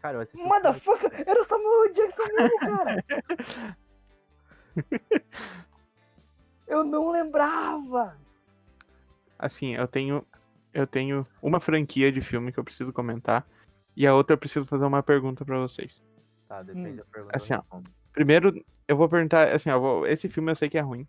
Cara, 0.00 0.16
eu 0.16 0.20
assisti. 0.20 0.36
filme- 0.36 0.48
Motherfucker! 0.54 1.24
Era 1.26 1.40
o 1.40 1.44
Samuel 1.44 1.92
Jackson 1.94 2.22
mesmo, 2.34 2.58
cara! 2.58 3.04
eu 6.66 6.84
não 6.84 7.10
lembrava! 7.10 8.16
Assim, 9.38 9.74
eu 9.74 9.88
tenho. 9.88 10.24
Eu 10.74 10.86
tenho 10.86 11.26
uma 11.42 11.60
franquia 11.60 12.10
de 12.10 12.20
filme 12.22 12.50
que 12.52 12.58
eu 12.58 12.64
preciso 12.64 12.92
comentar. 12.92 13.46
E 13.96 14.06
a 14.06 14.14
outra 14.14 14.34
eu 14.34 14.38
preciso 14.38 14.66
fazer 14.66 14.84
uma 14.84 15.02
pergunta 15.02 15.44
pra 15.44 15.58
vocês. 15.58 16.02
Tá, 16.48 16.62
depende 16.62 16.90
Hum. 16.90 16.96
da 16.96 17.04
pergunta. 17.04 17.36
Assim, 17.36 17.54
ó. 17.54 17.80
Primeiro, 18.12 18.64
eu 18.86 18.96
vou 18.96 19.08
perguntar, 19.08 19.48
assim, 19.52 19.70
ó, 19.70 19.78
vou- 19.78 20.06
esse 20.06 20.28
filme 20.28 20.50
eu 20.50 20.56
sei 20.56 20.68
que 20.68 20.78
é 20.78 20.80
ruim. 20.82 21.06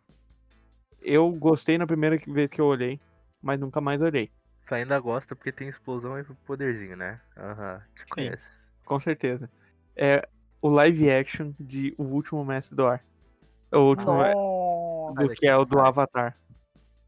Eu 1.02 1.30
gostei 1.32 1.78
na 1.78 1.86
primeira 1.88 2.18
vez 2.28 2.52
que 2.52 2.62
eu 2.62 2.66
olhei, 2.66 3.00
mas 3.42 3.60
nunca 3.60 3.82
mais 3.82 4.02
olhei. 4.02 4.32
Tu 4.66 4.76
ainda 4.76 4.98
gosta 5.00 5.36
porque 5.36 5.52
tem 5.52 5.68
explosão 5.68 6.18
e 6.18 6.24
poderzinho, 6.46 6.96
né? 6.96 7.20
Aham, 7.36 7.82
te 7.96 8.06
conheço. 8.06 8.50
Com 8.86 9.00
certeza. 9.00 9.50
É 9.96 10.28
o 10.62 10.70
live 10.70 11.12
action 11.12 11.52
de 11.60 11.94
O 11.98 12.04
Último 12.04 12.44
Mestre 12.46 12.76
do 12.76 12.88
Ar. 12.88 13.04
O 13.72 13.80
último 13.80 14.14
Nossa! 14.14 15.24
do 15.28 15.30
que 15.34 15.46
é 15.46 15.56
o 15.58 15.66
do 15.66 15.80
Avatar. 15.80 16.38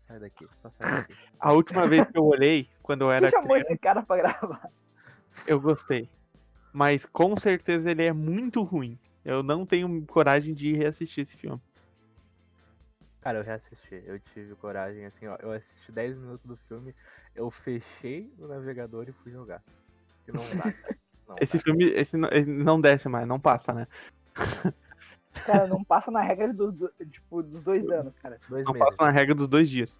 Sai 0.08 0.20
daqui, 0.20 0.46
só 0.62 0.70
sai 0.78 0.92
daqui. 1.02 1.16
A 1.40 1.54
última 1.54 1.88
vez 1.88 2.06
que 2.06 2.18
eu 2.18 2.26
olhei, 2.26 2.70
quando 2.84 3.04
eu 3.04 3.12
era 3.12 3.32
Quem 3.32 3.40
chamou 3.40 3.54
criança, 3.56 3.72
esse 3.72 3.78
cara 3.80 4.04
pra 4.04 4.18
gravar? 4.18 4.70
Eu 5.48 5.60
gostei. 5.60 6.10
Mas 6.74 7.06
com 7.06 7.36
certeza 7.38 7.89
ele 7.91 8.04
é 8.04 8.12
muito 8.13 8.62
ruim. 8.63 8.98
Eu 9.24 9.41
não 9.41 9.65
tenho 9.65 10.06
coragem 10.06 10.54
de 10.54 10.74
reassistir 10.74 11.24
esse 11.24 11.36
filme. 11.38 11.62
Cara, 13.21 13.39
eu 13.39 13.43
reassisti. 13.43 14.04
Eu 14.06 14.19
tive 14.19 14.54
coragem, 14.56 15.06
assim, 15.06 15.26
ó. 15.28 15.36
Eu 15.39 15.52
assisti 15.52 15.91
10 15.91 16.15
minutos 16.17 16.45
do 16.45 16.56
filme, 16.67 16.93
eu 17.36 17.50
fechei 17.50 18.32
o 18.38 18.48
navegador 18.48 19.06
e 19.10 19.12
fui 19.12 19.32
jogar. 19.32 19.63
Que 20.26 20.32
não 20.32 20.43
dá, 20.56 20.71
cara. 20.71 20.95
Não 21.28 21.36
Esse 21.41 21.58
dá. 21.58 21.63
filme 21.63 21.86
esse 21.86 22.15
não, 22.15 22.30
esse 22.32 22.48
não 22.48 22.80
desce 22.80 23.10
mais, 23.10 23.28
não 23.28 23.39
passa, 23.39 23.74
né? 23.74 23.88
Cara, 25.43 25.65
não 25.65 25.84
passa 25.84 26.12
na 26.12 26.21
regra 26.21 26.54
do, 26.54 26.71
do- 26.71 26.93
tipo, 27.12 27.41
dos 27.41 27.63
dois 27.63 27.89
anos, 27.89 28.13
cara. 28.21 28.39
Dois 28.48 28.63
Não 28.63 28.74
meses. 28.74 28.86
passa 28.88 29.06
na 29.06 29.12
regra 29.12 29.34
dos 29.34 29.48
dois 29.48 29.67
dias. 29.67 30.00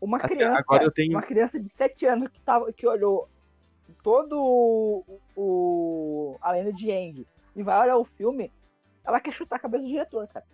Uma 0.00 0.18
Assim, 0.18 0.34
criança, 0.34 0.58
agora 0.60 0.82
eu 0.84 0.90
tenho- 0.90 1.12
uma 1.12 1.22
criança 1.22 1.60
de 1.60 1.68
7 1.68 2.06
anos 2.06 2.28
que, 2.28 2.40
tava, 2.40 2.72
que 2.72 2.86
olhou 2.88 3.28
todo 4.02 4.36
o, 4.38 5.20
o- 5.36 6.36
a 6.40 6.52
lenda 6.52 6.72
de 6.72 6.90
Aang 6.90 7.26
e 7.56 7.62
vai 7.62 7.78
olhar 7.80 7.96
o 7.96 8.04
filme, 8.04 8.50
ela 9.04 9.20
quer 9.20 9.32
chutar 9.32 9.56
a 9.56 9.58
cabeça 9.60 9.82
do 9.84 9.88
diretor, 9.88 10.26
cara. 10.28 10.44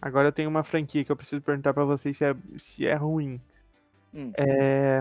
Agora 0.00 0.28
eu 0.28 0.32
tenho 0.32 0.48
uma 0.50 0.64
franquia 0.64 1.04
que 1.04 1.12
eu 1.12 1.16
preciso 1.16 1.40
perguntar 1.42 1.72
pra 1.72 1.84
vocês 1.84 2.16
se 2.16 2.24
é, 2.24 2.34
se 2.58 2.86
é 2.86 2.94
ruim. 2.94 3.40
Hum. 4.12 4.32
É. 4.36 5.00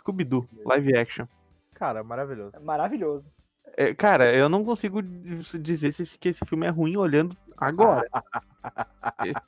Scooby-Doo, 0.00 0.48
live 0.64 0.96
action. 0.96 1.26
Cara, 1.74 2.02
maravilhoso. 2.02 2.56
É 2.56 2.58
maravilhoso. 2.58 3.24
É, 3.76 3.94
cara, 3.94 4.34
eu 4.34 4.48
não 4.48 4.64
consigo 4.64 5.02
dizer 5.02 5.92
se 5.92 6.02
esse- 6.02 6.18
que 6.18 6.28
esse 6.30 6.44
filme 6.46 6.66
é 6.66 6.70
ruim 6.70 6.96
olhando 6.96 7.36
agora. 7.56 8.08
Esse- 9.24 9.40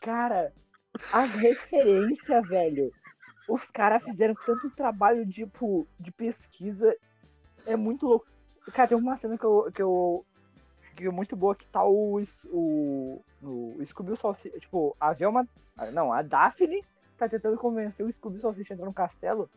Cara, 0.00 0.52
as 1.12 1.30
referências, 1.34 2.48
velho. 2.48 2.92
Os 3.48 3.70
caras 3.70 4.02
fizeram 4.02 4.34
tanto 4.46 4.70
trabalho 4.70 5.26
tipo, 5.28 5.86
de 5.98 6.10
pesquisa. 6.10 6.96
É 7.66 7.76
muito 7.76 8.06
louco. 8.06 8.26
Cara, 8.72 8.88
tem 8.88 8.96
uma 8.96 9.16
cena 9.16 9.36
que 9.36 9.44
eu. 9.44 9.70
Que, 9.72 9.82
eu, 9.82 10.24
que 10.96 11.06
é 11.06 11.10
muito 11.10 11.36
boa 11.36 11.54
que 11.54 11.66
tá 11.66 11.84
o. 11.84 12.22
O, 12.46 13.22
o 13.42 13.86
Scooby 13.86 14.16
Salsicha. 14.16 14.58
Tipo, 14.58 14.96
a 14.98 15.12
Velma. 15.12 15.46
Não, 15.92 16.12
a 16.12 16.22
Daphne 16.22 16.84
tá 17.18 17.28
tentando 17.28 17.58
convencer 17.58 18.06
o 18.06 18.12
Scooby 18.12 18.40
Salsicha 18.40 18.72
a 18.72 18.74
entrar 18.74 18.86
no 18.86 18.94
castelo. 18.94 19.50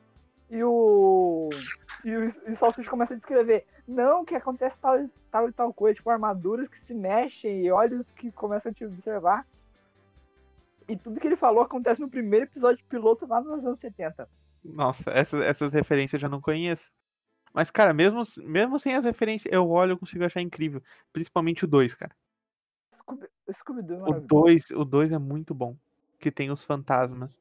E 0.50 0.63
o. 0.63 1.50
E 2.04 2.15
o, 2.15 2.26
e 2.47 2.52
o 2.52 2.56
Salsicha 2.56 2.89
começa 2.89 3.13
a 3.13 3.17
descrever. 3.17 3.65
Não, 3.88 4.26
que 4.26 4.36
acontece 4.36 4.80
tal, 4.80 5.10
tal 5.32 5.47
e 5.47 5.54
tal 5.54 5.73
coisa. 5.73 5.95
Tipo, 5.95 6.10
armaduras 6.10 6.67
que 6.67 6.78
se 6.78 6.93
mexem 6.93 7.65
e 7.65 7.71
olhos 7.71 8.12
que 8.12 8.32
começam 8.32 8.71
a 8.71 8.76
te 8.76 8.86
observar. 8.86 9.45
E 10.88 10.95
tudo 10.97 11.19
que 11.19 11.28
ele 11.28 11.36
falou 11.36 11.62
acontece 11.63 12.00
no 12.00 12.10
primeiro 12.10 12.45
episódio 12.45 12.84
piloto 12.86 13.28
lá 13.28 13.41
nos 13.41 13.65
anos 13.65 13.80
70. 13.80 14.28
Nossa, 14.63 15.12
essas, 15.12 15.41
essas 15.41 15.73
referências 15.73 16.13
eu 16.13 16.19
já 16.19 16.30
não 16.30 16.41
conheço. 16.41 16.89
Mas, 17.54 17.71
cara, 17.71 17.93
mesmo, 17.93 18.21
mesmo 18.43 18.80
sem 18.80 18.93
as 18.93 19.04
referências, 19.06 19.52
eu 19.54 19.69
olho 19.69 19.93
e 19.93 19.97
consigo 19.97 20.23
achar 20.26 20.41
incrível. 20.41 20.82
Principalmente 21.12 21.65
o 21.65 21.67
2, 21.67 21.93
cara. 21.93 22.15
Scooby- 22.95 23.28
Scooby-Doo 23.52 23.95
é 23.95 23.97
O 23.97 24.02
maravilhoso. 24.02 24.28
2 24.28 24.71
o 24.71 24.86
dois 24.86 25.12
é 25.12 25.17
muito 25.17 25.54
bom. 25.54 25.76
Que 26.19 26.32
tem 26.32 26.52
os 26.52 26.63
fantasmas. 26.63 27.39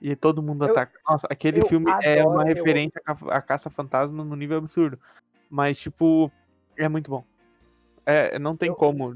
E 0.00 0.14
todo 0.16 0.42
mundo 0.42 0.64
Eu- 0.64 0.70
ataca. 0.70 0.98
Nossa, 1.08 1.26
aquele 1.30 1.64
filme 1.66 1.90
é 2.02 2.20
adoro, 2.20 2.34
uma 2.36 2.44
referência 2.44 3.00
à 3.04 3.36
à 3.36 3.42
caça-fantasma 3.42 4.24
no 4.24 4.36
nível 4.36 4.58
absurdo. 4.58 4.98
Mas, 5.50 5.78
tipo, 5.78 6.30
é 6.76 6.88
muito 6.88 7.10
bom. 7.10 7.24
É, 8.06 8.38
não 8.38 8.56
tem 8.56 8.68
Eu- 8.68 8.74
como 8.76 9.10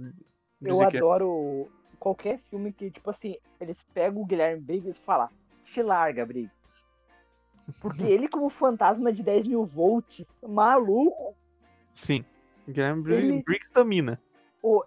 Eu 0.61 0.79
dizer 0.79 0.91
que 0.91 0.97
é. 0.97 1.01
Qualquer 2.03 2.39
filme 2.51 2.73
que, 2.73 2.91
tipo 2.91 3.09
assim, 3.11 3.37
eles 3.61 3.81
pegam 3.95 4.23
o 4.23 4.27
Guilherme 4.27 4.61
Briggs 4.61 4.99
e 4.99 5.05
falam, 5.05 5.29
te 5.65 5.81
larga, 5.83 6.27
Briggs. 6.27 6.53
Porque 7.81 8.03
ele, 8.05 8.27
como 8.29 8.51
fantasma 8.51 9.13
de 9.13 9.23
10 9.23 9.47
mil 9.47 9.65
volts, 9.65 10.27
maluco, 10.43 11.37
Sim. 11.95 12.25
Guilherme 12.69 13.03
Briggs 13.03 13.29
Ele- 13.29 13.43
Briggs 13.43 13.71
domina. 13.73 14.21
o- 14.63 14.85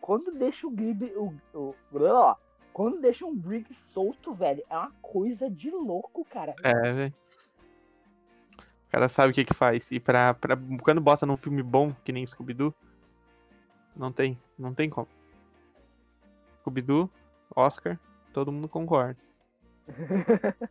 quando 0.00 0.30
deixa 0.32 0.66
o 0.66 0.70
Grib. 0.70 1.02
O, 1.16 1.32
o, 1.54 1.74
blá, 1.90 2.36
quando 2.72 3.00
deixa 3.00 3.24
um 3.26 3.34
Briggs 3.34 3.74
solto, 3.92 4.32
velho, 4.34 4.62
é 4.70 4.76
uma 4.76 4.92
coisa 5.02 5.48
de 5.50 5.70
louco, 5.70 6.24
cara. 6.24 6.54
É, 6.62 6.92
velho. 6.92 7.14
O 8.58 8.90
cara 8.92 9.08
sabe 9.08 9.30
o 9.32 9.34
que 9.34 9.44
que 9.44 9.54
faz. 9.54 9.90
E 9.90 9.98
pra, 9.98 10.34
pra, 10.34 10.56
quando 10.82 11.00
bota 11.00 11.24
num 11.26 11.36
filme 11.36 11.62
bom, 11.62 11.92
que 12.04 12.12
nem 12.12 12.26
Scooby-Doo, 12.26 12.74
não 13.96 14.12
tem, 14.12 14.38
não 14.58 14.74
tem 14.74 14.90
como. 14.90 15.08
Scooby-Doo, 16.62 17.10
Oscar, 17.54 17.98
todo 18.32 18.52
mundo 18.52 18.68
concorda. 18.68 19.18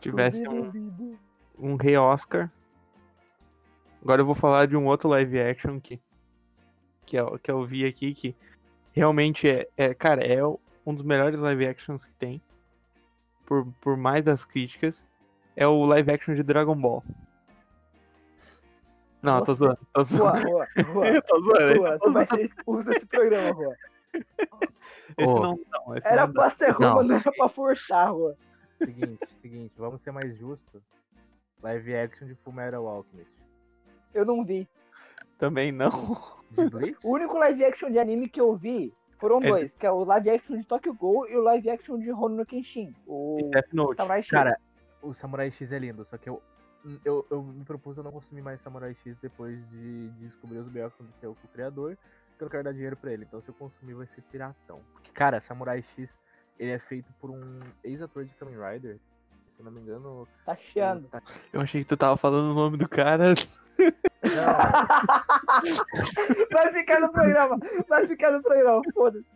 Tivesse 0.00 0.46
um, 0.48 1.16
um 1.58 1.76
re-Oscar. 1.76 2.50
Agora 4.02 4.22
eu 4.22 4.26
vou 4.26 4.34
falar 4.34 4.66
de 4.66 4.76
um 4.76 4.86
outro 4.86 5.08
live 5.08 5.40
action 5.40 5.80
que, 5.80 6.00
que, 7.06 7.16
eu, 7.16 7.38
que 7.38 7.50
eu 7.50 7.64
vi 7.64 7.86
aqui, 7.86 8.12
que 8.12 8.36
realmente 8.92 9.48
é, 9.48 9.68
é, 9.76 9.94
cara, 9.94 10.22
é 10.22 10.44
um 10.44 10.94
dos 10.94 11.02
melhores 11.02 11.40
live 11.40 11.66
actions 11.66 12.06
que 12.06 12.14
tem. 12.14 12.40
Por, 13.46 13.66
por 13.80 13.96
mais 13.96 14.22
das 14.22 14.44
críticas. 14.44 15.06
É 15.56 15.66
o 15.66 15.84
live 15.84 16.12
action 16.12 16.34
de 16.34 16.42
Dragon 16.42 16.74
Ball. 16.74 17.04
Não, 19.22 19.42
tô 19.42 19.54
zoando. 19.54 19.78
Tô 19.92 20.02
zoando. 20.04 20.48
Rua, 20.48 20.68
Rua, 20.92 21.06
Eu 21.08 21.22
tô 21.22 21.40
zoando. 21.40 21.78
Rua, 21.78 21.98
tu 21.98 22.12
vai 22.12 22.26
ser 22.26 22.44
expulso 22.44 22.86
desse 22.86 23.06
programa, 23.06 23.52
Rua. 23.52 23.74
Esse 24.14 25.28
Ô. 25.28 25.40
não, 25.40 25.60
não, 25.70 25.96
esse 25.96 26.06
Era 26.06 26.26
não 26.26 26.32
dá. 26.32 26.40
pra 26.42 26.50
ser 26.50 26.70
Rua, 26.70 26.88
Não. 26.88 27.02
não 27.02 27.16
era 27.16 27.32
pra 27.32 27.48
forçar, 27.48 28.10
Rua. 28.12 28.36
Seguinte, 28.78 29.18
seguinte, 29.40 29.72
vamos 29.76 30.00
ser 30.02 30.10
mais 30.12 30.36
justos. 30.36 30.82
Live 31.62 31.94
action 31.96 32.26
de 32.26 32.34
Fullmetal 32.36 32.86
Alchemist. 32.86 33.30
Eu 34.12 34.24
não 34.24 34.44
vi. 34.44 34.68
Também 35.38 35.72
não. 35.72 35.88
O 37.02 37.10
único 37.14 37.36
live 37.38 37.64
action 37.64 37.90
de 37.90 37.98
anime 37.98 38.28
que 38.28 38.40
eu 38.40 38.54
vi 38.54 38.92
foram 39.18 39.42
É- 39.42 39.48
dois, 39.48 39.76
que 39.76 39.86
é 39.86 39.90
o 39.90 40.04
live 40.04 40.30
action 40.30 40.56
de 40.56 40.64
Tokyo 40.64 40.94
Ghoul 40.94 41.26
e 41.28 41.36
o 41.36 41.42
live 41.42 41.70
action 41.70 41.98
de 41.98 42.10
no 42.12 42.44
Kenshin. 42.46 42.94
O 43.06 43.38
E 43.40 43.50
Death 43.50 43.72
Note. 43.72 43.96
Samurai 43.96 44.22
X. 44.22 44.30
Cara, 44.30 44.56
o 45.02 45.14
Samurai 45.14 45.50
X 45.50 45.72
é 45.72 45.78
lindo, 45.78 46.04
só 46.04 46.16
que 46.18 46.28
eu, 46.28 46.42
eu, 47.04 47.26
eu 47.30 47.42
me 47.42 47.64
propus 47.64 47.98
a 47.98 48.02
não 48.02 48.12
consumir 48.12 48.42
mais 48.42 48.60
Samurai 48.60 48.94
X 49.02 49.16
depois 49.20 49.58
de, 49.70 50.08
de 50.10 50.26
descobrir 50.26 50.58
os 50.58 50.68
B.O. 50.68 50.90
que 50.90 50.94
aconteceu 51.02 51.34
com 51.40 51.46
o 51.46 51.50
criador, 51.50 51.96
que 52.36 52.42
eu 52.42 52.46
não 52.46 52.50
quero 52.50 52.64
dar 52.64 52.72
dinheiro 52.72 52.96
pra 52.96 53.12
ele. 53.12 53.24
Então 53.24 53.40
se 53.40 53.48
eu 53.48 53.54
consumir 53.54 53.94
vai 53.94 54.06
ser 54.06 54.22
piratão. 54.22 54.80
Porque, 54.92 55.10
cara, 55.12 55.40
Samurai 55.40 55.82
X, 55.96 56.08
ele 56.58 56.70
é 56.72 56.78
feito 56.78 57.12
por 57.20 57.30
um 57.30 57.60
ex-ator 57.82 58.24
de 58.24 58.34
Kamen 58.34 58.56
Rider. 58.56 58.98
Se 59.54 59.60
eu 59.60 59.64
não 59.64 59.72
me 59.72 59.80
engano... 59.80 60.26
tá 60.44 60.56
chiando. 60.56 61.08
tá- 61.08 61.22
Eu 61.52 61.60
achei 61.60 61.82
que 61.82 61.88
tu 61.88 61.96
tava 61.96 62.16
falando 62.16 62.50
o 62.50 62.54
nome 62.54 62.76
do 62.76 62.88
cara. 62.88 63.34
Não, 64.24 64.44
vai 66.50 66.72
ficar 66.72 67.00
no 67.00 67.10
programa, 67.12 67.58
vai 67.88 68.06
ficar 68.06 68.30
no 68.32 68.42
programa, 68.42 68.82
foda-se. 68.92 69.26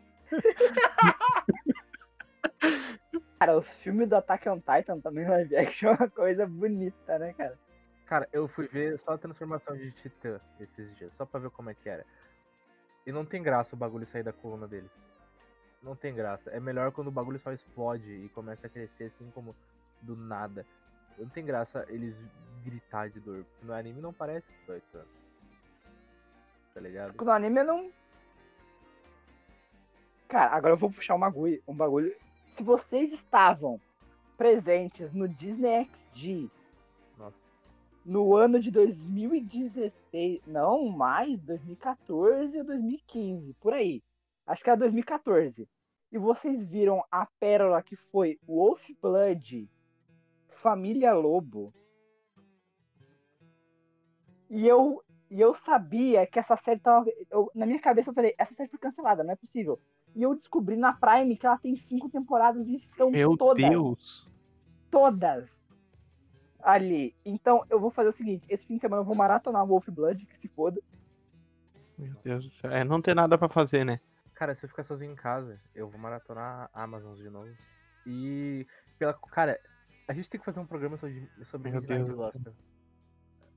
Cara, 3.38 3.56
os 3.56 3.72
filmes 3.74 4.08
do 4.08 4.16
Attack 4.16 4.48
on 4.48 4.61
Titan 4.61 4.98
também 5.00 5.28
live 5.28 5.56
action 5.56 5.90
é 5.90 5.94
uma 5.96 6.08
coisa 6.11 6.46
bonita, 6.46 7.18
né, 7.18 7.32
cara? 7.34 7.56
Cara, 8.06 8.28
eu 8.32 8.48
fui 8.48 8.66
ver 8.66 8.98
só 8.98 9.12
a 9.12 9.18
transformação 9.18 9.76
de 9.76 9.92
Titã 9.92 10.40
esses 10.58 10.96
dias, 10.96 11.12
só 11.14 11.24
pra 11.24 11.38
ver 11.40 11.50
como 11.50 11.70
é 11.70 11.74
que 11.74 11.88
era. 11.88 12.04
E 13.09 13.12
não 13.12 13.25
tem 13.25 13.42
graça 13.42 13.75
o 13.75 13.79
bagulho 13.79 14.07
sair 14.07 14.23
da 14.23 14.35
coluna 14.35 14.68
deles. 14.68 14.90
Não 15.83 15.97
tem 15.97 16.14
graça. 16.14 16.51
É 16.51 16.61
melhor 16.61 16.92
quando 16.92 17.09
o 17.09 17.11
bagulho 17.11 17.40
só 17.40 17.51
explode 17.51 18.07
e 18.07 18.29
começa 18.29 18.66
a 18.66 18.71
crescer 18.71 19.05
assim 19.05 19.31
como 19.31 19.57
do 20.03 20.14
nada. 20.14 20.66
Não 21.16 21.27
tem 21.27 21.42
graça 21.42 21.87
eles 21.88 22.14
gritar 22.62 23.09
de 23.09 23.18
dor. 23.18 23.47
No 23.62 23.73
anime 23.73 24.03
não 24.03 24.12
parece 24.12 24.47
que 24.47 24.66
dói 24.66 24.83
tanto. 24.92 25.09
Tá 26.75 26.83
ligado? 26.83 27.25
No 27.25 27.31
anime 27.31 27.62
não. 27.62 27.90
Cara, 30.29 30.55
agora 30.55 30.75
eu 30.75 30.79
vou 30.79 30.92
puxar 30.92 31.14
um 31.14 31.21
bagulho. 31.21 31.62
Um 31.66 31.75
bagulho. 31.75 32.14
Se 32.49 32.62
vocês 32.62 33.11
estavam 33.11 33.81
presentes 34.37 35.14
no 35.14 35.27
Disney 35.27 35.88
XD. 36.12 36.51
No 38.09 38.35
ano 38.35 38.59
de 38.59 38.71
2016, 38.71 40.40
não 40.46 40.88
mais, 40.88 41.38
2014 41.42 42.56
ou 42.56 42.65
2015, 42.65 43.52
por 43.61 43.75
aí. 43.75 44.02
Acho 44.46 44.65
que 44.65 44.71
era 44.71 44.79
2014. 44.79 45.69
E 46.11 46.17
vocês 46.17 46.65
viram 46.65 47.04
a 47.11 47.27
pérola 47.38 47.83
que 47.83 47.96
foi 47.96 48.38
Wolf 48.48 48.83
Blood, 49.02 49.69
Família 50.63 51.13
Lobo. 51.13 51.71
E 54.48 54.67
eu, 54.67 55.04
e 55.31 55.38
eu 55.38 55.52
sabia 55.52 56.27
que 56.27 56.38
essa 56.38 56.56
série 56.56 56.81
tava. 56.81 57.11
eu- 57.31 57.50
na 57.54 57.67
minha 57.67 57.79
cabeça 57.79 58.09
eu 58.09 58.15
falei, 58.15 58.35
essa 58.38 58.54
série 58.54 58.71
foi 58.71 58.79
cancelada, 58.79 59.23
não 59.23 59.33
é 59.35 59.37
possível. 59.37 59.79
E 60.17 60.23
eu 60.23 60.35
descobri 60.35 60.77
na 60.77 60.94
Prime 60.94 61.37
que 61.37 61.46
ela 61.46 61.59
tem 61.59 61.77
cinco 61.77 62.09
temporadas 62.09 62.67
e 62.67 62.77
estão 62.77 63.11
Meu 63.11 63.37
todas 63.37 63.69
Deus. 63.69 64.27
todas 64.90 65.58
ali. 66.63 67.15
Então 67.25 67.65
eu 67.71 67.81
vou 67.81 67.90
fazer 67.90 68.09
o 68.09 68.13
seguinte: 68.13 68.46
esse 68.48 68.67
fim 68.67 68.77
de 68.77 68.81
semana 68.81 69.02
eu 69.02 69.06
vou 69.06 69.15
maratonar 69.15 69.67
Wolf 69.67 69.88
Blood, 69.88 70.27
que 70.27 70.38
se 70.38 70.48
foda. 70.48 70.81
Meu 71.96 72.15
Deus 72.23 72.44
do 72.44 72.50
céu. 72.50 72.71
É 72.71 72.85
não 72.85 73.02
ter 73.02 73.15
nada 73.15 73.37
pra 73.37 73.48
fazer, 73.48 73.85
né? 73.85 74.00
Cara, 74.35 74.54
se 74.54 74.65
eu 74.65 74.69
ficar 74.69 74.85
sozinho 74.85 75.13
em 75.13 75.17
casa, 75.17 75.61
eu 75.75 75.88
vou 75.88 75.98
maratonar 75.98 76.71
Amazon 76.73 77.15
de 77.15 77.29
novo. 77.29 77.52
E. 78.06 78.67
Pela, 78.98 79.15
cara, 79.15 79.59
a 80.06 80.13
gente 80.13 80.31
tem 80.31 80.38
que 80.38 80.44
fazer 80.44 80.61
um 80.61 80.67
programa 80.67 80.96
sobre, 80.96 81.29
sobre 81.46 81.71
Meu 81.71 81.81
Deus 81.81 82.09
do 82.09 82.17
céu. 82.17 82.25
Gospel. 82.25 82.54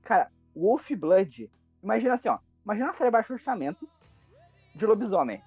Cara, 0.02 0.30
Wolf 0.54 0.90
Blood 0.90 1.50
Imagina 1.82 2.14
assim, 2.14 2.28
ó. 2.28 2.38
Imagina 2.64 2.86
uma 2.86 2.94
série 2.94 3.10
baixo 3.10 3.32
orçamento 3.32 3.88
de 4.74 4.86
lobisomem. 4.86 5.42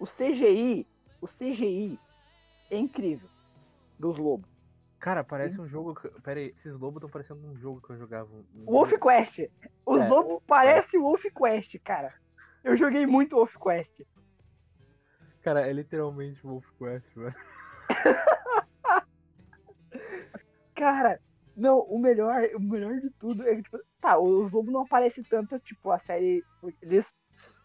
O 0.00 0.06
CGI, 0.06 0.86
o 1.20 1.26
CGI 1.26 1.98
é 2.70 2.76
incrível 2.76 3.28
dos 3.98 4.16
lobos. 4.16 4.50
Cara, 5.04 5.22
parece 5.22 5.60
um 5.60 5.68
jogo. 5.68 5.94
que- 5.94 6.08
Pera 6.22 6.40
aí, 6.40 6.46
esses 6.46 6.78
lobos 6.78 6.96
estão 6.96 7.10
parecendo 7.10 7.46
um 7.46 7.54
jogo 7.58 7.78
que 7.86 7.90
eu 7.92 7.98
jogava. 7.98 8.30
um- 8.54 8.64
Wolf 8.64 8.90
Quest. 8.92 9.50
Os 9.84 10.00
É, 10.00 10.08
lobos 10.08 10.42
parecem 10.46 10.98
Wolf 10.98 11.22
Quest, 11.24 11.78
cara. 11.84 12.14
Eu 12.64 12.74
joguei 12.74 13.06
muito 13.06 13.36
Wolf 13.36 13.54
Quest. 13.62 14.00
Cara, 15.42 15.68
é 15.68 15.72
literalmente 15.74 16.40
Wolf 16.42 16.64
Quest, 16.78 17.14
velho. 17.14 17.34
Cara, 20.74 21.20
não, 21.54 21.80
o 21.80 21.98
melhor, 21.98 22.42
o 22.56 22.60
melhor 22.60 22.98
de 22.98 23.10
tudo 23.10 23.46
é 23.46 23.56
que, 23.56 23.62
tipo, 23.62 23.78
tá, 24.00 24.18
os 24.18 24.50
lobos 24.52 24.72
não 24.72 24.80
aparecem 24.84 25.22
tanto, 25.24 25.58
tipo, 25.60 25.90
a 25.90 25.98
série. 25.98 26.42
Eles 26.80 27.06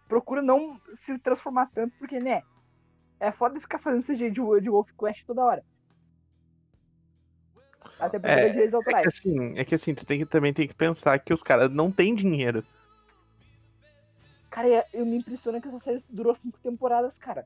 procuram 0.10 0.42
não 0.44 0.78
se 0.96 1.18
transformar 1.20 1.70
tanto, 1.74 1.98
porque, 1.98 2.20
né? 2.20 2.42
É 3.18 3.32
foda 3.32 3.62
ficar 3.62 3.80
fazendo 3.80 4.04
CG 4.04 4.30
de, 4.30 4.42
de 4.62 4.70
Wolf 4.70 4.92
Quest 5.00 5.26
toda 5.26 5.42
hora. 5.46 5.64
Até 8.00 8.18
por 8.20 8.30
É, 8.30 8.46
de 8.48 8.52
direitos 8.54 8.88
É 8.88 9.02
que 9.02 9.08
assim, 9.08 9.60
é 9.60 9.66
que 9.66 9.76
assim, 9.76 9.94
tu 9.94 10.06
tem 10.06 10.20
que, 10.20 10.26
também 10.26 10.54
tem 10.54 10.68
que 10.68 10.74
pensar 10.74 11.18
que 11.20 11.34
os 11.34 11.44
caras 11.44 11.70
não 11.72 11.92
têm 11.92 12.16
dinheiro. 12.16 12.64
Cara, 14.50 14.68
eu- 14.68 14.84
eu 14.94 15.06
me 15.06 15.18
impressiono 15.18 15.62
que 15.62 15.68
essa 15.68 15.80
série 15.80 16.04
durou 16.10 16.36
cinco 16.36 16.58
temporadas, 16.60 17.18
cara. 17.18 17.46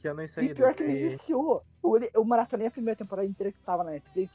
Que 0.00 0.06
ano 0.08 0.20
é 0.20 0.26
isso 0.26 0.40
E 0.40 0.48
aí? 0.48 0.54
pior 0.54 0.74
que 0.74 0.84
me 0.84 0.92
2000? 0.92 1.10
viciou. 1.10 1.64
Eu, 1.82 2.10
eu 2.14 2.24
maratonei 2.24 2.66
a 2.68 2.70
primeira 2.70 2.96
temporada 2.96 3.26
inteira 3.26 3.52
que 3.52 3.58
tava 3.60 3.82
na 3.82 3.90
Netflix. 3.92 4.32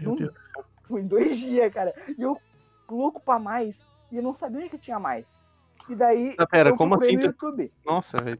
Meu 0.00 0.10
Não- 0.10 0.16
Deus 0.16 0.50
em 0.90 1.06
dois 1.06 1.38
dias, 1.38 1.72
cara. 1.72 1.94
E 2.18 2.22
eu 2.22 2.38
louco 2.88 3.20
pra 3.20 3.38
mais. 3.38 3.78
E 4.10 4.16
eu 4.16 4.22
não 4.22 4.32
sabia 4.34 4.68
que 4.68 4.78
tinha 4.78 4.98
mais. 4.98 5.26
E 5.88 5.94
daí. 5.94 6.34
Ah, 6.38 6.46
pera, 6.46 6.70
eu 6.70 6.76
como 6.76 6.94
assim 6.94 7.14
no 7.14 7.20
tu- 7.20 7.26
YouTube. 7.26 7.72
Nossa, 7.84 8.18
velho. 8.22 8.38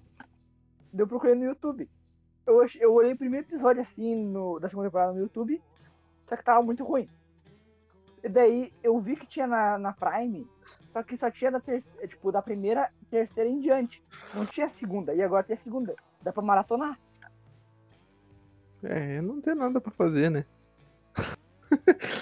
Daí 0.92 1.02
Eu 1.02 1.06
procurei 1.06 1.34
no 1.34 1.44
YouTube. 1.44 1.88
Eu, 2.46 2.66
eu 2.80 2.92
olhei 2.94 3.12
o 3.12 3.16
primeiro 3.16 3.46
episódio 3.46 3.82
assim 3.82 4.14
no, 4.16 4.58
da 4.58 4.68
segunda 4.68 4.88
temporada 4.88 5.12
no 5.12 5.20
YouTube. 5.20 5.62
Só 6.32 6.36
que 6.38 6.44
tava 6.44 6.62
muito 6.62 6.82
ruim. 6.82 7.06
E 8.24 8.28
daí 8.30 8.72
eu 8.82 8.98
vi 8.98 9.16
que 9.16 9.26
tinha 9.26 9.46
na, 9.46 9.76
na 9.76 9.92
Prime. 9.92 10.48
Só 10.90 11.02
que 11.02 11.14
só 11.18 11.30
tinha 11.30 11.50
da, 11.50 11.60
ter, 11.60 11.84
tipo, 12.08 12.32
da 12.32 12.40
primeira, 12.40 12.90
terceira 13.10 13.50
em 13.50 13.60
diante. 13.60 14.02
Não 14.32 14.46
tinha 14.46 14.64
a 14.64 14.70
segunda. 14.70 15.14
E 15.14 15.22
agora 15.22 15.44
tem 15.44 15.52
a 15.52 15.58
segunda. 15.58 15.94
Dá 16.22 16.32
pra 16.32 16.42
maratonar. 16.42 16.98
É, 18.82 19.20
não 19.20 19.42
tem 19.42 19.54
nada 19.54 19.78
pra 19.78 19.90
fazer, 19.92 20.30
né? 20.30 20.46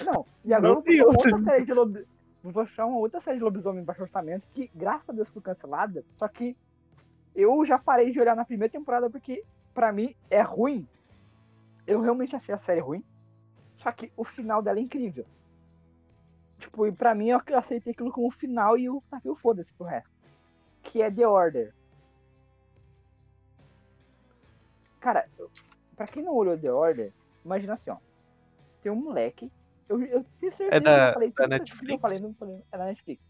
Não, 0.05 0.25
e 0.43 0.53
agora 0.53 0.73
Não 0.73 0.83
eu 0.83 0.83
vou 0.83 0.83
puxar 0.83 1.05
uma 1.05 1.17
outra. 1.17 1.31
outra 1.31 1.43
série 1.45 1.65
de 1.65 1.73
lob... 1.73 2.07
Vou 2.43 2.53
puxar 2.53 2.85
uma 2.87 2.97
outra 2.97 3.21
série 3.21 3.37
de 3.37 3.43
lobisomem 3.45 3.81
em 3.81 3.85
baixo 3.85 4.01
orçamento 4.01 4.45
que, 4.53 4.69
graças 4.75 5.09
a 5.09 5.13
Deus, 5.13 5.29
foi 5.29 5.41
cancelada. 5.41 6.03
Só 6.17 6.27
que 6.27 6.57
eu 7.33 7.65
já 7.65 7.79
parei 7.79 8.11
de 8.11 8.19
olhar 8.19 8.35
na 8.35 8.43
primeira 8.43 8.69
temporada 8.69 9.09
porque, 9.09 9.41
pra 9.73 9.93
mim, 9.93 10.13
é 10.29 10.41
ruim. 10.41 10.85
Eu 11.87 12.01
realmente 12.01 12.35
achei 12.35 12.53
a 12.53 12.57
série 12.57 12.81
ruim. 12.81 13.01
Só 13.81 13.91
que 13.91 14.11
o 14.15 14.23
final 14.23 14.61
dela 14.61 14.79
é 14.79 14.81
incrível. 14.81 15.25
Tipo, 16.59 16.85
e 16.85 16.91
pra 16.91 17.15
mim, 17.15 17.29
eu 17.29 17.41
aceitei 17.57 17.91
aquilo 17.93 18.11
como 18.11 18.29
final 18.31 18.77
e 18.77 18.85
eu 18.85 19.03
taquei 19.09 19.31
o 19.31 19.35
foda-se 19.35 19.73
pro 19.73 19.87
resto. 19.87 20.11
Que 20.83 21.01
é 21.01 21.09
The 21.09 21.27
Order. 21.27 21.73
Cara, 24.99 25.27
eu- 25.37 25.49
pra 25.95 26.05
quem 26.07 26.23
não 26.23 26.35
olhou 26.35 26.57
The 26.57 26.71
Order, 26.71 27.11
imagina 27.43 27.73
assim, 27.73 27.89
ó. 27.89 27.97
Tem 28.81 28.91
um 28.91 28.95
moleque. 28.95 29.51
Eu, 29.89 30.01
eu 30.03 30.23
tenho 30.39 30.51
certeza 30.51 30.75
É 30.75 30.79
da- 30.79 31.03
que 31.05 31.09
eu 31.09 31.13
falei 31.13 31.31
da 31.31 31.47
Netflix? 31.47 31.93
Eu 31.93 31.99
falei, 31.99 32.19
não 32.19 32.33
falei, 32.35 32.63
é 32.71 32.77
da 32.77 32.85
Netflix. 32.85 33.23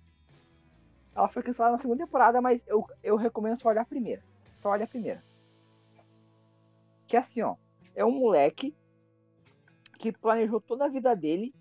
Ela 1.16 1.28
foi 1.30 1.43
cancelada 1.43 1.74
na 1.74 1.80
segunda 1.82 2.06
temporada, 2.06 2.41
mas 2.41 2.64
eu, 2.68 2.86
eu 3.04 3.16
recomendo 3.16 3.60
só 3.62 3.70
olhar 3.70 3.82
a 3.82 3.86
primeira. 3.86 4.22
Só 4.62 4.70
olha 4.70 4.86
a 4.86 4.88
primeira. 4.88 5.24
Que 7.08 7.16
é 7.18 7.20
assim, 7.20 7.41
ó. 7.41 7.56
É 7.95 8.06
um 8.06 8.12
moleque 8.12 8.76
que 10.02 10.12
planejou 10.12 10.60
toda 10.60 10.86
a 10.86 10.89
vida 10.89 11.16
dele 11.16 11.54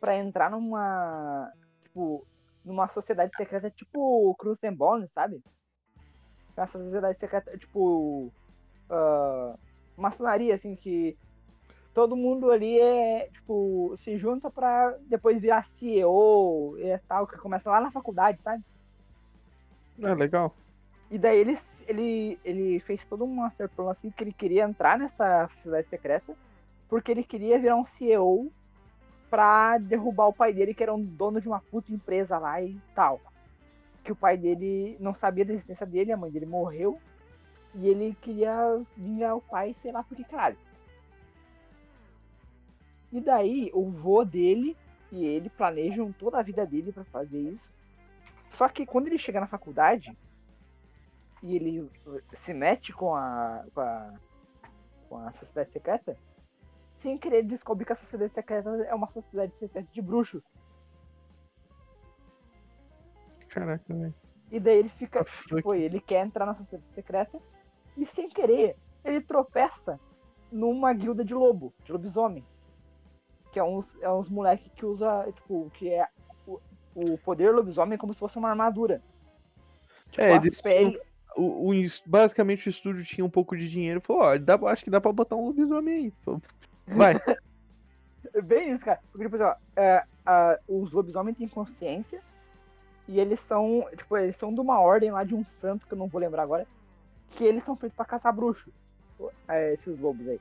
pra 0.00 0.16
entrar 0.16 0.50
numa. 0.50 1.52
Tipo, 1.82 2.26
numa 2.64 2.88
sociedade 2.88 3.36
secreta 3.36 3.70
tipo 3.70 4.34
Cruz 4.36 4.58
and 4.64 4.74
Bones, 4.74 5.10
sabe? 5.12 5.42
Uma 6.56 6.66
sociedade 6.66 7.18
secreta, 7.18 7.56
tipo. 7.58 8.32
ah, 8.88 9.54
maçonaria, 9.96 10.54
assim, 10.54 10.74
que 10.74 11.16
todo 11.92 12.16
mundo 12.16 12.50
ali 12.50 12.80
é, 12.80 13.28
tipo, 13.30 13.94
se 13.98 14.16
junta 14.16 14.50
pra 14.50 14.96
depois 15.02 15.38
virar 15.38 15.66
CEO 15.66 16.74
e 16.78 16.98
tal, 17.06 17.26
que 17.26 17.36
começa 17.36 17.70
lá 17.70 17.80
na 17.80 17.90
faculdade, 17.90 18.40
sabe? 18.42 18.64
É 20.00 20.14
legal. 20.14 20.54
E 21.10 21.18
daí 21.18 21.38
ele, 21.38 21.58
ele, 21.86 22.38
ele 22.42 22.80
fez 22.80 23.04
todo 23.04 23.22
um 23.22 23.44
acerto 23.44 23.86
assim 23.90 24.10
que 24.10 24.24
ele 24.24 24.32
queria 24.32 24.64
entrar 24.64 24.98
nessa 24.98 25.46
sociedade 25.48 25.86
secreta 25.88 26.34
porque 26.92 27.10
ele 27.10 27.24
queria 27.24 27.58
virar 27.58 27.76
um 27.76 27.86
CEO 27.86 28.52
pra 29.30 29.78
derrubar 29.78 30.26
o 30.26 30.32
pai 30.34 30.52
dele, 30.52 30.74
que 30.74 30.82
era 30.82 30.92
um 30.92 31.02
dono 31.02 31.40
de 31.40 31.48
uma 31.48 31.58
puta 31.58 31.90
empresa 31.90 32.36
lá 32.36 32.60
e 32.60 32.78
tal. 32.94 33.18
Que 34.04 34.12
o 34.12 34.14
pai 34.14 34.36
dele 34.36 34.98
não 35.00 35.14
sabia 35.14 35.42
da 35.42 35.54
existência 35.54 35.86
dele, 35.86 36.12
a 36.12 36.18
mãe 36.18 36.30
dele 36.30 36.44
morreu. 36.44 37.00
E 37.74 37.88
ele 37.88 38.14
queria 38.20 38.78
vingar 38.94 39.34
o 39.34 39.40
pai, 39.40 39.72
sei 39.72 39.90
lá 39.90 40.02
por 40.02 40.14
que 40.14 40.22
caralho. 40.22 40.58
E 43.10 43.22
daí 43.22 43.70
o 43.72 43.88
vô 43.88 44.22
dele 44.22 44.76
e 45.10 45.24
ele 45.24 45.48
planejam 45.48 46.12
toda 46.12 46.40
a 46.40 46.42
vida 46.42 46.66
dele 46.66 46.92
pra 46.92 47.04
fazer 47.04 47.40
isso. 47.40 47.72
Só 48.50 48.68
que 48.68 48.84
quando 48.84 49.06
ele 49.06 49.16
chega 49.16 49.40
na 49.40 49.46
faculdade 49.46 50.14
e 51.42 51.56
ele 51.56 51.90
se 52.34 52.52
mete 52.52 52.92
com 52.92 53.16
a, 53.16 53.64
com 53.74 53.80
a, 53.80 54.14
com 55.08 55.16
a 55.16 55.32
sociedade 55.32 55.72
secreta, 55.72 56.18
sem 57.02 57.18
querer 57.18 57.42
descobre 57.42 57.84
que 57.84 57.92
a 57.92 57.96
sociedade 57.96 58.32
secreta 58.32 58.70
é 58.70 58.94
uma 58.94 59.08
sociedade 59.08 59.52
secreta 59.58 59.86
de 59.92 60.00
bruxos. 60.00 60.42
Caraca, 63.48 63.84
velho. 63.94 64.14
E 64.50 64.60
daí 64.60 64.78
ele 64.78 64.88
fica, 64.90 65.20
Ah, 65.20 65.24
tipo, 65.24 65.74
ele 65.74 66.00
quer 66.00 66.24
entrar 66.26 66.46
na 66.46 66.54
sociedade 66.54 66.90
secreta 66.94 67.40
e 67.96 68.06
sem 68.06 68.28
querer 68.28 68.76
ele 69.04 69.20
tropeça 69.20 69.98
numa 70.50 70.92
guilda 70.92 71.24
de 71.24 71.34
lobo, 71.34 71.72
de 71.84 71.92
lobisomem. 71.92 72.44
Que 73.50 73.58
é 73.58 73.64
uns, 73.64 73.96
é 74.00 74.10
uns 74.10 74.28
moleque 74.30 74.70
que 74.70 74.84
usa, 74.86 75.30
tipo, 75.32 75.70
que 75.74 75.88
é 75.90 76.06
o, 76.46 76.60
o 76.94 77.18
poder 77.18 77.50
lobisomem 77.54 77.98
como 77.98 78.12
se 78.14 78.20
fosse 78.20 78.38
uma 78.38 78.48
armadura. 78.50 79.02
Tipo, 80.10 80.22
É, 80.22 80.36
eles 80.36 80.60
pele- 80.62 81.00
O, 81.36 81.70
o 81.70 81.72
basicamente 82.06 82.68
o 82.68 82.70
estúdio 82.70 83.04
tinha 83.04 83.24
um 83.24 83.30
pouco 83.30 83.56
de 83.56 83.68
dinheiro 83.68 84.00
e 84.02 84.06
falou, 84.06 84.22
ó, 84.22 84.38
dá, 84.38 84.54
acho 84.68 84.84
que 84.84 84.90
dá 84.90 85.00
pra 85.00 85.12
botar 85.12 85.36
um 85.36 85.46
lobisomem 85.46 85.94
aí. 85.94 86.12
Vai. 86.96 87.14
É 88.34 88.40
Bem 88.42 88.72
isso, 88.72 88.84
cara. 88.84 89.00
Porque, 89.10 89.24
tipo 89.24 89.36
assim, 89.36 89.44
ó, 89.44 89.54
é, 89.80 90.04
a- 90.24 90.58
os 90.68 90.92
lobisomens 90.92 91.36
têm 91.36 91.48
consciência 91.48 92.20
e 93.08 93.18
eles 93.20 93.40
são, 93.40 93.86
tipo, 93.96 94.16
eles 94.16 94.36
são 94.36 94.54
de 94.54 94.60
uma 94.60 94.80
ordem 94.80 95.10
lá 95.10 95.24
de 95.24 95.34
um 95.34 95.44
santo, 95.44 95.86
que 95.86 95.92
eu 95.94 95.98
não 95.98 96.06
vou 96.06 96.20
lembrar 96.20 96.42
agora, 96.42 96.66
que 97.32 97.44
eles 97.44 97.62
são 97.64 97.76
feitos 97.76 97.96
pra 97.96 98.04
caçar 98.04 98.32
bruxo. 98.34 98.72
é, 99.48 99.72
esses 99.74 99.98
lobos 100.00 100.26
aí. 100.28 100.40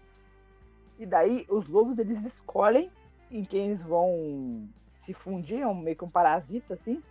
E 0.97 1.05
daí, 1.05 1.45
os 1.49 1.67
lobos, 1.67 1.97
eles 1.99 2.23
escolhem 2.25 2.91
em 3.29 3.43
quem 3.43 3.67
eles 3.69 3.81
vão 3.83 4.67
se 5.01 5.13
fundir, 5.13 5.61
é 5.61 5.67
um, 5.67 5.75
meio 5.75 5.95
que 5.95 6.03
um 6.03 6.09
parasita, 6.09 6.73
assim. 6.75 7.01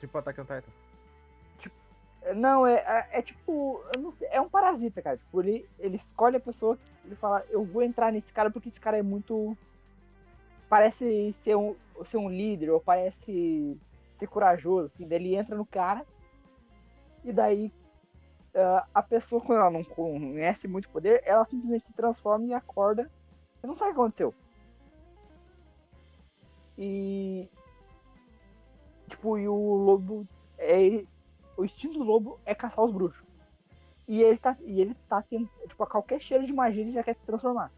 Tipo 0.00 0.18
Attack 0.18 0.40
on 0.40 0.44
Titan. 0.44 0.72
Não, 2.36 2.66
é, 2.66 2.74
é, 2.74 3.18
é 3.18 3.22
tipo, 3.22 3.82
sei, 4.18 4.28
é 4.30 4.40
um 4.40 4.48
parasita, 4.48 5.02
cara. 5.02 5.16
Tipo, 5.16 5.40
ele, 5.40 5.68
ele 5.78 5.96
escolhe 5.96 6.36
a 6.36 6.40
pessoa, 6.40 6.78
ele 7.04 7.16
fala, 7.16 7.44
eu 7.50 7.64
vou 7.64 7.82
entrar 7.82 8.12
nesse 8.12 8.32
cara 8.32 8.50
porque 8.50 8.68
esse 8.68 8.80
cara 8.80 8.98
é 8.98 9.02
muito. 9.02 9.56
Parece 10.68 11.34
ser 11.42 11.56
um, 11.56 11.74
ser 12.04 12.16
um 12.16 12.30
líder, 12.30 12.70
ou 12.70 12.80
parece 12.80 13.78
ser 14.18 14.26
corajoso, 14.28 14.90
assim. 14.94 15.06
Daí 15.06 15.18
ele 15.18 15.36
entra 15.36 15.56
no 15.56 15.66
cara, 15.66 16.06
e 17.24 17.32
daí 17.32 17.72
ah, 18.54 18.86
a 18.94 19.02
pessoa, 19.02 19.40
quando 19.40 19.60
ela 19.60 19.70
não 19.70 19.84
conhece 19.84 20.68
muito 20.68 20.88
poder, 20.90 21.22
ela 21.24 21.44
simplesmente 21.44 21.86
se 21.86 21.92
transforma 21.92 22.46
e 22.46 22.54
acorda. 22.54 23.10
Você 23.60 23.66
não 23.66 23.76
sabe 23.76 23.92
o 23.92 23.94
que 23.94 24.00
aconteceu. 24.00 24.34
E. 26.76 27.48
Tipo, 29.08 29.38
e 29.38 29.48
o 29.48 29.54
lobo 29.54 30.26
é 30.58 31.04
o 31.62 31.64
instinto 31.64 31.98
do 31.98 32.04
lobo 32.04 32.38
é 32.44 32.54
caçar 32.54 32.84
os 32.84 32.92
bruxos. 32.92 33.24
E 34.06 34.22
ele 34.22 34.36
tá, 34.36 34.56
e 34.64 34.80
ele 34.80 34.94
tá 35.08 35.22
tendo, 35.22 35.48
tipo, 35.66 35.82
a 35.82 35.86
qualquer 35.86 36.20
cheiro 36.20 36.44
de 36.44 36.52
magia 36.52 36.82
ele 36.82 36.92
já 36.92 37.02
quer 37.02 37.14
se 37.14 37.24
transformar. 37.24 37.70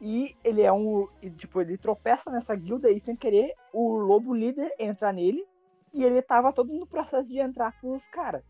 E 0.00 0.34
ele 0.42 0.62
é 0.62 0.72
um, 0.72 1.06
e, 1.20 1.30
tipo, 1.30 1.60
ele 1.60 1.76
tropeça 1.76 2.30
nessa 2.30 2.54
guilda 2.56 2.90
e 2.90 2.98
sem 2.98 3.14
querer 3.14 3.54
o 3.72 3.96
lobo 3.96 4.34
líder 4.34 4.74
entra 4.78 5.12
nele 5.12 5.46
e 5.92 6.02
ele 6.02 6.22
tava 6.22 6.52
todo 6.52 6.72
no 6.72 6.86
processo 6.86 7.28
de 7.28 7.38
entrar 7.38 7.78
com 7.80 7.94
os 7.94 8.06
caras. 8.08 8.42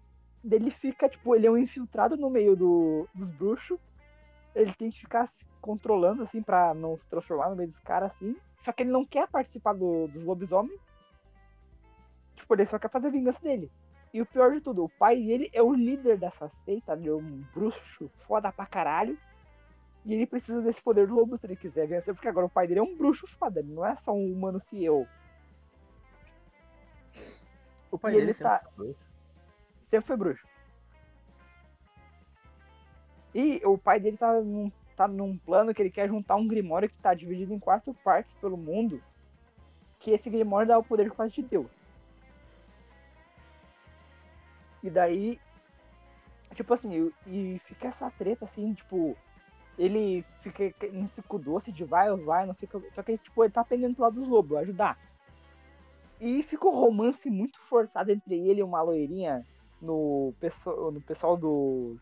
Ele 0.48 0.70
fica, 0.70 1.08
tipo, 1.08 1.34
ele 1.34 1.46
é 1.46 1.50
um 1.50 1.58
infiltrado 1.58 2.16
no 2.16 2.30
meio 2.30 2.54
do, 2.54 3.08
dos 3.12 3.28
bruxos 3.30 3.78
ele 4.54 4.72
tem 4.74 4.90
que 4.90 5.00
ficar 5.00 5.26
se 5.28 5.46
controlando, 5.60 6.22
assim, 6.22 6.42
pra 6.42 6.74
não 6.74 6.96
se 6.96 7.08
transformar 7.08 7.50
no 7.50 7.56
meio 7.56 7.68
dos 7.68 7.78
caras, 7.78 8.10
assim. 8.12 8.36
Só 8.58 8.72
que 8.72 8.82
ele 8.82 8.90
não 8.90 9.04
quer 9.04 9.28
participar 9.28 9.74
do, 9.74 10.08
dos 10.08 10.24
lobisomens. 10.24 10.80
Tipo, 12.40 12.54
ele 12.54 12.66
só 12.66 12.78
quer 12.78 12.90
fazer 12.90 13.10
vingança 13.10 13.40
dele. 13.40 13.70
E 14.12 14.20
o 14.20 14.26
pior 14.26 14.50
de 14.52 14.60
tudo, 14.60 14.84
o 14.84 14.88
pai 14.88 15.16
dele 15.16 15.48
é 15.52 15.62
o 15.62 15.72
líder 15.72 16.18
dessa 16.18 16.48
seita, 16.64 16.94
ele 16.94 17.08
é 17.08 17.12
um 17.12 17.44
bruxo 17.54 18.10
foda 18.26 18.50
pra 18.50 18.66
caralho. 18.66 19.16
E 20.04 20.14
ele 20.14 20.26
precisa 20.26 20.62
desse 20.62 20.82
poder 20.82 21.06
do 21.06 21.14
lobo 21.14 21.36
se 21.36 21.46
ele 21.46 21.54
quiser 21.54 21.86
vencer, 21.86 22.14
porque 22.14 22.26
agora 22.26 22.46
o 22.46 22.50
pai 22.50 22.66
dele 22.66 22.80
é 22.80 22.82
um 22.82 22.96
bruxo 22.96 23.26
foda, 23.38 23.60
ele 23.60 23.72
não 23.72 23.84
é 23.86 23.94
só 23.96 24.12
um 24.12 24.32
humano 24.32 24.58
CEO. 24.58 25.06
O 27.90 27.98
pai 27.98 28.12
E 28.12 28.14
dele 28.14 28.26
ele 28.26 28.34
sempre 28.34 28.50
tá- 28.50 28.60
foi 28.74 28.86
bruxo. 28.86 29.00
Sempre 29.90 30.06
foi 30.06 30.16
bruxo. 30.16 30.46
E 33.34 33.60
o 33.64 33.78
pai 33.78 34.00
dele 34.00 34.16
tá 34.16 34.32
num, 34.40 34.72
tá 34.96 35.06
num 35.06 35.36
plano 35.38 35.72
que 35.74 35.82
ele 35.82 35.90
quer 35.90 36.08
juntar 36.08 36.36
um 36.36 36.48
grimório 36.48 36.88
que 36.88 36.96
tá 37.00 37.14
dividido 37.14 37.52
em 37.52 37.58
quatro 37.58 37.94
partes 38.02 38.34
pelo 38.36 38.56
mundo. 38.56 39.00
Que 40.00 40.12
esse 40.12 40.30
grimório 40.30 40.66
dá 40.66 40.78
o 40.78 40.82
poder 40.84 41.10
quase 41.10 41.34
de 41.34 41.42
Deus. 41.42 41.70
E 44.82 44.90
daí, 44.90 45.38
tipo 46.54 46.72
assim, 46.72 47.12
e 47.26 47.60
fica 47.64 47.88
essa 47.88 48.10
treta 48.10 48.44
assim, 48.44 48.72
tipo, 48.74 49.16
ele 49.78 50.24
fica 50.42 50.72
nesse 50.92 51.22
cu 51.22 51.38
doce 51.38 51.72
de 51.72 51.84
vai 51.84 52.10
ou 52.10 52.24
vai, 52.24 52.46
não 52.46 52.54
fica. 52.54 52.80
Só 52.94 53.02
que 53.02 53.18
tipo, 53.18 53.44
ele 53.44 53.52
tá 53.52 53.64
pendendo 53.64 53.94
pro 53.94 54.04
lado 54.04 54.14
dos 54.14 54.28
lobos, 54.28 54.58
ajudar. 54.58 54.98
E 56.20 56.42
fica 56.42 56.66
um 56.66 56.74
romance 56.74 57.30
muito 57.30 57.58
forçado 57.60 58.10
entre 58.10 58.34
ele 58.34 58.60
e 58.60 58.62
uma 58.62 58.82
loirinha 58.82 59.46
no 59.80 60.34
pessoal, 60.38 60.90
no 60.90 61.00
pessoal 61.00 61.36
dos, 61.36 61.98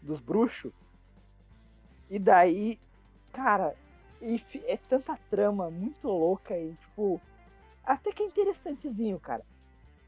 dos 0.00 0.20
bruxos. 0.20 0.72
E 2.08 2.18
daí, 2.18 2.80
cara, 3.32 3.74
e 4.22 4.42
é 4.64 4.78
tanta 4.88 5.18
trama 5.30 5.70
muito 5.70 6.08
louca 6.08 6.56
e, 6.56 6.74
tipo, 6.74 7.20
até 7.84 8.12
que 8.12 8.22
é 8.22 8.26
interessantezinho, 8.26 9.20
cara. 9.20 9.44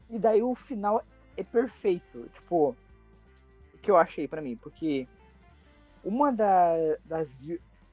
E 0.09 0.17
daí 0.17 0.41
o 0.41 0.55
final 0.55 1.03
é 1.37 1.43
perfeito, 1.43 2.29
tipo, 2.33 2.75
o 3.73 3.77
que 3.81 3.89
eu 3.89 3.97
achei 3.97 4.27
pra 4.27 4.41
mim, 4.41 4.55
porque 4.55 5.07
uma 6.03 6.31
da, 6.31 6.73
das 7.05 7.35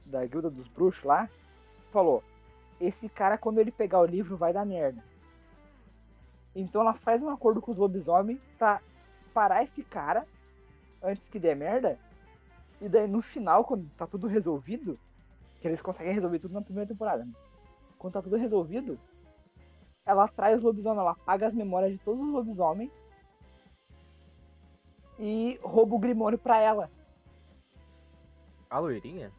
da 0.05 0.25
guilda 0.25 0.49
dos 0.49 0.67
bruxos 0.67 1.03
lá 1.03 1.29
falou: 1.91 2.23
esse 2.79 3.07
cara, 3.09 3.37
quando 3.37 3.59
ele 3.59 3.71
pegar 3.71 3.99
o 3.99 4.05
livro, 4.05 4.37
vai 4.37 4.53
dar 4.53 4.65
merda. 4.65 5.03
Então 6.55 6.81
ela 6.81 6.93
faz 6.93 7.21
um 7.21 7.29
acordo 7.29 7.61
com 7.61 7.71
os 7.71 7.77
lobisomens 7.77 8.39
pra 8.57 8.81
parar 9.33 9.63
esse 9.63 9.83
cara 9.83 10.25
antes 11.01 11.29
que 11.29 11.39
dê 11.39 11.53
merda. 11.53 11.97
E 12.81 12.89
daí 12.89 13.07
no 13.07 13.21
final, 13.21 13.63
quando 13.63 13.89
tá 13.97 14.07
tudo 14.07 14.27
resolvido, 14.27 14.97
que 15.61 15.67
eles 15.67 15.81
conseguem 15.81 16.13
resolver 16.13 16.39
tudo 16.39 16.53
na 16.53 16.61
primeira 16.61 16.87
temporada. 16.87 17.25
né? 17.25 17.31
Quando 17.97 18.13
tá 18.13 18.21
tudo 18.21 18.37
resolvido, 18.37 18.97
ela 20.05 20.27
traz 20.27 20.57
os 20.57 20.63
lobisomens, 20.63 20.99
ela 20.99 21.11
apaga 21.11 21.47
as 21.47 21.53
memórias 21.53 21.91
de 21.91 21.97
todos 21.99 22.21
os 22.21 22.31
lobisomens 22.31 22.89
e 25.19 25.59
rouba 25.61 25.95
o 25.95 25.99
Grimório 25.99 26.37
pra 26.37 26.59
ela. 26.59 26.89
A 28.69 28.79
loirinha? 28.79 29.31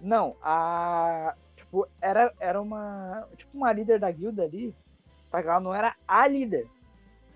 Não, 0.00 0.36
a. 0.42 1.36
Tipo, 1.54 1.86
era, 2.00 2.34
era 2.40 2.60
uma. 2.60 3.28
Tipo, 3.36 3.56
uma 3.56 3.72
líder 3.72 4.00
da 4.00 4.10
guilda 4.10 4.42
ali. 4.42 4.74
Só 5.30 5.40
que 5.40 5.46
ela 5.46 5.60
não 5.60 5.72
era 5.72 5.94
a 6.08 6.26
líder. 6.26 6.68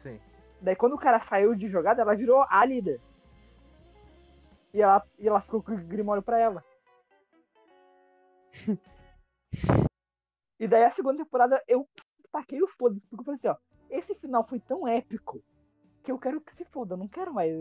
Sim. 0.02 0.20
Daí 0.61 0.74
quando 0.74 0.94
o 0.94 0.98
cara 0.98 1.20
saiu 1.20 1.55
de 1.55 1.68
jogada, 1.68 2.02
ela 2.02 2.16
virou 2.16 2.44
a 2.48 2.64
líder. 2.64 3.00
E 4.72 4.82
ela, 4.82 5.07
e 5.18 5.28
ela 5.28 5.40
ficou 5.40 5.62
com 5.62 5.72
o 5.72 5.76
Grimório 5.76 6.22
pra 6.22 6.38
ela. 6.38 6.64
e 10.59 10.66
daí 10.66 10.82
a 10.84 10.90
segunda 10.90 11.22
temporada 11.22 11.62
eu 11.68 11.88
taquei 12.32 12.61
o 12.61 12.66
foda-se, 12.66 13.07
porque 13.07 13.20
eu 13.20 13.24
falei 13.24 13.38
assim, 13.38 13.48
ó, 13.48 13.57
esse 13.88 14.14
final 14.16 14.44
foi 14.44 14.59
tão 14.59 14.88
épico 14.88 15.40
que 16.05 16.12
eu 16.12 16.18
quero 16.18 16.40
que 16.40 16.55
se 16.55 16.64
foda, 16.66 16.94
eu 16.94 16.98
não 16.98 17.09
quero 17.09 17.32
mais. 17.32 17.52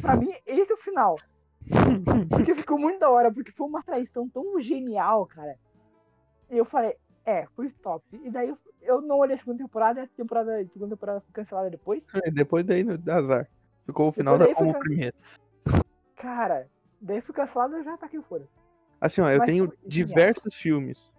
Pra 0.00 0.14
mim, 0.14 0.32
esse 0.46 0.70
é 0.70 0.74
o 0.74 0.78
final. 0.78 1.16
Porque 2.28 2.54
ficou 2.54 2.78
muito 2.78 3.00
da 3.00 3.10
hora, 3.10 3.32
porque 3.32 3.50
foi 3.50 3.66
uma 3.66 3.82
traição 3.82 4.28
tão 4.28 4.60
genial, 4.60 5.26
cara. 5.26 5.58
E 6.50 6.58
eu 6.58 6.64
falei, 6.64 6.96
é, 7.24 7.46
foi 7.56 7.70
top. 7.82 8.04
E 8.12 8.30
daí 8.30 8.54
eu, 8.82 9.00
não 9.00 9.18
olhei 9.18 9.34
a 9.34 9.38
segunda 9.38 9.58
temporada, 9.58 10.00
e 10.00 10.04
a 10.04 10.08
temporada, 10.08 10.60
a 10.60 10.66
segunda 10.66 10.94
temporada 10.94 11.20
foi 11.20 11.32
cancelada 11.32 11.70
depois. 11.70 12.06
É, 12.14 12.30
Depois 12.30 12.64
daí, 12.64 12.84
no 12.84 12.98
azar. 13.10 13.48
Ficou 13.86 14.08
o 14.08 14.12
final 14.12 14.38
da 14.38 14.54
como 14.54 14.72
can- 14.72 14.78
primeiro. 14.78 15.16
Cara, 16.16 16.68
daí 17.00 17.20
foi 17.20 17.34
cancelada 17.34 17.76
eu 17.76 17.82
já 17.84 17.96
taquei 17.96 18.18
o 18.18 18.22
foda. 18.22 18.46
Assim, 19.00 19.20
ó, 19.20 19.28
eu 19.30 19.38
Mas 19.38 19.46
tenho 19.46 19.66
foi 19.66 19.76
genial. 19.88 20.06
diversos 20.06 20.54
filmes 20.54 21.10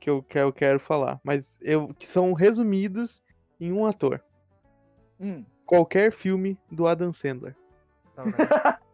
que 0.00 0.08
eu, 0.08 0.22
que 0.22 0.38
eu 0.38 0.52
quero 0.52 0.80
falar, 0.80 1.20
mas 1.22 1.58
eu, 1.60 1.92
que 1.94 2.06
são 2.06 2.32
resumidos 2.32 3.20
em 3.60 3.72
um 3.72 3.84
ator. 3.84 4.22
Hum. 5.20 5.44
Qualquer 5.66 6.12
filme 6.12 6.56
do 6.70 6.86
Adam 6.86 7.12
Sandler. 7.12 7.56
Não, 8.16 8.24
né? 8.24 8.32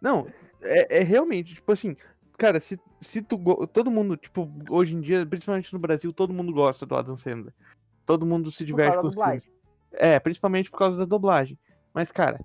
Não, 0.00 0.26
é, 0.60 0.98
é 0.98 1.02
realmente, 1.02 1.54
tipo 1.54 1.72
assim, 1.72 1.96
cara, 2.36 2.60
se, 2.60 2.78
se 3.00 3.22
tu. 3.22 3.38
Todo 3.68 3.90
mundo, 3.90 4.16
tipo, 4.16 4.50
hoje 4.70 4.94
em 4.94 5.00
dia, 5.00 5.24
principalmente 5.24 5.72
no 5.72 5.78
Brasil, 5.78 6.12
todo 6.12 6.32
mundo 6.32 6.52
gosta 6.52 6.84
do 6.84 6.94
Adam 6.94 7.16
Sandler. 7.16 7.54
Todo 8.04 8.26
mundo 8.26 8.50
se 8.50 8.64
diverte 8.64 8.98
com 8.98 9.08
os 9.08 9.14
filmes. 9.14 9.48
É, 9.92 10.18
principalmente 10.18 10.70
por 10.70 10.78
causa 10.78 10.98
da 10.98 11.04
dublagem. 11.04 11.58
Mas, 11.92 12.12
cara, 12.12 12.40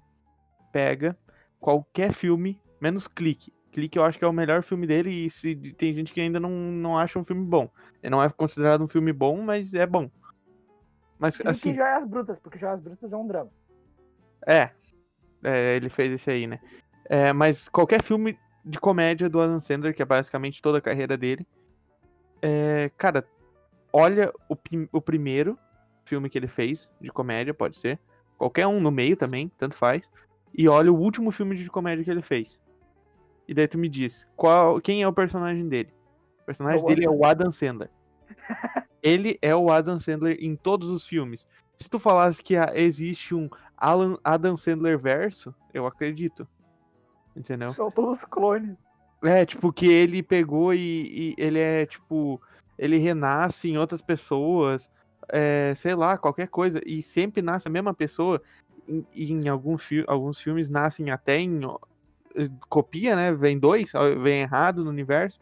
pega 0.72 1.18
qualquer 1.60 2.12
filme, 2.14 2.62
menos 2.82 3.08
Clique. 3.08 3.54
Clique 3.72 3.98
eu 3.98 4.04
acho 4.04 4.20
que 4.20 4.26
é 4.26 4.28
o 4.28 4.34
melhor 4.34 4.62
filme 4.62 4.86
dele 4.86 5.10
e 5.10 5.30
se, 5.30 5.56
tem 5.56 5.94
gente 5.94 6.14
que 6.14 6.22
ainda 6.22 6.40
não, 6.40 6.52
não 6.52 6.98
acha 6.98 7.18
um 7.18 7.24
filme 7.24 7.44
bom. 7.44 7.70
Ele 8.02 8.12
não 8.12 8.22
é 8.22 8.30
considerado 8.30 8.84
um 8.84 8.88
filme 8.88 9.12
bom, 9.12 9.42
mas 9.42 9.74
é 9.74 9.86
bom. 9.86 10.12
Mas, 11.24 11.38
Clique 11.38 11.50
assim, 11.50 11.74
Joias 11.74 12.06
Brutas, 12.06 12.38
porque 12.40 12.60
Joias 12.60 12.82
Brutas 12.82 13.14
é 13.14 13.16
um 13.16 13.26
drama. 13.26 13.50
é, 14.46 14.72
é, 15.42 15.78
ele 15.78 15.88
fez 15.88 16.12
esse 16.12 16.30
aí, 16.30 16.46
né? 16.46 16.60
É, 17.06 17.32
mas 17.32 17.70
qualquer 17.70 18.04
filme 18.04 18.38
de 18.66 18.78
comédia 18.78 19.30
do 19.30 19.40
Adam 19.40 19.62
Sandler, 19.62 19.96
que 19.96 20.02
é 20.02 20.06
basicamente 20.06 20.62
toda 20.62 20.80
a 20.80 20.82
carreira 20.82 21.18
dele, 21.18 21.48
é, 22.42 22.92
cara, 22.98 23.26
olha 23.94 24.34
o, 24.50 24.58
o 24.92 25.00
primeiro 25.00 25.58
filme 26.04 26.30
que 26.30 26.38
ele 26.38 26.50
fez 26.50 26.90
de 27.00 27.10
comédia, 27.10 27.54
pode 27.54 27.78
ser. 27.78 27.98
Qualquer 28.38 28.68
um 28.68 28.82
no 28.82 28.92
meio 28.92 29.16
também, 29.16 29.50
tanto 29.58 29.76
faz. 29.76 30.10
E 30.54 30.68
olha 30.68 30.92
o 30.92 31.00
último 31.00 31.32
filme 31.32 31.56
de 31.56 31.70
comédia 31.70 32.04
que 32.04 32.12
ele 32.12 32.22
fez. 32.22 32.60
E 33.48 33.54
daí 33.54 33.70
tu 33.70 33.78
me 33.78 33.88
diz, 33.88 34.28
qual, 34.36 34.82
quem 34.82 35.04
é 35.04 35.08
o 35.08 35.14
personagem 35.14 35.70
dele? 35.70 35.94
O 36.42 36.46
personagem 36.48 36.82
É 36.82 36.84
o 36.84 36.86
dele 36.86 37.06
é 37.06 37.10
o 37.10 37.24
Adam 37.24 37.50
Sandler. 37.50 37.90
Ele 39.02 39.38
é 39.42 39.56
o 39.56 39.70
Adam 39.72 40.00
Sandler 40.00 40.38
em 40.40 40.56
todos 40.56 40.90
os 40.90 41.06
filmes. 41.06 41.48
Se 41.80 41.90
tu 41.90 42.00
falasse 42.00 42.42
que 42.42 42.56
existe 42.74 43.36
um 43.36 43.50
Alan, 43.78 44.18
Adam 44.24 44.56
Sandler 44.56 44.98
verso, 44.98 45.54
eu 45.74 45.86
acredito. 45.86 46.48
Entendeu? 47.36 47.72
São 47.72 47.92
todos 47.92 48.24
clones. 48.26 48.78
É, 49.24 49.46
tipo, 49.46 49.72
que 49.72 49.88
ele 49.88 50.22
pegou 50.22 50.74
e, 50.74 50.80
e 50.80 51.36
ele 51.38 51.60
é, 51.60 51.86
tipo, 51.86 52.42
ele 52.78 52.98
renasce 52.98 53.70
em 53.70 53.78
outras 53.78 54.02
pessoas, 54.02 54.92
é, 55.30 55.74
sei 55.76 55.96
lá, 55.96 56.18
qualquer 56.18 56.48
coisa, 56.48 56.82
e 56.86 57.02
sempre 57.02 57.42
nasce 57.42 57.68
a 57.68 57.72
mesma 57.72 57.94
pessoa, 57.94 58.42
em, 58.88 59.06
em 59.16 59.48
algum 59.48 59.78
fi 59.78 60.04
alguns 60.08 60.42
filmes 60.42 60.70
nascem 60.70 61.10
até 61.10 61.40
em, 61.40 61.62
copia, 62.68 63.16
né, 63.16 63.32
vem 63.34 63.58
dois, 63.58 63.94
vem 64.22 64.42
errado 64.42 64.84
no 64.84 64.90
universo, 64.90 65.40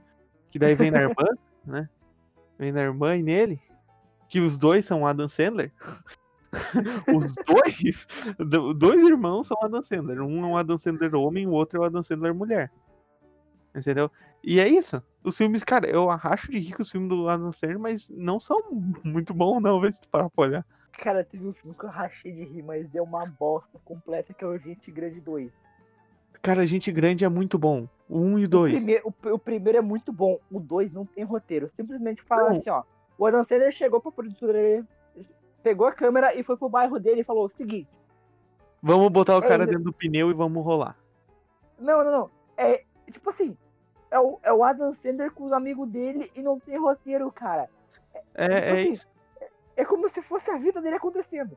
que 0.49 0.59
daí 0.59 0.75
vem 0.75 0.91
na 0.91 1.01
irmã, 1.01 1.25
né, 1.65 1.89
vem 2.62 2.72
na 2.72 2.82
irmã 2.82 3.18
e 3.18 3.24
nele, 3.24 3.59
que 4.30 4.39
os 4.39 4.55
dois 4.55 4.86
são 4.86 5.05
Adam 5.05 5.28
Sandler. 5.28 5.74
os 7.16 7.34
dois, 7.34 8.07
do- 8.38 8.72
dois 8.74 9.01
irmãos 9.01 9.47
são 9.47 9.57
Adam 9.64 9.82
Sandler, 9.82 10.22
um 10.22 10.45
é 10.45 10.47
um 10.47 10.55
Adam 10.55 10.78
Sandler 10.78 11.16
homem, 11.16 11.47
o 11.47 11.51
outro 11.51 11.80
é 11.80 11.82
o 11.82 11.86
Adam 11.86 12.03
Sandler 12.03 12.36
mulher. 12.36 12.72
Entendeu? 13.76 14.12
E 14.43 14.59
é 14.59 14.68
isso. 14.68 15.01
Os 15.24 15.36
filmes, 15.38 15.64
cara, 15.64 15.89
eu 15.89 16.05
racho 16.07 16.51
de 16.51 16.59
rico 16.59 16.84
os 16.84 16.91
filmes 16.91 17.09
do 17.09 17.28
Adam 17.28 17.51
Sandler, 17.51 17.80
mas 17.80 18.09
não 18.09 18.39
são 18.39 18.59
muito 19.03 19.34
bons, 19.34 19.59
não, 19.59 19.80
vê 19.80 19.91
se 19.91 19.99
tu 19.99 20.07
parar 20.09 20.30
pra 20.30 20.45
olhar. 20.45 20.66
Cara, 20.91 21.24
teve 21.24 21.47
um 21.47 21.53
filme 21.53 21.76
que 21.76 21.86
eu 21.86 21.89
rachei 21.89 22.32
de 22.32 22.43
rir, 22.43 22.62
mas 22.62 22.93
é 22.93 23.01
uma 23.01 23.26
bosta 23.26 23.80
completa, 23.84 24.34
que 24.36 24.43
é 24.43 24.47
o 24.47 24.57
Gente 24.59 24.91
Grande 24.91 25.20
2. 25.20 25.51
Cara, 26.41 26.65
Gente 26.65 26.91
Grande 26.91 27.23
é 27.23 27.29
muito 27.29 27.57
bom. 27.57 27.87
O 28.09 28.19
1 28.19 28.39
e 28.39 28.43
o 28.43 28.45
O 28.45 28.49
2. 28.49 28.73
primeiro, 28.73 29.07
o, 29.07 29.29
o 29.29 29.39
primeiro 29.39 29.77
é 29.77 29.81
muito 29.81 30.11
bom, 30.11 30.39
o 30.51 30.59
2 30.59 30.91
não 30.91 31.05
tem 31.05 31.23
roteiro. 31.23 31.69
Simplesmente 31.75 32.21
fala 32.23 32.51
assim, 32.51 32.69
ó. 32.69 32.83
O 33.17 33.25
Adam 33.25 33.43
Sandler 33.43 33.71
chegou 33.71 34.01
pra 34.01 34.11
produtora, 34.11 34.85
pegou 35.61 35.85
a 35.87 35.91
câmera 35.91 36.33
e 36.35 36.43
foi 36.43 36.57
pro 36.57 36.67
bairro 36.67 36.99
dele 36.99 37.21
e 37.21 37.23
falou 37.23 37.45
o 37.45 37.49
seguinte. 37.49 37.89
Vamos 38.81 39.09
botar 39.09 39.37
o 39.37 39.43
É, 39.43 39.47
cara 39.47 39.65
dentro 39.65 39.83
do 39.83 39.93
pneu 39.93 40.31
e 40.31 40.33
vamos 40.33 40.65
rolar. 40.65 40.97
Não, 41.79 42.03
não, 42.03 42.11
não. 42.11 42.31
É 42.57 42.83
tipo 43.11 43.29
assim, 43.29 43.55
é 44.09 44.19
o, 44.19 44.39
é 44.41 44.51
o 44.51 44.63
Adam 44.63 44.91
Sandler 44.93 45.31
com 45.31 45.45
os 45.45 45.53
amigos 45.53 45.87
dele 45.87 46.31
e 46.35 46.41
não 46.41 46.59
tem 46.59 46.77
roteiro, 46.79 47.31
cara. 47.31 47.69
É, 48.33 48.47
Tipo 48.47 48.53
é 48.53 48.71
assim, 48.71 48.91
isso. 48.91 49.07
É 49.75 49.85
como 49.85 50.09
se 50.09 50.21
fosse 50.21 50.49
a 50.49 50.57
vida 50.57 50.81
dele 50.81 50.95
acontecendo. 50.95 51.55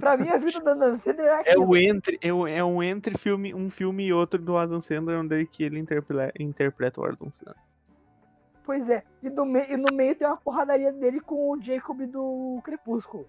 Pra 0.00 0.16
mim, 0.16 0.28
a 0.28 0.38
vida 0.38 0.60
do 0.60 0.70
Adam 0.70 0.98
Sandler 0.98 1.26
é 1.26 1.30
É 1.30 1.40
aquilo. 1.40 1.68
o 1.68 1.76
entre, 1.76 2.18
é, 2.22 2.32
o- 2.32 2.46
é 2.46 2.64
um 2.64 2.82
entre 2.82 3.18
filme, 3.18 3.54
um 3.54 3.68
filme 3.68 4.06
e 4.06 4.12
outro 4.12 4.40
do 4.40 4.56
Adam 4.56 4.80
Sandler, 4.80 5.18
onde 5.20 5.44
que 5.46 5.62
ele 5.62 5.78
interpre- 5.78 6.32
interpreta 6.40 7.00
o 7.00 7.04
Adam 7.04 7.30
Sandler. 7.30 7.56
Pois 8.64 8.88
é. 8.88 9.02
E, 9.22 9.28
do 9.28 9.44
me... 9.44 9.62
e 9.68 9.76
no 9.76 9.92
meio 9.94 10.14
tem 10.14 10.26
uma 10.26 10.36
porradaria 10.36 10.92
dele 10.92 11.20
com 11.20 11.50
o 11.50 11.60
Jacob 11.60 12.00
do 12.06 12.60
Crepúsculo. 12.64 13.28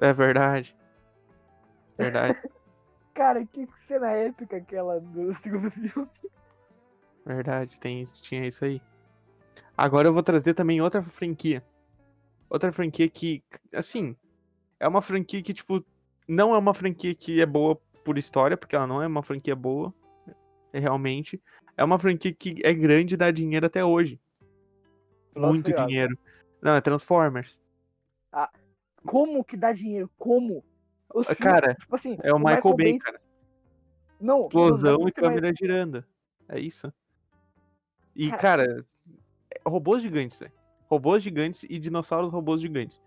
É 0.00 0.12
verdade. 0.12 0.76
Verdade, 1.96 2.40
Cara, 3.14 3.46
que 3.46 3.68
cena 3.86 4.10
épica 4.10 4.56
aquela 4.56 5.00
do 5.00 5.32
segundo 5.40 5.70
filme. 5.70 6.08
verdade, 7.24 7.78
tem, 7.80 8.04
tinha 8.04 8.46
isso 8.46 8.64
aí. 8.64 8.82
Agora 9.76 10.08
eu 10.08 10.12
vou 10.12 10.22
trazer 10.22 10.54
também 10.54 10.80
outra 10.80 11.02
franquia. 11.02 11.64
Outra 12.50 12.72
franquia 12.72 13.08
que, 13.08 13.42
assim, 13.72 14.16
é 14.84 14.88
uma 14.88 15.00
franquia 15.00 15.42
que, 15.42 15.54
tipo, 15.54 15.82
não 16.28 16.54
é 16.54 16.58
uma 16.58 16.74
franquia 16.74 17.14
que 17.14 17.40
é 17.40 17.46
boa 17.46 17.80
por 18.04 18.18
história, 18.18 18.54
porque 18.54 18.76
ela 18.76 18.86
não 18.86 19.00
é 19.02 19.06
uma 19.06 19.22
franquia 19.22 19.56
boa, 19.56 19.94
é, 20.74 20.78
realmente. 20.78 21.42
É 21.74 21.82
uma 21.82 21.98
franquia 21.98 22.34
que 22.34 22.60
é 22.62 22.74
grande 22.74 23.14
e 23.14 23.16
dá 23.16 23.30
dinheiro 23.30 23.64
até 23.64 23.82
hoje. 23.82 24.20
E 25.34 25.40
Muito 25.40 25.72
dinheiro. 25.72 26.18
Não, 26.60 26.74
é 26.74 26.82
Transformers. 26.82 27.58
Como 29.06 29.42
que 29.42 29.56
dá 29.56 29.72
dinheiro? 29.72 30.10
Como? 30.18 30.62
Os 31.14 31.26
filmes, 31.28 31.42
Cara, 31.42 31.74
tipo 31.76 31.94
assim, 31.94 32.18
É 32.22 32.32
o, 32.34 32.38
Michael, 32.38 32.62
Bay, 32.76 32.90
Bay- 32.92 32.98
cara. 32.98 33.20
Não, 34.20 34.38
não 34.40 34.46
Explosão 34.46 34.98
dá 34.98 35.08
e 35.08 35.12
câmera 35.12 35.52
girando. 35.58 36.04
É 36.46 36.60
isso. 36.60 36.92
E, 38.14 38.28
Cara, 38.28 38.38
cara, 38.66 38.86
é- 39.50 39.60
robôs 39.66 40.02
gigantes, 40.02 40.38
velho. 40.38 40.52
Robôs 40.90 41.22
gigantes 41.22 41.64
e 41.64 41.78
dinossauros 41.78 42.30
robôs 42.30 42.60
gigantes. 42.60 43.00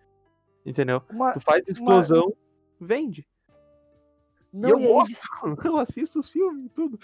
Entendeu? 0.68 1.02
Uma... 1.10 1.32
Tu 1.32 1.40
faz 1.40 1.66
explosão, 1.66 2.36
vende. 2.80 3.26
Não, 4.52 4.70
e 4.70 4.72
eu 4.74 4.80
e 4.82 4.86
aí, 4.86 4.92
gosto. 4.92 5.16
Eu 5.66 5.78
assisto 5.78 6.20
os 6.20 6.30
filmes 6.30 6.66
e 6.66 6.70
tudo. 6.70 7.00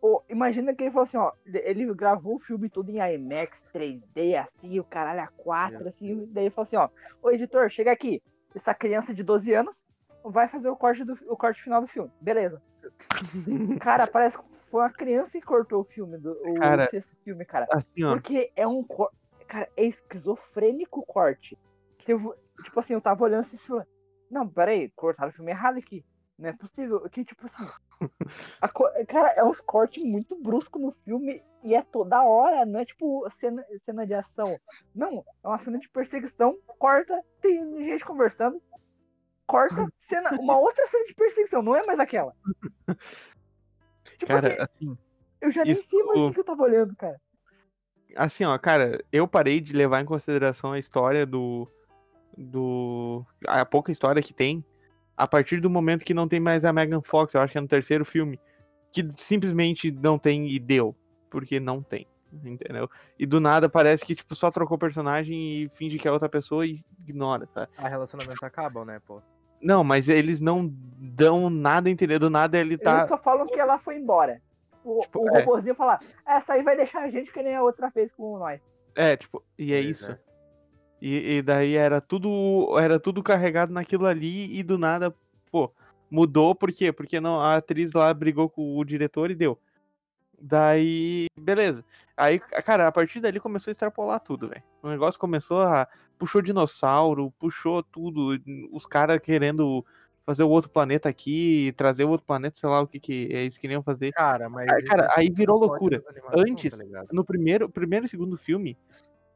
Ô, 0.00 0.22
imagina 0.28 0.74
que 0.74 0.84
ele 0.84 0.90
falou 0.90 1.04
assim, 1.04 1.16
ó, 1.16 1.32
ele 1.46 1.92
gravou 1.94 2.36
o 2.36 2.38
filme 2.38 2.68
tudo 2.68 2.90
em 2.90 2.98
IMAX, 2.98 3.66
3D, 3.74 4.36
assim, 4.36 4.78
o 4.78 4.84
caralho 4.84 5.22
a 5.22 5.28
4, 5.28 5.88
assim, 5.88 6.28
daí 6.30 6.44
ele 6.44 6.50
falou 6.50 6.64
assim, 6.64 6.76
ó, 6.76 6.90
ô 7.22 7.30
editor, 7.30 7.70
chega 7.70 7.90
aqui, 7.90 8.22
essa 8.54 8.74
criança 8.74 9.14
de 9.14 9.22
12 9.22 9.52
anos 9.54 9.74
vai 10.22 10.46
fazer 10.46 10.68
o 10.68 10.76
corte, 10.76 11.04
do, 11.04 11.18
o 11.26 11.36
corte 11.36 11.62
final 11.62 11.80
do 11.80 11.88
filme, 11.88 12.10
beleza. 12.20 12.62
Cara, 13.80 14.06
parece 14.06 14.36
que 14.36 14.44
foi 14.70 14.82
uma 14.82 14.90
criança 14.90 15.40
que 15.40 15.46
cortou 15.46 15.80
o 15.80 15.84
filme, 15.84 16.18
do, 16.18 16.32
o 16.32 16.54
Cara, 16.54 16.86
sexto 16.88 17.16
filme, 17.24 17.44
cara. 17.46 17.66
Assim, 17.70 18.04
ó. 18.04 18.12
Porque 18.12 18.52
é 18.54 18.66
um 18.66 18.84
corte, 18.84 19.16
cara, 19.48 19.70
é 19.74 19.86
esquizofrênico 19.86 21.00
o 21.00 21.06
corte. 21.06 21.56
Teve- 22.04 22.34
tipo 22.64 22.80
assim, 22.80 22.94
eu 22.94 23.00
tava 23.00 23.22
olhando 23.22 23.42
assim, 23.42 23.56
e 23.56 23.60
falando, 23.60 23.86
não, 24.30 24.48
peraí, 24.48 24.90
cortaram 24.90 25.30
o 25.30 25.34
filme 25.34 25.52
errado 25.52 25.78
aqui. 25.78 26.04
Não 26.36 26.48
é 26.48 26.52
possível. 26.52 27.00
Que, 27.10 27.24
tipo 27.24 27.46
assim. 27.46 27.64
co- 28.72 28.90
cara, 29.06 29.28
é 29.36 29.44
uns 29.44 29.60
cortes 29.60 30.02
muito 30.02 30.34
bruscos 30.42 30.82
no 30.82 30.90
filme 31.04 31.42
e 31.62 31.74
é 31.74 31.82
toda 31.82 32.24
hora, 32.24 32.66
não 32.66 32.80
é 32.80 32.84
tipo 32.84 33.28
cena, 33.30 33.64
cena 33.84 34.04
de 34.04 34.14
ação. 34.14 34.58
Não, 34.94 35.24
é 35.44 35.48
uma 35.48 35.58
cena 35.60 35.78
de 35.78 35.88
perseguição, 35.88 36.58
corta, 36.78 37.22
tem 37.40 37.62
gente 37.86 38.04
conversando, 38.04 38.60
corta, 39.46 39.86
cena, 40.00 40.32
uma 40.40 40.58
outra 40.58 40.86
cena 40.88 41.04
de 41.06 41.14
perseguição, 41.14 41.62
não 41.62 41.76
é 41.76 41.86
mais 41.86 42.00
aquela. 42.00 42.34
Tipo 44.18 44.26
Cara, 44.26 44.48
assim, 44.64 44.88
assim, 44.90 44.98
eu 45.40 45.50
já 45.50 45.64
nem 45.64 45.74
sei 45.74 46.02
mais 46.02 46.20
o 46.20 46.32
que 46.32 46.40
eu 46.40 46.44
tava 46.44 46.62
olhando, 46.62 46.94
cara. 46.94 47.20
assim, 48.16 48.44
ó, 48.44 48.56
cara, 48.58 49.02
eu 49.10 49.26
parei 49.26 49.60
de 49.60 49.72
levar 49.72 50.00
em 50.00 50.04
consideração 50.04 50.72
a 50.72 50.78
história 50.78 51.24
do. 51.24 51.66
Do. 52.36 53.24
a 53.46 53.64
pouca 53.64 53.92
história 53.92 54.22
que 54.22 54.32
tem. 54.34 54.64
A 55.16 55.26
partir 55.28 55.60
do 55.60 55.70
momento 55.70 56.04
que 56.04 56.14
não 56.14 56.26
tem 56.26 56.40
mais 56.40 56.64
a 56.64 56.72
Megan 56.72 57.00
Fox, 57.00 57.34
eu 57.34 57.40
acho 57.40 57.52
que 57.52 57.58
é 57.58 57.60
no 57.60 57.68
terceiro 57.68 58.04
filme. 58.04 58.40
Que 58.92 59.08
simplesmente 59.16 59.90
não 59.90 60.18
tem 60.18 60.48
e 60.48 60.58
deu. 60.58 60.94
Porque 61.30 61.60
não 61.60 61.82
tem. 61.82 62.06
Entendeu? 62.32 62.90
E 63.16 63.24
do 63.24 63.38
nada 63.38 63.68
parece 63.68 64.04
que, 64.04 64.14
tipo, 64.14 64.34
só 64.34 64.50
trocou 64.50 64.76
o 64.76 64.78
personagem 64.80 65.36
e 65.36 65.68
finge 65.74 65.98
que 65.98 66.08
é 66.08 66.10
outra 66.10 66.28
pessoa 66.28 66.66
e 66.66 66.74
ignora, 66.98 67.46
tá? 67.46 67.68
Ah, 67.78 67.88
relacionamentos 67.88 68.42
acabam, 68.42 68.84
né, 68.84 69.00
pô? 69.06 69.22
Não, 69.62 69.84
mas 69.84 70.08
eles 70.08 70.40
não 70.40 70.68
dão 70.98 71.48
nada 71.48 71.88
a 71.88 71.92
entender. 71.92 72.18
Do 72.18 72.28
nada 72.28 72.58
ele 72.58 72.76
tá. 72.76 72.98
Eles 72.98 73.08
só 73.08 73.18
falam 73.18 73.46
que 73.46 73.58
ela 73.58 73.78
foi 73.78 73.96
embora. 73.96 74.42
O, 74.84 75.00
Tipo, 75.00 75.20
o 75.22 75.28
é. 75.28 75.40
robôzinho 75.40 75.74
fala, 75.76 75.98
essa 76.26 76.54
aí 76.54 76.62
vai 76.62 76.76
deixar 76.76 77.02
a 77.02 77.10
gente 77.10 77.32
que 77.32 77.42
nem 77.42 77.54
a 77.54 77.62
outra 77.62 77.90
fez 77.90 78.12
com 78.12 78.36
nós. 78.36 78.60
É, 78.96 79.16
tipo, 79.16 79.42
e 79.58 79.72
é 79.72 79.78
Pois 79.82 79.90
isso. 79.90 80.10
é. 80.12 80.18
E, 81.06 81.36
e 81.36 81.42
daí 81.42 81.74
era 81.74 82.00
tudo 82.00 82.78
era 82.78 82.98
tudo 82.98 83.22
carregado 83.22 83.70
naquilo 83.70 84.06
ali 84.06 84.58
e 84.58 84.62
do 84.62 84.78
nada, 84.78 85.14
pô, 85.52 85.70
mudou 86.10 86.54
por 86.54 86.72
quê? 86.72 86.90
Porque 86.90 87.20
não, 87.20 87.38
a 87.38 87.56
atriz 87.56 87.92
lá 87.92 88.14
brigou 88.14 88.48
com 88.48 88.78
o 88.78 88.82
diretor 88.82 89.30
e 89.30 89.34
deu. 89.34 89.60
Daí, 90.40 91.26
beleza. 91.38 91.84
Aí, 92.16 92.38
cara, 92.38 92.88
a 92.88 92.92
partir 92.92 93.20
dali 93.20 93.38
começou 93.38 93.70
a 93.70 93.72
extrapolar 93.72 94.18
tudo, 94.18 94.48
velho. 94.48 94.62
O 94.82 94.88
negócio 94.88 95.20
começou 95.20 95.60
a 95.60 95.86
puxou 96.18 96.40
dinossauro, 96.40 97.30
puxou 97.38 97.82
tudo, 97.82 98.40
os 98.72 98.86
caras 98.86 99.20
querendo 99.20 99.84
fazer 100.24 100.44
o 100.44 100.48
outro 100.48 100.70
planeta 100.70 101.10
aqui, 101.10 101.74
trazer 101.76 102.04
o 102.04 102.08
outro 102.08 102.26
planeta, 102.26 102.56
sei 102.56 102.68
lá 102.70 102.80
o 102.80 102.86
que 102.86 102.98
que 102.98 103.28
eles 103.30 103.58
queriam 103.58 103.82
fazer. 103.82 104.10
Cara, 104.12 104.48
mas. 104.48 104.72
Aí, 104.72 104.82
cara, 104.84 105.12
aí 105.14 105.28
virou 105.28 105.58
pode 105.58 105.70
loucura. 105.70 106.02
Antes, 106.34 106.74
tá 106.74 106.82
ligado? 106.82 107.08
no 107.12 107.22
primeiro, 107.22 107.68
primeiro 107.68 108.06
e 108.06 108.08
segundo 108.08 108.38
filme, 108.38 108.74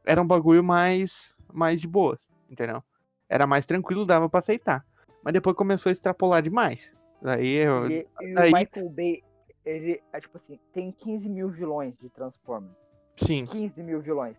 era 0.03 0.19
um 0.19 0.25
bagulho 0.25 0.63
mais, 0.63 1.35
mais 1.53 1.81
de 1.81 1.87
boas, 1.87 2.19
entendeu? 2.49 2.83
Era 3.27 3.45
mais 3.45 3.65
tranquilo, 3.65 4.05
dava 4.05 4.29
pra 4.29 4.39
aceitar. 4.39 4.85
Mas 5.23 5.33
depois 5.33 5.55
começou 5.55 5.89
a 5.89 5.93
extrapolar 5.93 6.41
demais. 6.41 6.93
Daí 7.21 7.55
eu. 7.55 7.89
E, 7.89 8.07
aí- 8.37 8.51
o 8.51 8.57
Michael 8.57 8.89
Bay, 8.89 9.21
ele, 9.65 10.01
é 10.13 10.19
tipo 10.19 10.37
assim, 10.37 10.59
tem 10.73 10.91
15 10.91 11.29
mil 11.29 11.49
vilões 11.49 11.95
de 11.97 12.09
Transformers. 12.09 12.75
Sim, 13.17 13.45
15 13.45 13.83
mil 13.83 14.01
vilões. 14.01 14.37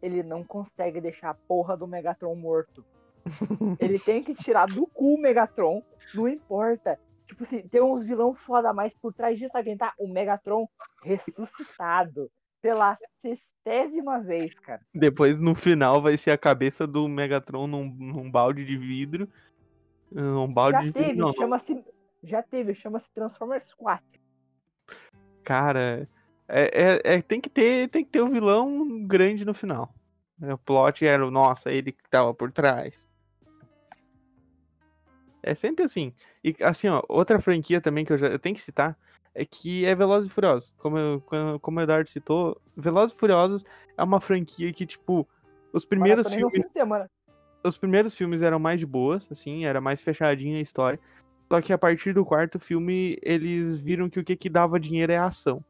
Ele 0.00 0.22
não 0.22 0.44
consegue 0.44 1.00
deixar 1.00 1.30
a 1.30 1.34
porra 1.34 1.76
do 1.76 1.86
Megatron 1.86 2.34
morto. 2.34 2.84
ele 3.80 3.98
tem 3.98 4.22
que 4.22 4.32
tirar 4.32 4.66
do 4.66 4.86
cu 4.86 5.14
o 5.14 5.20
Megatron, 5.20 5.82
não 6.14 6.28
importa. 6.28 6.98
Tipo 7.26 7.42
assim, 7.42 7.62
tem 7.68 7.82
uns 7.82 8.04
vilão 8.04 8.34
foda, 8.34 8.72
mas 8.72 8.94
por 8.94 9.12
trás 9.12 9.38
disso, 9.38 9.56
alguém 9.56 9.76
tá? 9.76 9.92
O 9.98 10.08
Megatron 10.08 10.66
ressuscitado 11.04 12.30
pela 12.60 12.98
centésima 13.22 14.20
vez, 14.20 14.58
cara. 14.58 14.80
depois 14.94 15.38
no 15.40 15.54
final 15.54 16.00
vai 16.00 16.16
ser 16.16 16.30
a 16.30 16.38
cabeça 16.38 16.86
do 16.86 17.06
Megatron 17.08 17.66
num, 17.66 17.84
num 17.84 18.30
balde 18.30 18.64
de 18.64 18.76
vidro. 18.76 19.28
Um 20.12 20.52
balde 20.52 20.78
Já 20.78 20.80
de 20.80 20.86
vidro. 20.88 21.02
teve, 21.04 21.18
não. 21.18 21.32
chama-se. 21.34 21.84
Já 22.22 22.42
teve, 22.42 22.74
chama-se 22.74 23.10
Transformers 23.14 23.72
4. 23.74 24.04
Cara, 25.44 26.08
é, 26.48 27.00
é- 27.04 27.14
é- 27.16 27.22
tem 27.22 27.40
que 27.40 27.48
ter 27.48 27.88
tem 27.88 28.04
que 28.04 28.10
ter 28.10 28.22
um 28.22 28.30
vilão 28.30 29.06
grande 29.06 29.44
no 29.44 29.54
final. 29.54 29.94
O 30.42 30.58
plot 30.58 31.04
era, 31.06 31.26
o 31.26 31.30
nossa, 31.30 31.70
ele 31.70 31.92
que 31.92 32.08
tava 32.10 32.32
por 32.34 32.50
trás. 32.50 33.06
É 35.42 35.54
sempre 35.54 35.84
assim. 35.84 36.12
E 36.44 36.54
assim, 36.62 36.88
ó, 36.88 37.02
outra 37.08 37.40
franquia 37.40 37.80
também 37.80 38.04
que 38.04 38.12
eu 38.12 38.18
já 38.18 38.26
eu 38.26 38.38
tenho 38.38 38.54
que 38.54 38.60
citar 38.62 38.98
é 39.34 39.44
que 39.44 39.84
é 39.84 39.94
Velozes 39.94 40.28
e 40.28 40.32
Furiosos. 40.32 40.74
Como, 40.78 40.98
eu, 40.98 41.22
como- 41.60 41.78
o 41.78 41.82
Eduardo 41.82 42.08
citou, 42.08 42.60
Velozes 42.76 43.14
e 43.14 43.18
Furiosos 43.18 43.64
é 43.96 44.02
uma 44.02 44.20
franquia 44.20 44.72
que, 44.72 44.84
tipo, 44.86 45.26
os 45.72 45.84
primeiros 45.84 46.26
no 46.26 46.32
filmes 46.32 46.66
os 47.62 47.76
primeiros 47.76 48.16
filmes 48.16 48.42
eram 48.42 48.58
mais 48.58 48.80
de 48.80 48.86
boas, 48.86 49.28
assim, 49.30 49.64
era 49.66 49.80
mais 49.80 50.00
fechadinho 50.00 50.56
a 50.56 50.62
história. 50.62 50.98
Só 51.52 51.60
que 51.60 51.72
a 51.72 51.78
partir 51.78 52.12
do 52.14 52.24
quarto 52.24 52.58
filme, 52.58 53.18
eles 53.22 53.76
viram 53.78 54.08
que 54.08 54.20
o 54.20 54.24
que, 54.24 54.36
que 54.36 54.48
dava 54.48 54.80
dinheiro 54.80 55.12
é 55.12 55.16
a 55.16 55.26
ação. 55.26 55.62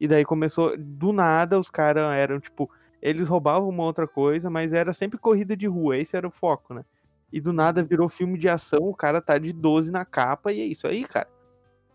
E 0.00 0.08
daí 0.08 0.24
começou, 0.24 0.76
do 0.76 1.12
nada, 1.12 1.58
os 1.58 1.70
caras 1.70 2.12
eram, 2.14 2.40
tipo, 2.40 2.68
eles 3.00 3.28
roubavam 3.28 3.68
uma 3.68 3.84
outra 3.84 4.06
coisa, 4.06 4.50
mas 4.50 4.72
era 4.72 4.92
sempre 4.92 5.18
corrida 5.18 5.56
de 5.56 5.66
rua, 5.66 5.96
esse 5.96 6.16
era 6.16 6.26
o 6.26 6.30
foco, 6.30 6.74
né? 6.74 6.84
E 7.32 7.40
do 7.40 7.52
nada 7.52 7.82
virou 7.82 8.08
filme 8.08 8.36
de 8.36 8.48
ação, 8.48 8.80
o 8.82 8.94
cara 8.94 9.20
tá 9.20 9.38
de 9.38 9.52
12 9.52 9.90
na 9.92 10.04
capa, 10.04 10.52
e 10.52 10.60
é 10.60 10.64
isso 10.64 10.86
aí, 10.86 11.04
cara. 11.04 11.28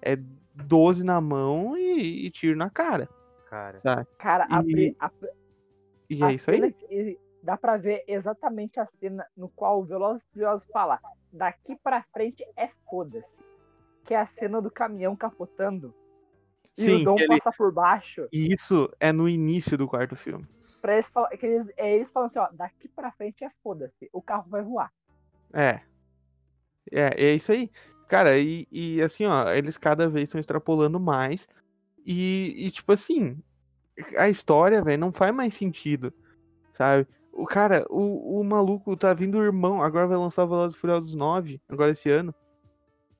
É 0.01 0.17
12 0.65 1.03
na 1.03 1.19
mão 1.21 1.77
e, 1.77 2.25
e 2.25 2.31
tiro 2.31 2.57
na 2.57 2.69
cara, 2.69 3.07
Cara. 3.49 3.77
sabe? 3.77 4.07
Cara, 4.17 4.45
a, 4.49 4.61
E- 4.65 4.95
a, 4.99 5.11
E 6.09 6.23
a 6.23 6.31
é 6.31 6.33
isso 6.35 6.49
aí. 6.51 6.71
que- 6.73 7.19
dá 7.43 7.55
pra 7.57 7.77
ver 7.77 8.03
exatamente 8.07 8.79
a 8.79 8.85
cena 8.99 9.25
no 9.35 9.47
qual 9.49 9.79
o 9.79 9.85
Velozes 9.85 10.21
e 10.23 10.25
Furiosos 10.33 10.67
fala 10.71 10.99
daqui 11.31 11.75
pra 11.81 12.03
frente 12.13 12.43
é 12.57 12.69
foda-se. 12.89 13.43
Que 14.03 14.13
é 14.13 14.17
a 14.21 14.25
cena 14.27 14.61
do 14.61 14.71
caminhão 14.71 15.15
capotando. 15.15 15.93
E 16.77 16.81
Sim, 16.81 17.01
o 17.01 17.05
Dom 17.05 17.19
ele- 17.19 17.27
passa 17.39 17.51
por 17.57 17.71
baixo. 17.71 18.27
E 18.31 18.53
isso 18.53 18.89
é 18.99 19.11
no 19.11 19.27
início 19.27 19.77
do 19.77 19.87
quarto 19.87 20.15
filme. 20.15 20.47
Pra 20.81 20.93
eles, 20.93 21.07
fala- 21.07 21.29
que 21.29 21.45
eles, 21.45 21.67
é, 21.75 21.95
eles 21.95 22.11
falam 22.11 22.27
assim, 22.27 22.39
ó, 22.39 22.47
daqui 22.51 22.87
pra 22.87 23.11
frente 23.11 23.43
é 23.43 23.49
foda-se. 23.63 24.09
O 24.13 24.21
carro 24.21 24.45
vai 24.49 24.61
voar. 24.61 24.91
É. 25.53 25.81
É, 26.91 27.25
é 27.25 27.33
isso 27.35 27.51
aí. 27.51 27.69
Cara, 28.07 28.37
e, 28.37 28.67
e 28.71 29.01
assim, 29.01 29.25
ó, 29.25 29.49
eles 29.51 29.77
cada 29.77 30.07
vez 30.07 30.25
estão 30.25 30.39
extrapolando 30.39 30.99
mais. 30.99 31.47
E, 32.05 32.53
e, 32.57 32.71
tipo 32.71 32.93
assim, 32.93 33.37
a 34.17 34.29
história, 34.29 34.81
velho, 34.81 34.99
não 34.99 35.11
faz 35.11 35.33
mais 35.33 35.53
sentido. 35.53 36.13
Sabe? 36.73 37.07
O 37.33 37.45
cara, 37.45 37.85
o, 37.89 38.39
o 38.39 38.43
maluco 38.43 38.95
tá 38.95 39.13
vindo 39.13 39.37
o 39.37 39.43
irmão, 39.43 39.81
agora 39.81 40.07
vai 40.07 40.17
lançar 40.17 40.45
o 40.45 40.47
Velozes 40.47 40.77
Furiosos 40.77 41.13
9, 41.13 41.61
agora 41.67 41.91
esse 41.91 42.09
ano. 42.09 42.33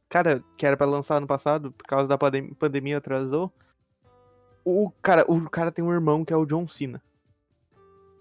Cara, 0.10 0.42
que 0.56 0.66
era 0.66 0.78
pra 0.78 0.88
lançar 0.88 1.18
ano 1.18 1.28
passado, 1.28 1.72
por 1.72 1.86
causa 1.86 2.08
da 2.08 2.18
pandem- 2.18 2.54
pandemia 2.54 2.98
atrasou. 2.98 3.52
O 4.64 4.90
cara, 5.02 5.26
o 5.28 5.50
cara 5.50 5.72
tem 5.72 5.84
um 5.84 5.92
irmão 5.92 6.24
que 6.24 6.34
é 6.34 6.38
o 6.38 6.46
John 6.46 6.68
Cena. 6.68 7.02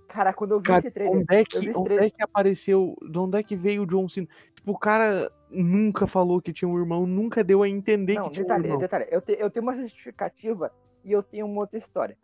Cara, 0.09 0.33
quando 0.33 0.53
eu 0.53 0.59
vi 0.59 0.67
Cara, 0.67 0.79
esse 0.81 0.91
trailer, 0.91 1.17
onde 1.17 1.35
é 1.35 1.45
que, 1.45 1.77
onde 1.77 1.95
é 1.95 2.11
que 2.11 2.23
apareceu, 2.23 2.97
de 3.09 3.19
onde 3.19 3.39
é 3.39 3.43
que 3.43 3.55
veio 3.55 3.83
o 3.83 3.87
John 3.87 4.09
Cena? 4.09 4.29
Tipo, 4.55 4.73
o 4.73 4.79
cara 4.79 5.31
nunca 5.51 6.07
falou 6.07 6.41
que 6.41 6.53
tinha 6.53 6.69
um 6.69 6.79
irmão, 6.79 7.07
nunca 7.07 7.43
deu 7.45 7.63
a 7.63 7.69
entender 7.69 8.15
Não, 8.15 8.25
que 8.25 8.31
tinha 8.31 8.45
um 8.45 8.49
detalhe, 8.49 8.65
irmão. 8.67 8.79
detalhe. 8.79 9.07
Eu, 9.11 9.21
te- 9.23 9.37
eu 9.39 9.51
tenho 9.51 9.63
uma 9.65 9.77
justificativa 9.77 10.73
e 11.05 11.13
eu 11.13 11.23
tenho 11.23 11.47
uma 11.47 11.61
outra 11.61 11.79
história 11.79 12.17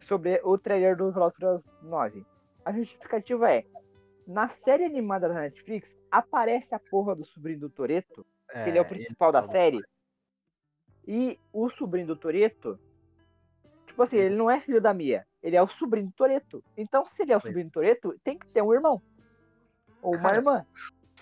sobre 0.00 0.40
o 0.44 0.56
trailer 0.56 0.96
do 0.96 1.12
Furiosos 1.12 1.66
9. 1.82 2.24
A 2.64 2.72
justificativa 2.72 3.50
é, 3.52 3.64
na 4.26 4.48
série 4.48 4.84
animada 4.84 5.28
da 5.28 5.34
Netflix, 5.34 5.94
aparece 6.10 6.74
a 6.74 6.78
porra 6.78 7.14
do 7.14 7.24
sobrinho 7.24 7.60
do 7.60 7.70
Toreto, 7.70 8.24
que 8.50 8.68
ele 8.68 8.78
é 8.78 8.80
o 8.80 8.84
principal 8.88 9.30
da 9.32 9.42
série. 9.42 9.80
E 11.06 11.38
o 11.52 11.68
sobrinho 11.70 12.06
do 12.06 12.16
Toreto, 12.16 12.78
tipo 13.86 14.02
assim, 14.02 14.16
ele 14.18 14.36
não 14.36 14.50
é 14.50 14.60
filho 14.60 14.80
da 14.80 14.92
Mia, 14.94 15.26
ele 15.42 15.56
é 15.56 15.62
o 15.62 15.68
sobrinho 15.68 16.06
do 16.06 16.12
Toreto. 16.12 16.62
Então, 16.76 17.06
se 17.06 17.22
ele 17.22 17.32
é 17.32 17.36
o 17.36 17.40
sobrinho 17.40 17.66
do 17.66 17.72
Toreto, 17.72 18.14
tem 18.22 18.38
que 18.38 18.46
ter 18.48 18.62
um 18.62 18.72
irmão. 18.72 19.00
Ou 20.02 20.12
uma 20.14 20.22
Cara, 20.22 20.36
irmã. 20.36 20.66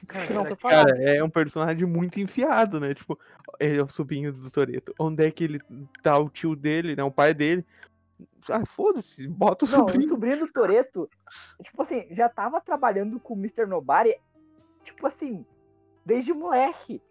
Que 0.07 0.33
não. 0.33 0.45
Cara, 0.57 1.03
é 1.03 1.23
um 1.23 1.31
personagem 1.31 1.87
muito 1.87 2.21
enfiado, 2.21 2.79
né? 2.79 2.95
Tipo, 2.95 3.19
ele 3.59 3.79
é 3.79 3.83
o 3.83 3.89
sobrinho 3.89 4.33
do 4.33 4.51
Toreto. 4.51 4.95
Onde 4.99 5.27
é 5.27 5.31
que 5.31 5.45
ele 5.45 5.61
tá 6.03 6.19
o 6.19 6.29
tio 6.29 6.55
dele, 6.55 6.95
né? 6.95 7.03
O 7.03 7.11
pai 7.11 7.35
dele. 7.35 7.65
Ah, 8.51 8.65
foda-se, 8.67 9.27
bota 9.29 9.65
o 9.65 9.69
Não, 9.69 9.85
o 9.85 9.89
sobrinho. 9.89 10.09
sobrinho 10.09 10.39
do 10.41 10.53
Toreto, 10.53 11.09
tipo 11.63 11.83
assim, 11.83 12.07
já 12.11 12.29
tava 12.29 12.61
trabalhando 12.61 13.21
com 13.21 13.35
o 13.35 13.37
Mr. 13.37 13.67
Nobody, 13.67 14.15
tipo 14.85 15.07
assim, 15.07 15.45
desde 16.05 16.33
moleque. 16.33 17.03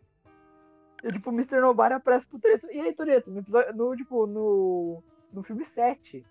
E, 1.03 1.11
tipo, 1.11 1.29
o 1.29 1.33
Mr. 1.33 1.59
Nobody 1.61 1.93
aparece 1.93 2.25
pro 2.25 2.39
Toreto. 2.39 2.67
E 2.71 2.79
aí, 2.81 2.91
Toreto, 2.93 3.29
no, 3.29 3.39
episódio- 3.39 3.73
no, 3.75 3.95
tipo, 3.95 4.25
no, 4.25 5.03
no 5.31 5.43
filme 5.43 5.63
7. 5.63 6.25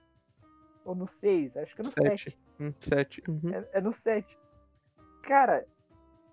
Ou 0.84 0.94
no 0.94 1.06
6, 1.06 1.56
acho 1.56 1.74
que 1.74 1.80
é 1.82 1.84
no 1.84 1.90
7. 1.90 2.08
Sete. 2.24 2.38
Hum, 2.60 2.72
sete. 2.80 3.22
uhum. 3.28 3.52
É, 3.52 3.68
é 3.74 3.80
no 3.80 3.92
7. 3.92 4.38
Cara, 5.22 5.64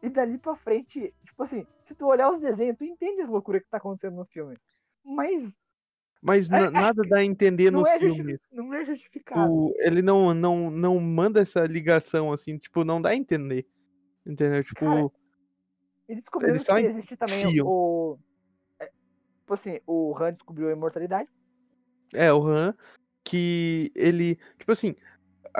e 0.03 0.09
dali 0.09 0.37
pra 0.37 0.55
frente, 0.57 1.13
tipo 1.25 1.41
assim, 1.41 1.65
se 1.85 1.95
tu 1.95 2.05
olhar 2.05 2.29
os 2.31 2.41
desenhos, 2.41 2.77
tu 2.77 2.83
entende 2.83 3.21
as 3.21 3.29
loucuras 3.29 3.63
que 3.63 3.69
tá 3.69 3.77
acontecendo 3.77 4.17
no 4.17 4.25
filme. 4.25 4.55
Mas 5.03 5.51
Mas 6.21 6.49
É- 6.49 6.51
na- 6.51 6.71
nada 6.71 7.03
dá 7.07 7.17
a 7.19 7.23
entender 7.23 7.69
nos 7.71 7.87
é, 7.87 7.99
filmes. 7.99 8.47
não 8.51 8.73
é 8.73 8.85
justificado. 8.85 9.51
O- 9.51 9.73
ele 9.79 10.01
não, 10.01 10.33
não, 10.33 10.69
não 10.71 10.97
manda 10.99 11.41
essa 11.41 11.65
ligação 11.65 12.31
assim, 12.31 12.57
tipo, 12.57 12.83
não 12.85 13.01
dá 13.01 13.09
a 13.09 13.15
entender. 13.15 13.65
Entendeu? 14.25 14.63
Tipo, 14.63 14.79
Cara, 14.85 15.09
E 16.07 16.15
descobriram 16.15 16.53
Eles 16.53 16.63
só 16.65 16.75
que 16.75 16.81
existe 16.85 17.17
também 17.17 17.43
enfiam. 17.45 17.67
o. 17.67 18.17
é, 18.79 18.85
Tipo 19.39 19.53
assim, 19.53 19.79
o 19.87 20.15
Han 20.17 20.33
descobriu 20.33 20.69
a 20.69 20.71
imortalidade. 20.73 21.29
é, 22.13 22.31
o 22.31 22.45
Han, 22.47 22.73
que 23.23 23.91
ele. 23.95 24.35
Tipo 24.57 24.71
assim, 24.73 24.95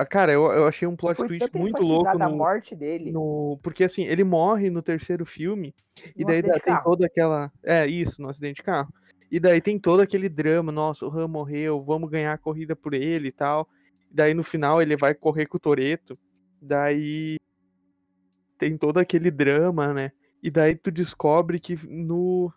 cara, 0.08 0.32
eu, 0.32 0.44
eu 0.50 0.66
achei 0.66 0.88
um 0.88 0.96
plot 0.96 1.16
Foi 1.16 1.28
twist 1.28 1.48
muito 1.54 1.82
louco 1.82 2.18
no, 2.18 2.36
morte 2.36 2.74
dele. 2.74 3.12
no. 3.12 3.58
Porque 3.62 3.84
assim, 3.84 4.04
ele 4.04 4.24
morre 4.24 4.70
no 4.70 4.82
terceiro 4.82 5.24
filme. 5.26 5.74
E 6.16 6.22
num 6.22 6.26
daí 6.28 6.42
dá- 6.42 6.58
tem 6.58 6.82
toda 6.82 7.06
aquela. 7.06 7.52
É, 7.62 7.86
isso, 7.86 8.20
no 8.22 8.28
acidente 8.28 8.56
de 8.56 8.62
carro. 8.62 8.92
E 9.30 9.38
daí 9.38 9.60
tem 9.60 9.78
todo 9.78 10.00
aquele 10.00 10.28
drama, 10.28 10.72
nossa, 10.72 11.06
o 11.06 11.10
Han 11.16 11.28
morreu, 11.28 11.82
vamos 11.82 12.08
ganhar 12.10 12.32
a 12.32 12.38
corrida 12.38 12.74
por 12.74 12.94
ele 12.94 13.28
e 13.28 13.32
tal. 13.32 13.68
E 14.10 14.14
daí 14.14 14.32
no 14.34 14.42
final 14.42 14.80
ele 14.80 14.96
vai 14.96 15.14
correr 15.14 15.46
com 15.46 15.56
o 15.56 15.60
Toreto. 15.60 16.18
Daí 16.60 17.36
tem 18.58 18.76
todo 18.76 18.98
aquele 18.98 19.30
drama, 19.30 19.92
né? 19.92 20.12
E 20.42 20.50
daí 20.50 20.74
tu 20.74 20.90
descobre 20.90 21.58
que 21.58 21.78
no 21.88 22.52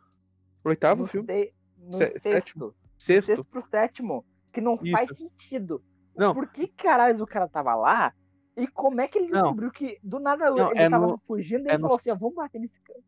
oitavo 0.64 1.02
no, 1.04 1.08
filme, 1.08 1.28
se- 1.28 1.54
no 1.80 1.94
Se- 1.94 1.98
sexto. 1.98 2.22
sétimo? 2.22 2.76
sexto, 2.98 3.26
sexto 3.28 3.46
pro 3.46 3.62
sétimo. 3.62 4.26
Que 4.52 4.62
não 4.62 4.78
faz 4.78 5.10
Isso. 5.12 5.16
sentido. 5.18 5.84
Não. 6.18 6.34
Por 6.34 6.48
que 6.48 6.68
caralho 6.68 7.24
o 7.24 7.28
cara 7.28 7.48
tava 7.48 7.76
lá? 7.76 8.14
E 8.56 8.68
como 8.68 9.00
é 9.02 9.08
que 9.08 9.18
ele 9.20 9.30
Não. 9.30 9.42
descobriu 9.44 9.72
que 9.72 10.00
do 10.02 10.20
nada 10.20 10.50
Não, 10.50 10.72
ele 10.72 10.80
é 10.82 10.90
tava 10.90 11.08
no- 11.08 11.18
fugindo 11.20 11.66
e 11.68 11.70
é 11.70 11.74
ele 11.74 11.78
no 11.78 11.88
falou 11.90 11.98
assim: 11.98 12.18
vamos 12.20 12.36
bater 12.36 12.60
nesse 12.60 12.82
cara. 12.82 13.00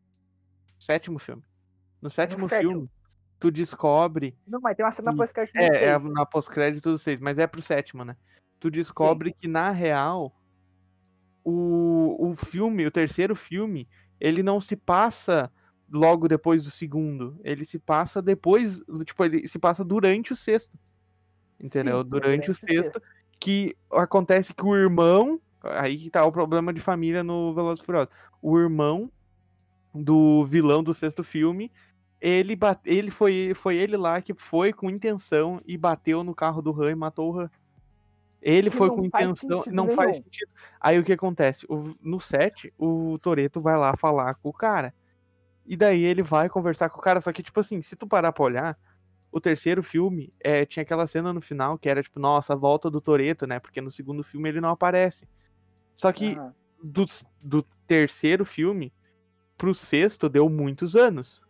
sétimo 0.78 1.18
filme. 1.18 1.42
No 2.00 2.08
sétimo 2.08 2.48
sétimo. 2.48 2.72
filme, 2.72 2.90
tu 3.38 3.50
descobre 3.50 4.38
Não, 4.46 4.60
mas 4.60 4.76
tem 4.76 4.84
uma 4.86 4.92
cena 4.92 5.14
pós-crédito 5.14 5.54
no 5.56 5.60
É, 5.62 5.84
é 5.84 5.98
na 5.98 6.24
pós-crédito 6.24 6.90
do 6.90 6.96
6, 6.98 7.20
mas 7.20 7.36
é 7.36 7.46
pro 7.46 7.60
sétimo, 7.60 8.04
né? 8.04 8.16
Tu 8.60 8.70
descobre 8.70 9.32
que, 9.32 9.48
na 9.48 9.70
real, 9.70 10.34
o, 11.44 12.28
o 12.28 12.34
filme, 12.34 12.86
o 12.86 12.90
terceiro 12.90 13.34
filme, 13.34 13.88
ele 14.20 14.42
não 14.42 14.60
se 14.60 14.76
passa 14.76 15.50
logo 15.90 16.28
depois 16.28 16.62
do 16.64 16.70
segundo. 16.70 17.40
Ele 17.42 17.64
se 17.64 17.78
passa 17.78 18.22
depois, 18.22 18.80
tipo, 19.04 19.24
ele 19.24 19.48
se 19.48 19.58
passa 19.58 19.84
durante 19.84 20.32
o 20.32 20.36
sexto. 20.36 20.78
Entendeu? 21.60 22.02
Sim, 22.02 22.08
durante 22.08 22.50
o 22.50 22.54
sexto, 22.54 23.00
que 23.38 23.76
acontece 23.90 24.54
que 24.54 24.64
o 24.64 24.76
irmão. 24.76 25.40
Aí 25.62 25.98
que 25.98 26.10
tá 26.10 26.24
o 26.24 26.32
problema 26.32 26.72
de 26.72 26.80
família 26.80 27.22
no 27.22 27.52
Velozes 27.54 27.82
e 27.82 27.86
Furiosos. 27.86 28.08
O 28.40 28.58
irmão 28.58 29.10
do 29.94 30.46
vilão 30.46 30.82
do 30.82 30.94
sexto 30.94 31.22
filme 31.22 31.70
ele, 32.20 32.54
bate, 32.54 32.82
ele 32.84 33.10
foi, 33.10 33.52
foi 33.54 33.76
ele 33.76 33.96
lá 33.96 34.20
que 34.20 34.34
foi 34.34 34.72
com 34.72 34.90
intenção 34.90 35.60
e 35.64 35.76
bateu 35.76 36.22
no 36.22 36.34
carro 36.34 36.60
do 36.60 36.70
Han 36.80 36.90
e 36.90 36.94
matou 36.94 37.32
o 37.32 37.40
Han. 37.40 37.50
Ele 38.42 38.70
Que 38.70 38.76
foi 38.76 38.88
com 38.90 39.04
intenção, 39.04 39.64
não 39.68 39.90
faz 39.90 40.16
sentido. 40.16 40.50
Aí 40.78 40.98
o 40.98 41.04
que 41.04 41.12
acontece? 41.12 41.66
O- 41.68 41.94
no 42.00 42.20
set, 42.20 42.72
o 42.78 43.18
Toreto 43.18 43.60
vai 43.60 43.76
lá 43.76 43.96
falar 43.96 44.34
com 44.34 44.50
o 44.50 44.52
cara. 44.52 44.94
E 45.66 45.76
daí 45.76 46.02
ele 46.02 46.22
vai 46.22 46.48
conversar 46.48 46.90
com 46.90 46.98
o 46.98 47.02
cara, 47.02 47.20
só 47.20 47.32
que 47.32 47.42
tipo 47.42 47.58
assim, 47.60 47.80
se 47.80 47.96
tu 47.96 48.06
parar 48.06 48.32
pra 48.32 48.44
olhar, 48.44 48.78
o 49.32 49.40
terceiro 49.40 49.82
filme 49.82 50.32
é, 50.40 50.64
tinha 50.66 50.82
aquela 50.82 51.06
cena 51.06 51.32
no 51.32 51.40
final 51.40 51.78
que 51.78 51.88
era 51.88 52.02
tipo, 52.02 52.18
nossa, 52.18 52.52
a 52.52 52.56
volta 52.56 52.90
do 52.90 53.00
Toreto, 53.00 53.46
né? 53.46 53.58
Porque 53.60 53.80
no 53.80 53.90
segundo 53.90 54.22
filme 54.24 54.48
ele 54.48 54.60
não 54.60 54.70
aparece. 54.70 55.28
Só 55.94 56.10
que 56.12 56.32
Aham. 56.36 56.54
do, 56.82 57.04
do 57.40 57.62
terceiro 57.86 58.44
filme 58.44 58.92
pro 59.56 59.74
sexto 59.74 60.28
deu 60.28 60.48
muitos 60.48 60.96
anos. 60.96 61.40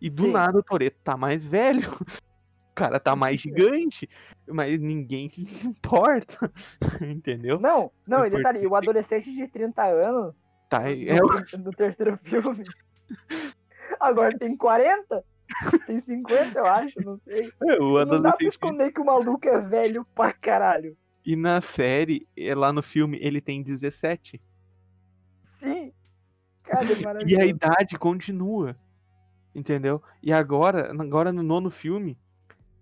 E 0.00 0.08
do 0.10 0.24
Sim. 0.24 0.32
nada 0.32 0.58
o 0.58 0.62
Toreto 0.62 0.98
tá 1.02 1.16
mais 1.16 1.48
velho. 1.48 1.80
O 2.70 2.72
cara 2.80 3.00
tá 3.00 3.14
mais 3.14 3.38
gigante. 3.40 4.08
Mas 4.48 4.78
ninguém 4.78 5.28
se 5.44 5.66
importa. 5.66 6.50
Entendeu? 7.02 7.58
Não, 7.60 7.90
não, 8.06 8.24
e 8.24 8.30
detalhe, 8.30 8.66
o 8.66 8.74
adolescente 8.74 9.30
de 9.34 9.46
30 9.48 9.84
anos 9.84 10.34
Tá, 10.68 10.88
é, 10.90 11.18
o- 11.22 11.58
no 11.58 11.72
terceiro 11.72 12.16
filme. 12.22 12.64
Agora 13.98 14.38
tem 14.38 14.56
40? 14.56 15.22
Tem 15.86 16.00
50, 16.00 16.58
eu 16.58 16.66
acho, 16.66 17.00
não 17.02 17.18
sei. 17.18 17.52
o 17.80 18.04
Não 18.04 18.22
dá 18.22 18.32
pra 18.32 18.46
esconder 18.46 18.92
que 18.92 19.00
o 19.00 19.04
maluco 19.04 19.46
é 19.48 19.60
velho 19.60 20.04
pra 20.14 20.32
caralho. 20.32 20.96
E 21.24 21.36
na 21.36 21.60
série, 21.60 22.26
eh, 22.36 22.54
lá 22.54 22.72
no 22.72 22.82
filme, 22.82 23.18
ele 23.20 23.40
tem 23.40 23.62
17. 23.62 24.40
Sim. 25.58 25.92
Cara, 26.62 26.86
é 26.86 27.26
E 27.28 27.40
a 27.40 27.44
idade 27.44 27.98
continua. 27.98 28.76
Entendeu? 29.54 30.02
E 30.22 30.32
agora, 30.32 30.92
agora 30.92 31.32
no 31.32 31.42
nono 31.42 31.70
filme, 31.70 32.16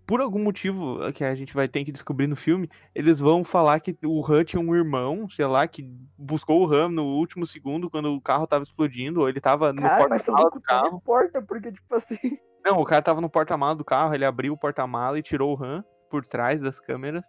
por 0.05 0.21
algum 0.21 0.41
motivo 0.43 0.99
que 1.13 1.23
a 1.23 1.35
gente 1.35 1.53
vai 1.53 1.67
ter 1.67 1.83
que 1.83 1.91
descobrir 1.91 2.27
no 2.27 2.35
filme, 2.35 2.69
eles 2.95 3.19
vão 3.19 3.43
falar 3.43 3.79
que 3.79 3.97
o 4.03 4.25
Han 4.25 4.43
tinha 4.43 4.59
um 4.59 4.75
irmão, 4.75 5.27
sei 5.29 5.45
lá, 5.45 5.67
que 5.67 5.83
buscou 6.17 6.65
o 6.65 6.73
Han 6.73 6.89
no 6.89 7.03
último 7.03 7.45
segundo 7.45 7.89
quando 7.89 8.13
o 8.13 8.21
carro 8.21 8.47
tava 8.47 8.63
explodindo, 8.63 9.21
ou 9.21 9.29
ele 9.29 9.39
tava 9.39 9.73
no 9.73 9.81
Caralho, 9.81 10.09
mas 10.09 10.21
o 10.23 10.25
porta-mala 10.25 10.51
do 10.51 10.61
carro. 10.61 10.97
de 10.97 11.03
porta, 11.03 11.41
porque, 11.41 11.71
tipo 11.71 11.95
assim. 11.95 12.39
Não, 12.63 12.79
o 12.79 12.85
cara 12.85 13.01
tava 13.01 13.21
no 13.21 13.29
porta-mala 13.29 13.75
do 13.75 13.85
carro, 13.85 14.13
ele 14.13 14.25
abriu 14.25 14.53
o 14.53 14.57
porta-mala 14.57 15.17
e 15.17 15.23
tirou 15.23 15.57
o 15.57 15.63
Han 15.63 15.83
por 16.09 16.25
trás 16.25 16.61
das 16.61 16.79
câmeras. 16.79 17.23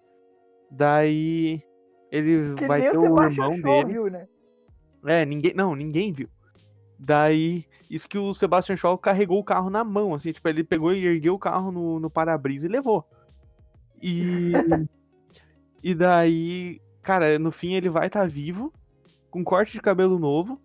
Daí 0.71 1.63
ele 2.11 2.55
Que 2.55 2.67
vai 2.67 2.83
ter 2.83 2.99
o 2.99 3.05
irmão 3.05 3.33
Shaw 3.33 3.51
dele. 3.63 3.93
viu, 3.93 4.11
né? 4.11 4.27
É, 5.07 5.25
ninguém. 5.25 5.55
Não, 5.55 5.75
ninguém 5.75 6.13
viu. 6.13 6.29
Daí, 6.99 7.65
isso 7.89 8.09
que 8.09 8.19
o 8.19 8.35
Sebastian 8.35 8.77
Shaw 8.77 8.99
carregou 8.99 9.39
o 9.39 9.45
carro 9.45 9.71
na 9.71 9.83
mão, 9.83 10.15
assim, 10.15 10.33
tipo, 10.33 10.47
ele 10.49 10.63
pegou 10.63 10.93
e 10.93 11.07
ergueu 11.07 11.35
o 11.35 11.39
carro 11.39 11.73
no, 11.73 11.99
no 11.99 12.11
para-brisa 12.11 12.67
e 12.67 12.71
levou. 12.71 13.09
E. 14.03 14.53
e 15.83 15.95
daí, 15.95 16.81
cara, 17.03 17.39
no 17.39 17.51
fim 17.51 17.73
ele 17.73 17.89
vai 17.89 18.09
estar 18.09 18.29
vivo, 18.29 18.73
com 19.31 19.43
corte 19.43 19.73
de 19.73 19.81
cabelo 19.81 20.19
novo 20.19 20.61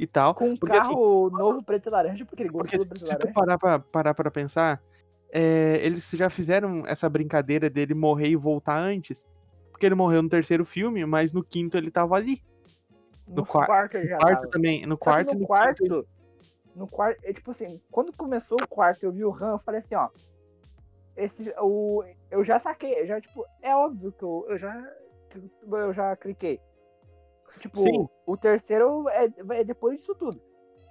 e 0.00 0.06
tal. 0.06 0.34
Com 0.34 0.48
um 0.50 0.56
porque, 0.56 0.74
assim, 0.74 0.88
carro 0.88 1.28
novo 1.30 1.62
preto 1.62 1.88
e 1.88 1.90
laranja, 1.90 2.24
porque 2.24 2.42
ele 2.42 2.48
gostou 2.48 2.78
do 2.78 2.88
preto 2.88 3.02
e 3.02 3.06
se 3.06 3.18
tu 3.18 3.18
laranja. 3.18 3.34
parar 3.34 3.58
pra, 3.58 3.78
parar 3.78 4.14
pra 4.14 4.30
pensar, 4.30 4.82
é, 5.30 5.78
eles 5.82 6.10
já 6.10 6.30
fizeram 6.30 6.86
essa 6.86 7.06
brincadeira 7.08 7.68
dele 7.68 7.92
morrer 7.92 8.28
e 8.28 8.36
voltar 8.36 8.78
antes. 8.80 9.28
Porque 9.70 9.84
ele 9.84 9.94
morreu 9.94 10.22
no 10.22 10.28
terceiro 10.28 10.64
filme, 10.64 11.04
mas 11.04 11.32
no 11.32 11.44
quinto 11.44 11.76
ele 11.76 11.90
tava 11.90 12.14
ali. 12.16 12.42
No, 13.28 13.36
no 13.36 13.46
qua- 13.46 13.66
quarto 13.66 13.96
ele 13.98 14.08
já 14.08 14.16
quarto 14.16 14.40
tava. 14.40 14.48
também. 14.48 14.86
No 14.86 14.94
Só 14.94 14.98
quarto 15.04 15.34
no 15.34 15.40
no 15.40 15.46
quarto, 15.46 15.82
quinto. 15.82 16.08
no 16.74 16.86
quarto, 16.88 17.20
é 17.22 17.32
tipo 17.34 17.50
assim, 17.50 17.78
quando 17.90 18.10
começou 18.14 18.56
o 18.62 18.66
quarto, 18.66 19.04
eu 19.04 19.12
vi 19.12 19.22
o 19.22 19.32
Han, 19.34 19.52
eu 19.52 19.58
falei 19.58 19.80
assim, 19.80 19.94
ó, 19.94 20.08
esse, 21.14 21.52
o, 21.58 22.02
eu 22.30 22.42
já 22.42 22.58
saquei, 22.58 23.06
já, 23.06 23.20
tipo, 23.20 23.44
é 23.60 23.76
óbvio 23.76 24.12
que 24.12 24.22
eu, 24.22 24.46
eu 24.48 24.58
já, 24.58 24.90
eu 25.70 25.92
já 25.92 26.16
cliquei. 26.16 26.58
Tipo, 27.58 27.78
Sim. 27.78 28.08
o 28.26 28.36
terceiro 28.36 29.08
é, 29.08 29.28
é 29.50 29.64
depois 29.64 29.98
disso 29.98 30.14
tudo. 30.14 30.40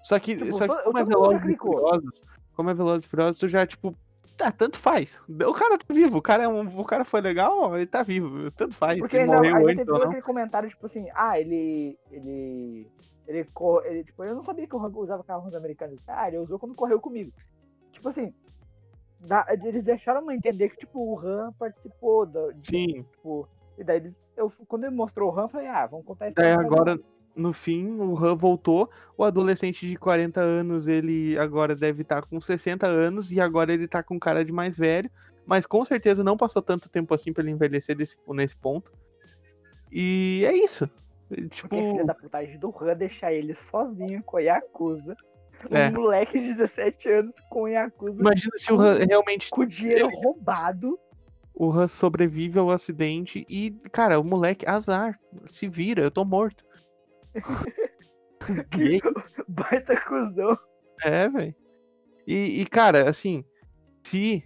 Só 0.03 0.17
que, 0.19 0.35
Tipo, 0.35 0.53
só 0.53 0.67
que 0.67 0.83
como 0.83 0.97
é 0.97 1.03
Velozes 1.03 1.45
e. 1.47 1.57
Furiosos, 1.57 2.21
como 2.55 2.69
é 2.69 2.73
Velozes 2.73 3.05
e 3.05 3.07
Furiosos, 3.09 3.39
tu 3.39 3.47
já, 3.47 3.65
tipo, 3.65 3.95
tá, 4.37 4.51
tanto 4.51 4.77
faz. 4.77 5.19
O 5.27 5.53
cara 5.53 5.77
tá 5.77 5.93
vivo, 5.93 6.17
o 6.17 6.21
cara, 6.21 6.43
é 6.43 6.47
um, 6.47 6.79
o 6.79 6.85
cara 6.85 7.03
foi 7.03 7.21
legal, 7.21 7.75
ele 7.75 7.85
tá 7.85 8.01
vivo, 8.03 8.49
tanto 8.51 8.75
faz. 8.75 8.99
Porque 8.99 9.17
ele 9.17 9.23
ainda, 9.23 9.37
morreu 9.37 9.55
ainda 9.67 9.85
teve 9.85 9.91
não. 9.91 10.07
aquele 10.07 10.21
comentário, 10.21 10.69
tipo 10.69 10.85
assim, 10.85 11.07
ah, 11.13 11.39
ele. 11.39 11.97
ele. 12.11 12.87
Ele, 13.27 13.43
cor- 13.53 13.85
ele 13.85 14.03
tipo, 14.03 14.23
eu 14.23 14.33
não 14.33 14.43
sabia 14.43 14.65
que 14.65 14.75
o 14.75 14.79
Han 14.83 14.89
usava 14.95 15.23
carros 15.23 15.53
americanos. 15.53 15.99
Ah, 16.07 16.27
ele 16.27 16.39
usou 16.39 16.57
quando 16.57 16.73
correu 16.73 16.99
comigo. 16.99 17.31
Tipo 17.91 18.09
assim, 18.09 18.33
dá- 19.19 19.45
eles 19.49 19.83
deixaram 19.83 20.31
entender 20.31 20.69
que, 20.69 20.77
tipo, 20.77 20.99
o 20.99 21.19
Han 21.19 21.53
participou 21.59 22.25
da. 22.25 22.51
de- 22.53 22.65
Sim, 22.65 23.03
Tipo, 23.11 23.47
e 23.79 23.83
daí 23.83 23.97
eles. 23.97 24.15
Eu, 24.35 24.51
quando 24.67 24.83
ele 24.83 24.95
mostrou 24.95 25.33
o 25.33 25.39
Han, 25.39 25.43
eu 25.43 25.49
falei, 25.49 25.67
ah, 25.67 25.87
vamos 25.87 26.05
contar 26.05 26.27
isso 26.27 26.35
daí 26.35 26.51
agora, 26.51 26.99
no 27.35 27.53
fim, 27.53 27.89
o 27.99 28.17
Han 28.17 28.35
voltou, 28.35 28.89
o 29.17 29.23
adolescente 29.23 29.87
de 29.87 29.95
40 29.95 30.41
anos, 30.41 30.87
ele 30.87 31.37
agora 31.39 31.75
deve 31.75 32.01
estar 32.01 32.21
com 32.23 32.39
60 32.39 32.85
anos, 32.85 33.31
e 33.31 33.39
agora 33.39 33.73
ele 33.73 33.87
tá 33.87 34.03
com 34.03 34.19
cara 34.19 34.43
de 34.43 34.51
mais 34.51 34.77
velho, 34.77 35.09
mas 35.45 35.65
com 35.65 35.83
certeza 35.83 36.23
não 36.23 36.37
passou 36.37 36.61
tanto 36.61 36.89
tempo 36.89 37.13
assim 37.13 37.33
pra 37.33 37.41
ele 37.41 37.51
envelhecer 37.51 37.95
desse, 37.95 38.17
nesse 38.27 38.55
ponto. 38.55 38.91
E 39.91 40.43
é 40.45 40.53
isso. 40.53 40.89
Tipo, 41.49 41.69
Porque 41.69 41.91
filha 41.91 42.05
da 42.05 42.13
putagem 42.13 42.57
do 42.57 42.73
Han 42.81 42.95
deixar 42.95 43.31
ele 43.31 43.53
sozinho 43.55 44.23
com 44.23 44.37
a 44.37 44.41
Yakuza. 44.41 45.15
Um 45.69 45.75
É. 45.75 45.91
moleque 45.91 46.39
de 46.39 46.53
17 46.53 47.09
anos 47.09 47.33
com 47.49 47.65
a 47.65 47.69
Yakuza 47.69 48.19
imagina 48.19 48.53
se 48.55 48.71
o 48.71 48.79
Han 48.79 48.99
realmente 49.05 49.49
com 49.49 49.65
dinheiro 49.65 50.07
roubado. 50.09 50.97
O 51.59 51.69
Han 51.69 51.89
sobrevive 51.89 52.57
ao 52.57 52.71
acidente 52.71 53.45
e, 53.49 53.71
cara, 53.91 54.17
o 54.17 54.23
moleque, 54.23 54.65
azar, 54.65 55.19
se 55.49 55.67
vira, 55.67 56.01
eu 56.01 56.09
tô 56.09 56.23
morto. 56.23 56.65
E 58.79 58.81
aí, 58.81 59.01
Baita 59.47 59.95
cuzão. 60.01 60.57
é, 61.03 61.27
velho. 61.27 61.53
E, 62.25 62.61
e, 62.61 62.65
cara, 62.65 63.07
assim, 63.07 63.43
se, 64.01 64.43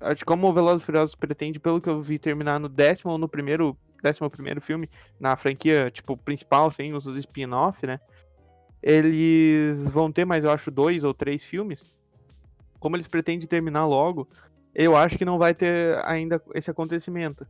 acho 0.00 0.16
que 0.16 0.24
como 0.26 0.48
o 0.48 0.52
Velozes 0.52 0.82
e 0.82 0.84
Furiosos 0.84 1.14
pretende, 1.14 1.60
pelo 1.60 1.80
que 1.80 1.88
eu 1.88 2.02
vi, 2.02 2.18
terminar 2.18 2.58
no 2.58 2.68
décimo 2.68 3.12
ou 3.12 3.18
no 3.18 3.28
primeiro, 3.28 3.78
décimo 4.02 4.28
primeiro 4.28 4.60
filme, 4.60 4.90
na 5.18 5.36
franquia, 5.36 5.90
tipo, 5.90 6.16
principal, 6.18 6.70
sem 6.70 6.92
os 6.92 7.06
spin-off, 7.06 7.86
né, 7.86 7.98
eles 8.82 9.88
vão 9.90 10.10
ter 10.12 10.26
mais, 10.26 10.44
eu 10.44 10.50
acho, 10.50 10.70
dois 10.70 11.04
ou 11.04 11.14
três 11.14 11.44
filmes. 11.44 11.86
Como 12.78 12.96
eles 12.96 13.08
pretendem 13.08 13.46
terminar 13.46 13.86
logo, 13.86 14.28
eu 14.78 14.94
acho 14.94 15.16
que 15.16 15.24
não 15.24 15.38
vai 15.38 15.54
ter 15.54 15.98
ainda 16.04 16.40
esse 16.54 16.70
acontecimento. 16.70 17.46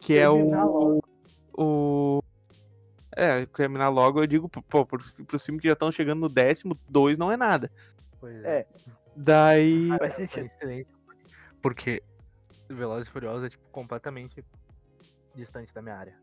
Que 0.00 0.16
é 0.16 0.28
Terminar 0.28 0.66
o. 0.66 0.72
logo. 0.72 1.04
O. 1.58 2.22
É, 3.16 3.44
terminar 3.46 3.88
logo, 3.88 4.22
eu 4.22 4.26
digo, 4.26 4.48
pô, 4.48 4.86
pros, 4.86 5.10
pros 5.12 5.44
filmes 5.44 5.60
que 5.60 5.68
já 5.68 5.72
estão 5.72 5.90
chegando 5.90 6.20
no 6.20 6.28
décimo, 6.28 6.78
dois 6.88 7.18
não 7.18 7.30
é 7.30 7.36
nada. 7.36 7.70
Pois 8.20 8.42
É. 8.44 8.66
Daí. 9.16 9.88
Faz 9.98 10.14
sentido. 10.14 10.48
Porque 11.60 12.02
Velozes 12.68 13.08
e 13.08 13.10
Furiosos 13.10 13.44
é, 13.44 13.48
tipo, 13.50 13.64
completamente 13.70 14.44
distante 15.34 15.74
da 15.74 15.82
minha 15.82 15.96
área. 15.96 16.16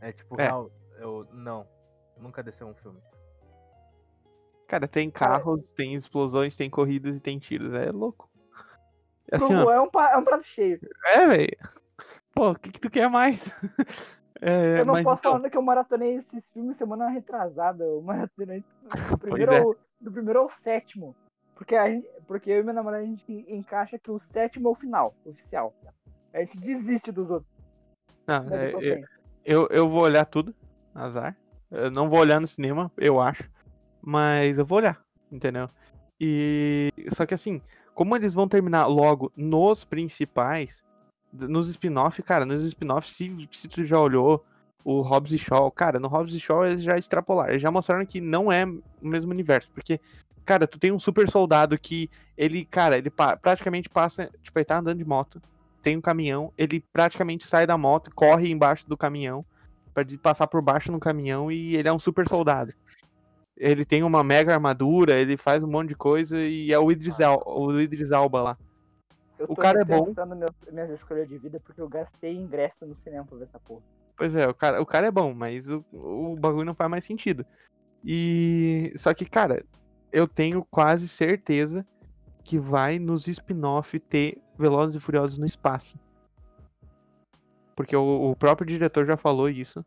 É, 0.00 0.12
tipo, 0.12 0.38
É. 0.38 0.44
real, 0.44 0.70
eu, 0.98 1.26
não, 1.32 1.66
nunca 2.18 2.42
desceu 2.42 2.66
um 2.66 2.74
filme. 2.74 3.00
Cara, 4.68 4.86
tem 4.86 5.10
carros, 5.10 5.72
tem 5.72 5.94
explosões, 5.94 6.54
tem 6.54 6.70
corridas 6.70 7.16
e 7.16 7.20
tem 7.20 7.38
tiros. 7.38 7.72
É 7.74 7.90
louco. 7.90 8.29
Assim, 9.30 9.54
ó, 9.54 9.62
Juan 9.62 9.74
é 9.74 9.80
um, 9.80 9.90
é 10.12 10.16
um 10.16 10.24
prato 10.24 10.44
cheio. 10.44 10.80
é, 11.06 11.26
velho. 11.26 11.56
Pô, 12.34 12.50
o 12.50 12.54
que, 12.54 12.70
que 12.70 12.80
tu 12.80 12.90
quer 12.90 13.08
mais? 13.08 13.44
É, 14.42 14.80
eu 14.80 14.86
não 14.86 14.94
posso 15.02 15.20
então, 15.20 15.32
falar 15.32 15.50
que 15.50 15.56
eu 15.56 15.62
maratonei 15.62 16.14
esses 16.14 16.50
filmes 16.50 16.76
semana 16.76 17.08
retrasada. 17.08 17.84
Eu 17.84 18.00
maratonei 18.00 18.64
do 19.10 19.18
primeiro, 19.18 19.52
é. 19.52 19.58
ao, 19.60 19.76
do 20.00 20.10
primeiro 20.10 20.40
ao 20.40 20.48
sétimo. 20.48 21.14
Porque, 21.54 21.76
a 21.76 21.90
gente, 21.90 22.08
porque 22.26 22.50
eu 22.50 22.60
e 22.60 22.62
meu 22.62 22.72
namorado 22.72 23.02
a 23.02 23.06
gente 23.06 23.44
encaixa 23.48 23.98
que 23.98 24.10
o 24.10 24.18
sétimo 24.18 24.68
é 24.68 24.72
o 24.72 24.74
final, 24.74 25.14
oficial. 25.26 25.74
A 26.32 26.38
gente 26.38 26.56
desiste 26.56 27.12
dos 27.12 27.30
outros. 27.30 27.52
não, 28.26 28.56
é, 28.56 28.72
eu, 28.72 28.78
frente. 28.78 29.08
eu, 29.44 29.68
eu 29.68 29.88
vou 29.90 30.00
olhar 30.00 30.24
tudo, 30.24 30.54
azar. 30.94 31.36
Eu 31.70 31.90
não 31.90 32.08
vou 32.08 32.18
olhar 32.18 32.40
no 32.40 32.46
cinema, 32.46 32.90
eu 32.96 33.20
acho. 33.20 33.48
Mas 34.00 34.58
eu 34.58 34.64
vou 34.64 34.78
olhar, 34.78 34.98
entendeu? 35.30 35.68
E. 36.18 36.90
Só 37.10 37.26
que 37.26 37.34
assim, 37.34 37.60
como 37.94 38.16
eles 38.16 38.34
vão 38.34 38.48
terminar 38.48 38.86
logo 38.86 39.32
nos 39.36 39.84
principais, 39.84 40.84
nos 41.32 41.68
spin-off, 41.68 42.22
cara, 42.22 42.44
nos 42.44 42.64
spin-off, 42.64 43.10
se, 43.10 43.48
se 43.52 43.68
tu 43.68 43.84
já 43.84 43.98
olhou 43.98 44.44
o 44.84 45.02
Hobbs 45.02 45.32
e 45.32 45.38
Shaw, 45.38 45.70
cara, 45.70 45.98
no 46.00 46.08
Hobbs 46.08 46.34
e 46.34 46.40
Shaw 46.40 46.66
eles 46.66 46.82
já 46.82 46.96
extrapolaram, 46.96 47.50
eles 47.50 47.62
já 47.62 47.70
mostraram 47.70 48.04
que 48.06 48.20
não 48.20 48.50
é 48.50 48.64
o 48.64 48.82
mesmo 49.02 49.30
universo, 49.30 49.70
porque, 49.72 50.00
cara, 50.44 50.66
tu 50.66 50.78
tem 50.78 50.90
um 50.90 50.98
super 50.98 51.28
soldado 51.28 51.78
que 51.78 52.10
ele, 52.36 52.64
cara, 52.64 52.96
ele 52.96 53.10
pa- 53.10 53.36
praticamente 53.36 53.88
passa, 53.88 54.30
tipo, 54.42 54.58
ele 54.58 54.64
tá 54.64 54.78
andando 54.78 54.98
de 54.98 55.04
moto, 55.04 55.40
tem 55.82 55.96
um 55.96 56.00
caminhão, 56.00 56.52
ele 56.56 56.80
praticamente 56.92 57.46
sai 57.46 57.66
da 57.66 57.76
moto, 57.76 58.10
corre 58.14 58.50
embaixo 58.50 58.88
do 58.88 58.96
caminhão, 58.96 59.44
de- 60.06 60.18
passar 60.18 60.46
por 60.46 60.62
baixo 60.62 60.90
no 60.90 60.98
caminhão 60.98 61.52
e 61.52 61.76
ele 61.76 61.88
é 61.88 61.92
um 61.92 61.98
super 61.98 62.26
soldado. 62.28 62.72
Ele 63.60 63.84
tem 63.84 64.02
uma 64.02 64.24
mega 64.24 64.54
armadura, 64.54 65.18
ele 65.18 65.36
faz 65.36 65.62
um 65.62 65.70
monte 65.70 65.90
de 65.90 65.94
coisa 65.94 66.40
e 66.40 66.72
é 66.72 66.78
o 66.78 66.90
Idris, 66.90 67.20
Al- 67.20 67.42
o 67.46 67.78
Idris 67.78 68.10
Alba 68.10 68.42
lá. 68.42 68.58
Eu 69.38 69.46
o 69.50 69.54
cara 69.54 69.82
é 69.82 69.84
bom. 69.84 70.06
pensando 70.06 70.34
meu, 70.34 70.48
minhas 70.72 70.88
escolhas 70.90 71.28
de 71.28 71.36
vida 71.36 71.60
porque 71.60 71.78
eu 71.78 71.88
gastei 71.88 72.34
ingresso 72.34 72.86
no 72.86 72.96
cinema 72.96 73.26
pra 73.26 73.36
ver 73.36 73.44
essa 73.44 73.58
porra. 73.58 73.82
Pois 74.16 74.34
é, 74.34 74.48
o 74.48 74.54
cara, 74.54 74.80
o 74.80 74.86
cara 74.86 75.08
é 75.08 75.10
bom, 75.10 75.34
mas 75.34 75.68
o, 75.68 75.84
o 75.92 76.36
bagulho 76.36 76.64
não 76.64 76.74
faz 76.74 76.90
mais 76.90 77.04
sentido. 77.04 77.44
E. 78.02 78.94
Só 78.96 79.12
que, 79.12 79.26
cara, 79.26 79.62
eu 80.10 80.26
tenho 80.26 80.64
quase 80.70 81.06
certeza 81.06 81.86
que 82.42 82.58
vai 82.58 82.98
nos 82.98 83.28
spin-off 83.28 84.00
ter 84.00 84.40
Velozes 84.58 84.96
e 84.96 85.00
Furiosos 85.00 85.36
no 85.36 85.44
espaço. 85.44 85.98
Porque 87.76 87.94
o, 87.94 88.30
o 88.30 88.36
próprio 88.36 88.66
diretor 88.66 89.04
já 89.04 89.18
falou 89.18 89.50
isso. 89.50 89.84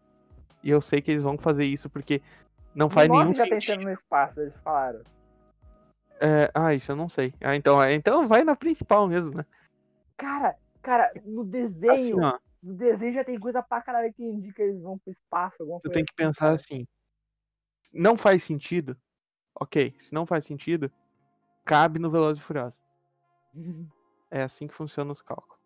E 0.63 0.69
eu 0.69 0.79
sei 0.79 1.01
que 1.01 1.09
eles 1.11 1.23
vão 1.23 1.37
fazer 1.37 1.65
isso 1.65 1.89
porque 1.89 2.21
não 2.75 2.89
faz 2.89 3.07
nove 3.07 3.21
nenhum 3.23 3.35
já 3.35 3.43
sentido. 3.45 3.61
sendo 3.61 3.83
no 3.83 3.91
espaço, 3.91 4.41
eles 4.41 4.55
falaram. 4.63 5.01
É, 6.19 6.49
ah, 6.53 6.73
isso 6.73 6.91
eu 6.91 6.95
não 6.95 7.09
sei. 7.09 7.33
Ah, 7.41 7.55
então, 7.55 7.81
é, 7.81 7.93
então 7.93 8.27
vai 8.27 8.43
na 8.43 8.55
principal 8.55 9.07
mesmo, 9.07 9.31
né? 9.35 9.45
Cara, 10.17 10.55
cara, 10.81 11.11
no 11.25 11.41
Assim, 11.41 11.51
desenho, 11.51 12.23
ó, 12.23 12.39
no 12.61 12.73
desenho 12.75 13.13
já 13.13 13.23
tem 13.23 13.39
coisa 13.39 13.61
pra 13.61 13.81
caralho 13.81 14.13
que 14.13 14.23
indica 14.23 14.55
que 14.55 14.61
eles 14.61 14.81
vão 14.81 14.97
pro 14.97 15.11
espaço, 15.11 15.57
alguma 15.61 15.79
tu 15.79 15.89
tem 15.89 16.05
que 16.05 16.13
assim, 16.13 16.29
pensar 16.29 16.45
cara. 16.45 16.55
assim. 16.55 16.87
Não 17.93 18.17
faz 18.17 18.43
sentido? 18.43 18.97
Ok, 19.53 19.93
se 19.99 20.13
não 20.13 20.25
faz 20.25 20.45
sentido, 20.45 20.91
cabe 21.65 21.99
no 21.99 22.09
Velozes 22.09 22.41
e 22.41 22.45
Furiosos. 22.45 22.79
É 24.31 24.41
assim 24.41 24.65
que 24.65 24.73
funcionam 24.73 25.11
os 25.11 25.21
cálculos. 25.21 25.61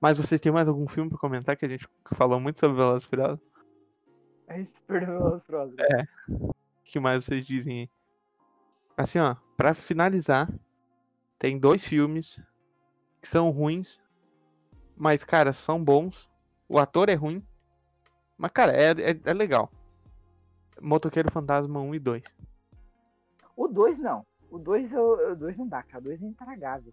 Mas 0.00 0.16
vocês 0.16 0.40
têm 0.40 0.52
mais 0.52 0.68
algum 0.68 0.86
filme 0.86 1.10
pra 1.10 1.18
comentar 1.18 1.56
que 1.56 1.64
a 1.64 1.68
gente 1.68 1.88
falou 2.14 2.38
muito 2.38 2.60
sobre 2.60 2.76
Velozes 2.76 3.02
e 3.02 3.08
Furiosos? 3.08 3.40
A 4.52 4.58
gente 4.58 4.82
perdeu 4.86 5.18
os 5.34 5.42
próximos. 5.44 5.78
É. 5.80 6.06
O 6.28 6.54
que 6.84 7.00
mais 7.00 7.24
vocês 7.24 7.46
dizem 7.46 7.80
aí? 7.80 7.90
Assim, 8.96 9.18
ó, 9.18 9.34
pra 9.56 9.72
finalizar, 9.72 10.48
tem 11.38 11.58
dois 11.58 11.86
filmes 11.86 12.38
que 13.20 13.26
são 13.26 13.48
ruins, 13.50 13.98
mas, 14.94 15.24
cara, 15.24 15.52
são 15.54 15.82
bons. 15.82 16.28
O 16.68 16.78
ator 16.78 17.08
é 17.08 17.14
ruim, 17.14 17.42
mas, 18.36 18.50
cara, 18.50 18.72
é, 18.72 18.90
é, 18.90 19.20
é 19.24 19.32
legal. 19.32 19.70
Motoqueiro 20.80 21.32
Fantasma 21.32 21.80
1 21.80 21.94
e 21.94 21.98
2. 21.98 22.22
O 23.56 23.68
2 23.68 23.98
não. 23.98 24.26
O 24.50 24.58
2 24.58 24.92
o 24.92 25.34
dois 25.34 25.56
não 25.56 25.66
dá, 25.66 25.82
cara. 25.82 26.00
O 26.00 26.04
2 26.04 26.22
é 26.22 26.26
intragável. 26.26 26.92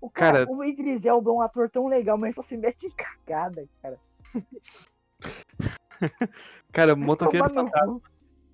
O 0.00 0.10
cara, 0.10 0.44
Cara- 0.44 0.50
o 0.50 0.64
Idris 0.64 1.04
Elba 1.04 1.30
é 1.30 1.32
um 1.32 1.40
ator 1.40 1.70
tão 1.70 1.86
legal, 1.86 2.18
mas 2.18 2.34
só 2.34 2.42
se 2.42 2.56
mete 2.56 2.86
em 2.86 2.90
cagada, 2.90 3.68
cara. 3.80 4.00
Cara, 6.72 6.94
Motoqueiro 6.94 7.48
Toma 7.48 7.70
Fantasma 7.70 8.00
cu. 8.00 8.02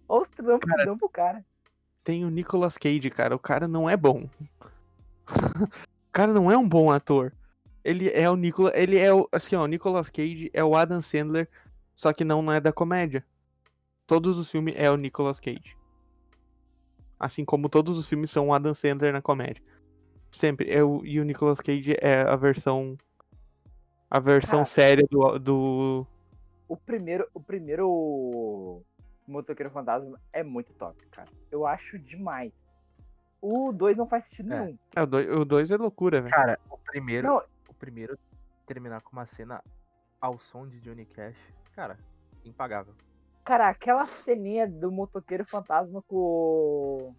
Olha 0.08 0.22
os 0.22 0.28
trampos 0.30 0.70
Cara, 0.70 0.84
dão 0.84 0.98
pro 0.98 1.08
cara. 1.08 1.44
tem 2.04 2.24
o 2.24 2.30
Nicolas 2.30 2.76
Cage, 2.76 3.10
cara. 3.10 3.34
O 3.34 3.38
cara 3.38 3.66
não 3.66 3.88
é 3.88 3.96
bom. 3.96 4.28
o 5.26 6.12
cara 6.12 6.32
não 6.32 6.50
é 6.50 6.56
um 6.56 6.68
bom 6.68 6.90
ator. 6.90 7.32
Ele 7.84 8.10
é 8.10 8.28
o 8.28 8.36
Nicolas. 8.36 8.72
Ele 8.76 8.98
é 8.98 9.12
o. 9.12 9.28
Assim, 9.32 9.56
ó, 9.56 9.64
o 9.64 9.66
Nicolas 9.66 10.10
Cage 10.10 10.50
é 10.52 10.62
o 10.62 10.76
Adam 10.76 11.00
Sandler, 11.00 11.48
só 11.94 12.12
que 12.12 12.24
não 12.24 12.52
é 12.52 12.60
da 12.60 12.72
comédia. 12.72 13.24
Todos 14.06 14.38
os 14.38 14.50
filmes 14.50 14.74
é 14.76 14.90
o 14.90 14.96
Nicolas 14.96 15.40
Cage. 15.40 15.76
Assim 17.18 17.44
como 17.44 17.68
todos 17.68 17.96
os 17.96 18.08
filmes 18.08 18.30
são 18.30 18.48
o 18.48 18.54
Adam 18.54 18.74
Sandler 18.74 19.12
na 19.12 19.22
comédia. 19.22 19.62
Sempre. 20.30 20.70
É 20.70 20.82
o, 20.82 21.04
e 21.04 21.20
o 21.20 21.24
Nicolas 21.24 21.60
Cage 21.60 21.96
é 22.00 22.22
a 22.22 22.36
versão. 22.36 22.96
A 24.10 24.20
versão 24.20 24.64
séria 24.64 25.06
do, 25.10 25.38
do. 25.38 26.06
O 26.68 26.76
primeiro, 26.76 27.28
o 27.34 27.40
primeiro 27.40 28.82
Motoqueiro 29.26 29.70
Fantasma 29.70 30.18
é 30.32 30.42
muito 30.42 30.72
top, 30.74 31.04
cara. 31.10 31.28
Eu 31.50 31.66
acho 31.66 31.98
demais. 31.98 32.52
O 33.40 33.72
2 33.72 33.96
não 33.96 34.06
faz 34.06 34.24
sentido 34.28 34.52
É. 34.52 34.60
nenhum. 34.60 34.78
É, 34.94 35.02
o 35.02 35.06
2 35.06 35.30
o 35.30 35.44
dois 35.44 35.70
é 35.70 35.76
loucura, 35.76 36.20
velho. 36.20 36.32
Cara, 36.34 36.58
o 36.70 36.78
primeiro, 36.78 37.26
Não, 37.26 37.42
o 37.68 37.74
primeiro 37.74 38.16
terminar 38.66 39.00
com 39.02 39.12
uma 39.12 39.26
cena 39.26 39.62
ao 40.20 40.38
som 40.38 40.66
de 40.68 40.78
Johnny 40.80 41.04
Cash, 41.04 41.36
cara, 41.74 41.98
impagável. 42.44 42.94
Cara, 43.44 43.68
aquela 43.68 44.06
ceninha 44.06 44.68
do 44.68 44.92
motoqueiro 44.92 45.44
fantasma 45.44 46.00
com 46.02 46.16
o, 46.16 47.14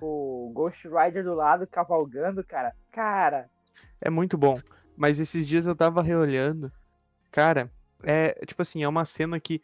o 0.00 0.50
Ghost 0.54 0.88
Rider 0.88 1.22
do 1.22 1.34
lado 1.34 1.66
cavalgando, 1.66 2.42
cara. 2.42 2.74
Cara, 2.90 3.50
É 4.00 4.08
muito 4.08 4.38
bom. 4.38 4.58
Mas 4.96 5.18
esses 5.18 5.46
dias 5.46 5.66
eu 5.66 5.76
tava 5.76 6.02
reolhando. 6.02 6.72
Cara, 7.30 7.70
é 8.02 8.32
tipo 8.46 8.62
assim, 8.62 8.82
é 8.82 8.88
uma 8.88 9.04
cena 9.04 9.38
que. 9.40 9.60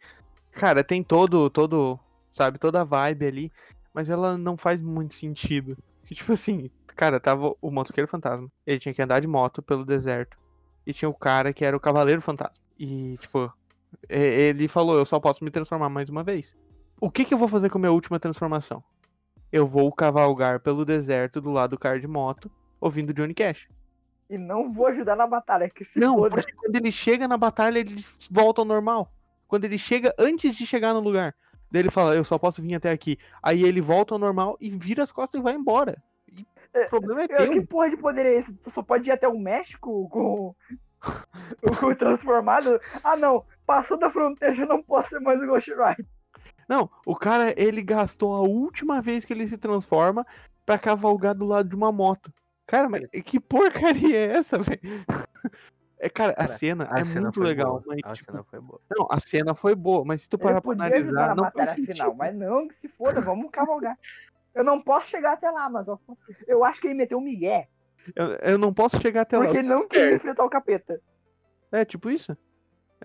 Cara, 0.51 0.83
tem 0.83 1.01
todo, 1.03 1.49
todo, 1.49 1.99
sabe, 2.33 2.59
toda 2.59 2.81
a 2.81 2.83
vibe 2.83 3.25
ali, 3.25 3.51
mas 3.93 4.09
ela 4.09 4.37
não 4.37 4.55
faz 4.55 4.79
muito 4.81 5.15
sentido. 5.15 5.77
Que, 6.05 6.13
tipo 6.13 6.33
assim, 6.33 6.67
cara, 6.95 7.19
tava 7.19 7.55
o 7.61 7.71
motoqueiro 7.71 8.09
fantasma. 8.09 8.47
Ele 8.65 8.79
tinha 8.79 8.93
que 8.93 9.01
andar 9.01 9.19
de 9.19 9.27
moto 9.27 9.61
pelo 9.61 9.85
deserto. 9.85 10.37
E 10.85 10.93
tinha 10.93 11.09
o 11.09 11.13
cara 11.13 11.53
que 11.53 11.63
era 11.63 11.75
o 11.75 11.79
cavaleiro 11.79 12.21
fantasma. 12.21 12.55
E, 12.77 13.17
tipo, 13.17 13.51
ele 14.09 14.67
falou: 14.67 14.97
Eu 14.97 15.05
só 15.05 15.19
posso 15.19 15.43
me 15.43 15.51
transformar 15.51 15.89
mais 15.89 16.09
uma 16.09 16.23
vez. 16.23 16.55
O 16.99 17.09
que 17.09 17.25
que 17.25 17.33
eu 17.33 17.37
vou 17.37 17.47
fazer 17.47 17.69
com 17.69 17.77
a 17.77 17.81
minha 17.81 17.91
última 17.91 18.19
transformação? 18.19 18.83
Eu 19.51 19.67
vou 19.67 19.91
cavalgar 19.91 20.59
pelo 20.59 20.85
deserto 20.85 21.39
do 21.39 21.51
lado 21.51 21.71
do 21.71 21.79
cara 21.79 21.99
de 21.99 22.07
moto, 22.07 22.51
ouvindo 22.79 23.13
Johnny 23.13 23.33
Cash. 23.33 23.67
E 24.33 24.37
não 24.37 24.71
vou 24.71 24.87
ajudar 24.87 25.15
na 25.15 25.27
batalha, 25.27 25.69
que 25.69 25.83
se 25.85 25.99
Não, 25.99 26.15
foda. 26.17 26.35
porque 26.35 26.51
quando 26.53 26.75
ele 26.75 26.91
chega 26.91 27.27
na 27.27 27.37
batalha, 27.37 27.79
ele 27.79 27.95
volta 28.31 28.61
ao 28.61 28.65
normal. 28.65 29.11
Quando 29.47 29.65
ele 29.65 29.77
chega 29.77 30.13
antes 30.17 30.55
de 30.55 30.65
chegar 30.65 30.93
no 30.93 30.99
lugar. 30.99 31.35
Daí 31.71 31.81
ele 31.81 31.91
fala, 31.91 32.15
eu 32.15 32.23
só 32.23 32.37
posso 32.37 32.61
vir 32.61 32.75
até 32.75 32.91
aqui. 32.91 33.17
Aí 33.41 33.63
ele 33.63 33.81
volta 33.81 34.13
ao 34.15 34.19
normal 34.19 34.57
e 34.59 34.69
vira 34.69 35.03
as 35.03 35.11
costas 35.11 35.39
e 35.39 35.43
vai 35.43 35.53
embora. 35.53 36.01
E 36.27 36.45
É, 36.73 36.85
o 36.85 36.89
problema 36.89 37.21
é 37.21 37.23
Eu- 37.25 37.27
teu. 37.37 37.51
Que 37.51 37.61
porra 37.61 37.89
de 37.89 37.97
poder 37.97 38.25
é 38.25 38.37
esse? 38.39 38.51
Tu 38.53 38.69
só 38.71 38.81
pode 38.81 39.09
ir 39.09 39.11
até 39.11 39.27
o 39.27 39.37
México 39.39 40.07
com, 40.09 40.55
com 41.79 41.85
o 41.87 41.95
transformado? 41.95 42.79
Ah, 43.03 43.15
não. 43.15 43.43
Passou 43.65 43.97
da 43.97 44.09
fronteira, 44.09 44.53
já 44.55 44.65
não 44.65 44.81
posso 44.83 45.09
ser 45.09 45.19
mais 45.19 45.41
o 45.41 45.45
Ghost 45.47 45.69
Rider. 45.71 46.05
Não, 46.67 46.89
o 47.05 47.15
cara, 47.15 47.53
ele 47.61 47.81
gastou 47.83 48.33
a 48.35 48.41
última 48.41 49.01
vez 49.01 49.25
que 49.25 49.33
ele 49.33 49.47
se 49.47 49.57
transforma 49.57 50.25
pra 50.65 50.79
cavalgar 50.79 51.35
do 51.35 51.45
lado 51.45 51.67
de 51.69 51.75
uma 51.75 51.91
moto. 51.91 52.31
Cara, 52.65 52.89
mas 52.89 53.07
que 53.25 53.39
porcaria 53.39 54.17
é 54.17 54.37
essa, 54.37 54.57
velho? 54.61 54.81
É, 55.99 56.09
cara, 56.09 56.31
a 56.33 56.35
Cara, 56.35 56.47
cena 56.47 56.87
A 56.91 56.99
é 56.99 57.03
cena 57.05 57.21
muito 57.23 57.39
legal, 57.41 57.79
boa, 57.79 57.83
mas 57.87 57.99
A 58.03 58.13
tipo, 58.13 58.31
cena 58.31 58.43
foi 58.43 58.59
boa. 58.59 58.81
não, 58.89 59.07
a 59.09 59.19
cena 59.19 59.55
foi 59.55 59.75
boa, 59.75 60.03
mas 60.05 60.21
se 60.23 60.29
tu 60.29 60.37
parar 60.37 60.61
pra 60.61 60.71
analisar, 60.73 61.11
na 61.11 61.35
não 61.35 61.51
faz 61.51 61.69
sentido. 61.71 61.93
final, 61.93 62.13
mas 62.15 62.35
não, 62.35 62.67
que 62.67 62.75
se 62.75 62.87
foda, 62.89 63.21
vamos 63.21 63.49
cavalgar. 63.51 63.97
Eu 64.53 64.63
não 64.63 64.81
posso 64.81 65.07
chegar 65.07 65.33
até 65.33 65.49
lá, 65.49 65.69
mas 65.69 65.87
ó, 65.87 65.97
eu 66.47 66.63
acho 66.65 66.79
que 66.81 66.87
ele 66.87 66.93
meteu 66.93 67.17
um 67.17 67.21
migué, 67.21 67.67
Eu, 68.15 68.33
eu 68.35 68.57
não 68.57 68.73
posso 68.73 68.99
chegar 68.99 69.21
até 69.21 69.37
lá. 69.37 69.45
porque 69.45 69.59
ele 69.59 69.67
não 69.69 69.87
queria 69.87 70.15
enfrentar 70.15 70.43
o 70.43 70.49
capeta. 70.49 70.99
É, 71.71 71.83
tipo 71.85 72.09
isso. 72.09 72.37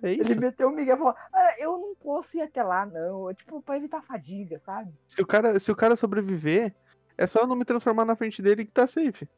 É 0.02 0.12
isso. 0.12 0.30
Ele 0.30 0.40
meteu 0.40 0.68
um 0.68 0.72
migué 0.72 0.92
e 0.92 0.96
falou, 0.96 1.14
ah, 1.32 1.54
eu 1.58 1.78
não 1.78 1.94
posso 1.96 2.36
ir 2.36 2.42
até 2.42 2.62
lá, 2.62 2.84
não. 2.84 3.30
É 3.30 3.34
tipo, 3.34 3.62
pra 3.62 3.76
evitar 3.76 4.02
fadiga, 4.02 4.60
sabe? 4.64 4.92
Se 5.06 5.22
o 5.22 5.26
cara, 5.26 5.58
se 5.58 5.70
o 5.72 5.76
cara 5.76 5.96
sobreviver, 5.96 6.74
é 7.16 7.26
só 7.26 7.40
eu 7.40 7.46
não 7.46 7.56
me 7.56 7.64
transformar 7.64 8.04
na 8.04 8.14
frente 8.16 8.42
dele 8.42 8.64
que 8.64 8.70
tá 8.72 8.86
safe. 8.86 9.28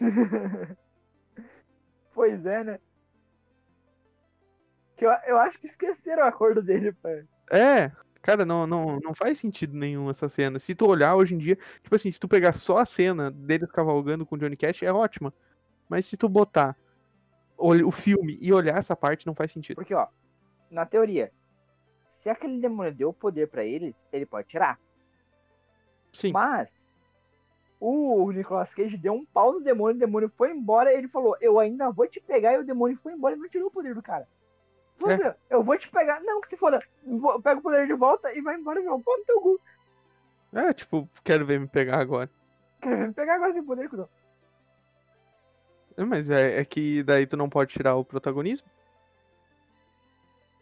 pois 2.12 2.44
é, 2.46 2.64
né? 2.64 2.80
Que 4.96 5.06
eu, 5.06 5.10
eu 5.26 5.38
acho 5.38 5.58
que 5.60 5.66
esqueceram 5.66 6.22
o 6.22 6.26
acordo 6.26 6.62
dele, 6.62 6.92
pai. 6.92 7.26
É, 7.50 7.90
cara, 8.22 8.44
não, 8.44 8.66
não, 8.66 8.98
não 9.00 9.14
faz 9.14 9.38
sentido 9.38 9.76
nenhum 9.76 10.08
essa 10.10 10.28
cena. 10.28 10.58
Se 10.58 10.74
tu 10.74 10.86
olhar 10.86 11.14
hoje 11.14 11.34
em 11.34 11.38
dia, 11.38 11.56
tipo 11.82 11.94
assim, 11.94 12.10
se 12.10 12.20
tu 12.20 12.28
pegar 12.28 12.52
só 12.52 12.78
a 12.78 12.86
cena 12.86 13.30
dele 13.30 13.66
cavalgando 13.66 14.24
com 14.24 14.36
o 14.36 14.38
Johnny 14.38 14.56
Cash, 14.56 14.82
é 14.82 14.92
ótima. 14.92 15.32
Mas 15.88 16.06
se 16.06 16.16
tu 16.16 16.28
botar 16.28 16.76
o 17.56 17.90
filme 17.90 18.38
e 18.40 18.52
olhar 18.52 18.78
essa 18.78 18.96
parte, 18.96 19.26
não 19.26 19.34
faz 19.34 19.52
sentido. 19.52 19.76
Porque, 19.76 19.94
ó, 19.94 20.08
na 20.70 20.84
teoria, 20.84 21.32
se 22.18 22.28
aquele 22.28 22.60
demônio 22.60 22.94
deu 22.94 23.12
poder 23.12 23.48
pra 23.48 23.64
eles, 23.64 23.94
ele 24.12 24.26
pode 24.26 24.48
tirar. 24.48 24.78
Sim. 26.12 26.32
Mas 26.32 26.83
o 27.86 28.32
Nicolas 28.32 28.72
Cage 28.72 28.96
deu 28.96 29.12
um 29.12 29.24
pau 29.26 29.52
no 29.52 29.60
demônio, 29.60 29.96
o 29.96 29.98
demônio 29.98 30.32
foi 30.36 30.50
embora 30.50 30.92
e 30.92 30.96
ele 30.96 31.08
falou: 31.08 31.36
Eu 31.40 31.58
ainda 31.58 31.90
vou 31.90 32.06
te 32.06 32.20
pegar. 32.20 32.54
E 32.54 32.58
o 32.58 32.64
demônio 32.64 32.98
foi 33.02 33.12
embora 33.12 33.34
e 33.34 33.38
não 33.38 33.48
tirou 33.48 33.68
o 33.68 33.70
poder 33.70 33.94
do 33.94 34.02
cara. 34.02 34.26
Falou 34.98 35.12
É. 35.12 35.14
assim, 35.28 35.38
eu 35.50 35.62
vou 35.62 35.76
te 35.76 35.88
pegar. 35.90 36.20
Não, 36.20 36.40
que 36.40 36.48
se 36.48 36.56
foda. 36.56 36.78
Pega 37.42 37.58
o 37.58 37.62
poder 37.62 37.86
de 37.86 37.94
volta 37.94 38.32
e 38.32 38.40
vai 38.40 38.56
embora, 38.56 38.80
meu. 38.80 38.98
Pô 39.00 39.16
no 39.16 39.24
teu 39.24 39.40
cu. 39.40 39.60
É, 40.54 40.72
tipo, 40.72 41.08
quero 41.22 41.44
ver 41.44 41.58
me 41.60 41.66
pegar 41.66 41.98
agora. 42.00 42.30
Quero 42.80 42.96
ver 42.96 43.08
me 43.08 43.12
pegar 43.14 43.34
agora 43.34 43.52
sem 43.52 43.64
poder, 43.64 43.88
cuzão. 43.88 44.08
É, 45.96 46.04
Mas 46.04 46.30
é, 46.30 46.60
é 46.60 46.64
que 46.64 47.02
daí 47.02 47.26
tu 47.26 47.36
não 47.36 47.50
pode 47.50 47.72
tirar 47.72 47.96
o 47.96 48.04
protagonismo. 48.04 48.68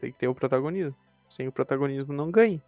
Tem 0.01 0.11
que 0.13 0.19
ter 0.19 0.29
o 0.29 0.35
protagonismo. 0.35 0.97
Sem 1.29 1.47
o 1.47 1.53
protagonismo 1.53 2.13
não 2.13 2.31
ganha. 2.31 2.61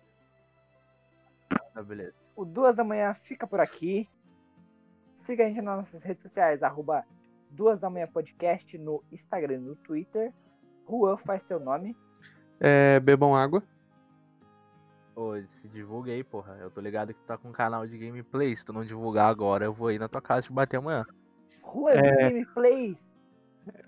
Tá, 1.75 1.83
beleza. 1.83 2.15
O 2.37 2.45
Duas 2.45 2.77
da 2.77 2.85
Manhã 2.85 3.15
fica 3.25 3.47
por 3.47 3.59
aqui. 3.61 4.09
Siga 5.27 5.45
a 5.45 5.49
gente 5.49 5.63
nas 5.63 5.79
nossas 5.79 6.03
redes 6.03 6.23
sociais, 6.23 6.63
arroba 6.63 7.05
Duas 7.51 7.81
da 7.81 7.89
Manhã 7.89 8.07
Podcast 8.07 8.77
no 8.79 9.03
Instagram 9.13 9.55
e 9.55 9.59
no 9.59 9.77
Twitter. 9.77 10.33
Juan 10.89 11.17
faz 11.19 11.43
teu 11.45 11.59
nome. 11.59 11.97
É, 12.61 13.01
bebam 13.01 13.35
água. 13.35 13.63
Ô, 15.17 15.35
se 15.37 15.69
divulga 15.69 16.11
aí, 16.13 16.25
porra. 16.25 16.57
Eu 16.61 16.71
tô 16.71 16.81
ligado 16.81 17.15
que 17.15 17.21
tu 17.21 17.27
tá 17.27 17.39
com 17.39 17.49
um 17.49 17.53
canal 17.53 17.87
de 17.87 17.97
gameplay. 17.97 18.57
Se 18.57 18.65
tu 18.65 18.73
não 18.73 18.85
divulgar 18.85 19.29
agora, 19.31 19.65
eu 19.65 19.73
vou 19.73 19.93
ir 19.93 19.99
na 19.99 20.09
tua 20.09 20.21
casa 20.21 20.43
te 20.43 20.53
bater 20.53 20.77
amanhã. 20.79 21.07
Juan 21.63 21.93
É. 21.93 22.29
Gameplays. 22.31 22.97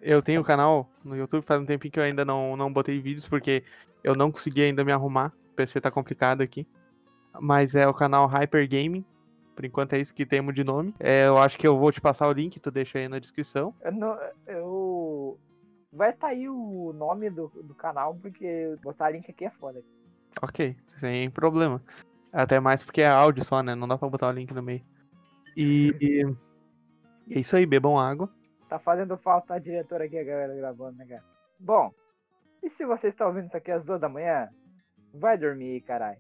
Eu 0.01 0.23
tenho 0.23 0.41
um 0.41 0.45
canal 0.45 0.89
no 1.05 1.17
YouTube 1.17 1.45
faz 1.45 1.61
um 1.61 1.67
tempinho 1.67 1.93
que 1.93 1.99
eu 2.01 2.05
ainda 2.05 2.25
não, 2.25 2.57
não 2.57 2.73
botei 2.73 2.99
vídeos, 2.99 3.29
porque 3.29 3.63
eu 4.03 4.15
não 4.15 4.31
consegui 4.33 4.63
ainda 4.63 4.85
me 4.85 4.93
arrumar. 4.93 5.33
O 5.53 5.55
PC 5.55 5.81
tá 5.81 5.91
complicado 5.91 6.41
aqui. 6.41 6.67
Mas 7.39 7.75
é 7.75 7.87
o 7.87 7.93
canal 7.93 8.27
Hyper 8.27 8.67
Gaming. 8.69 9.05
Por 9.57 9.65
enquanto 9.65 9.95
é 9.95 9.99
isso 9.99 10.15
que 10.15 10.27
temos 10.27 10.55
de 10.55 10.63
nome. 10.63 10.95
É, 11.01 11.27
eu 11.27 11.39
acho 11.39 11.57
que 11.57 11.67
eu 11.67 11.79
vou 11.79 11.91
te 11.91 11.99
passar 12.01 12.29
o 12.29 12.33
link, 12.33 12.61
tu 12.61 12.71
deixa 12.71 12.99
aí 12.99 13.09
na 13.09 13.19
descrição. 13.19 13.75
Eu 13.81 13.91
não- 13.91 14.19
eu- 14.47 15.41
Vai 15.93 16.11
estar 16.11 16.27
aí 16.29 16.47
o 16.47 16.93
nome 16.93 17.31
do, 17.31 17.49
do 17.49 17.75
canal, 17.75 18.15
porque 18.17 18.77
botar 18.83 19.09
link 19.09 19.31
aqui 19.31 19.47
é 19.47 19.51
foda. 19.51 19.83
Ok, 20.43 20.77
sem 20.85 21.31
problema. 21.31 21.81
Até 22.31 22.61
mais 22.61 22.83
porque 22.85 23.01
é 23.01 23.09
áudio 23.09 23.43
só, 23.43 23.63
né? 23.63 23.75
Não 23.75 23.89
dá 23.89 23.97
pra 23.97 24.09
botar 24.11 24.29
o 24.29 24.33
link 24.33 24.53
no 24.53 24.63
meio. 24.63 24.85
E, 25.57 25.95
e 25.99 27.35
é 27.35 27.39
isso 27.39 27.57
aí, 27.57 27.65
bebam 27.65 27.99
água. 27.99 28.29
Tá 28.69 28.79
fazendo 28.79 29.17
falta 29.17 29.55
a 29.55 29.59
diretora 29.59 30.05
aqui, 30.05 30.19
a 30.19 30.25
galera 30.25 30.55
gravando, 30.55 30.99
né, 30.99 31.07
cara? 31.07 31.25
Bom, 31.59 31.91
e 32.63 32.69
se 32.71 32.85
você 32.85 33.09
está 33.09 33.27
ouvindo 33.27 33.47
isso 33.47 33.57
aqui 33.57 33.71
às 33.71 33.83
duas 33.83 34.01
da 34.01 34.09
manhã, 34.09 34.51
vai 35.15 35.39
dormir, 35.39 35.81
caralho. 35.83 36.19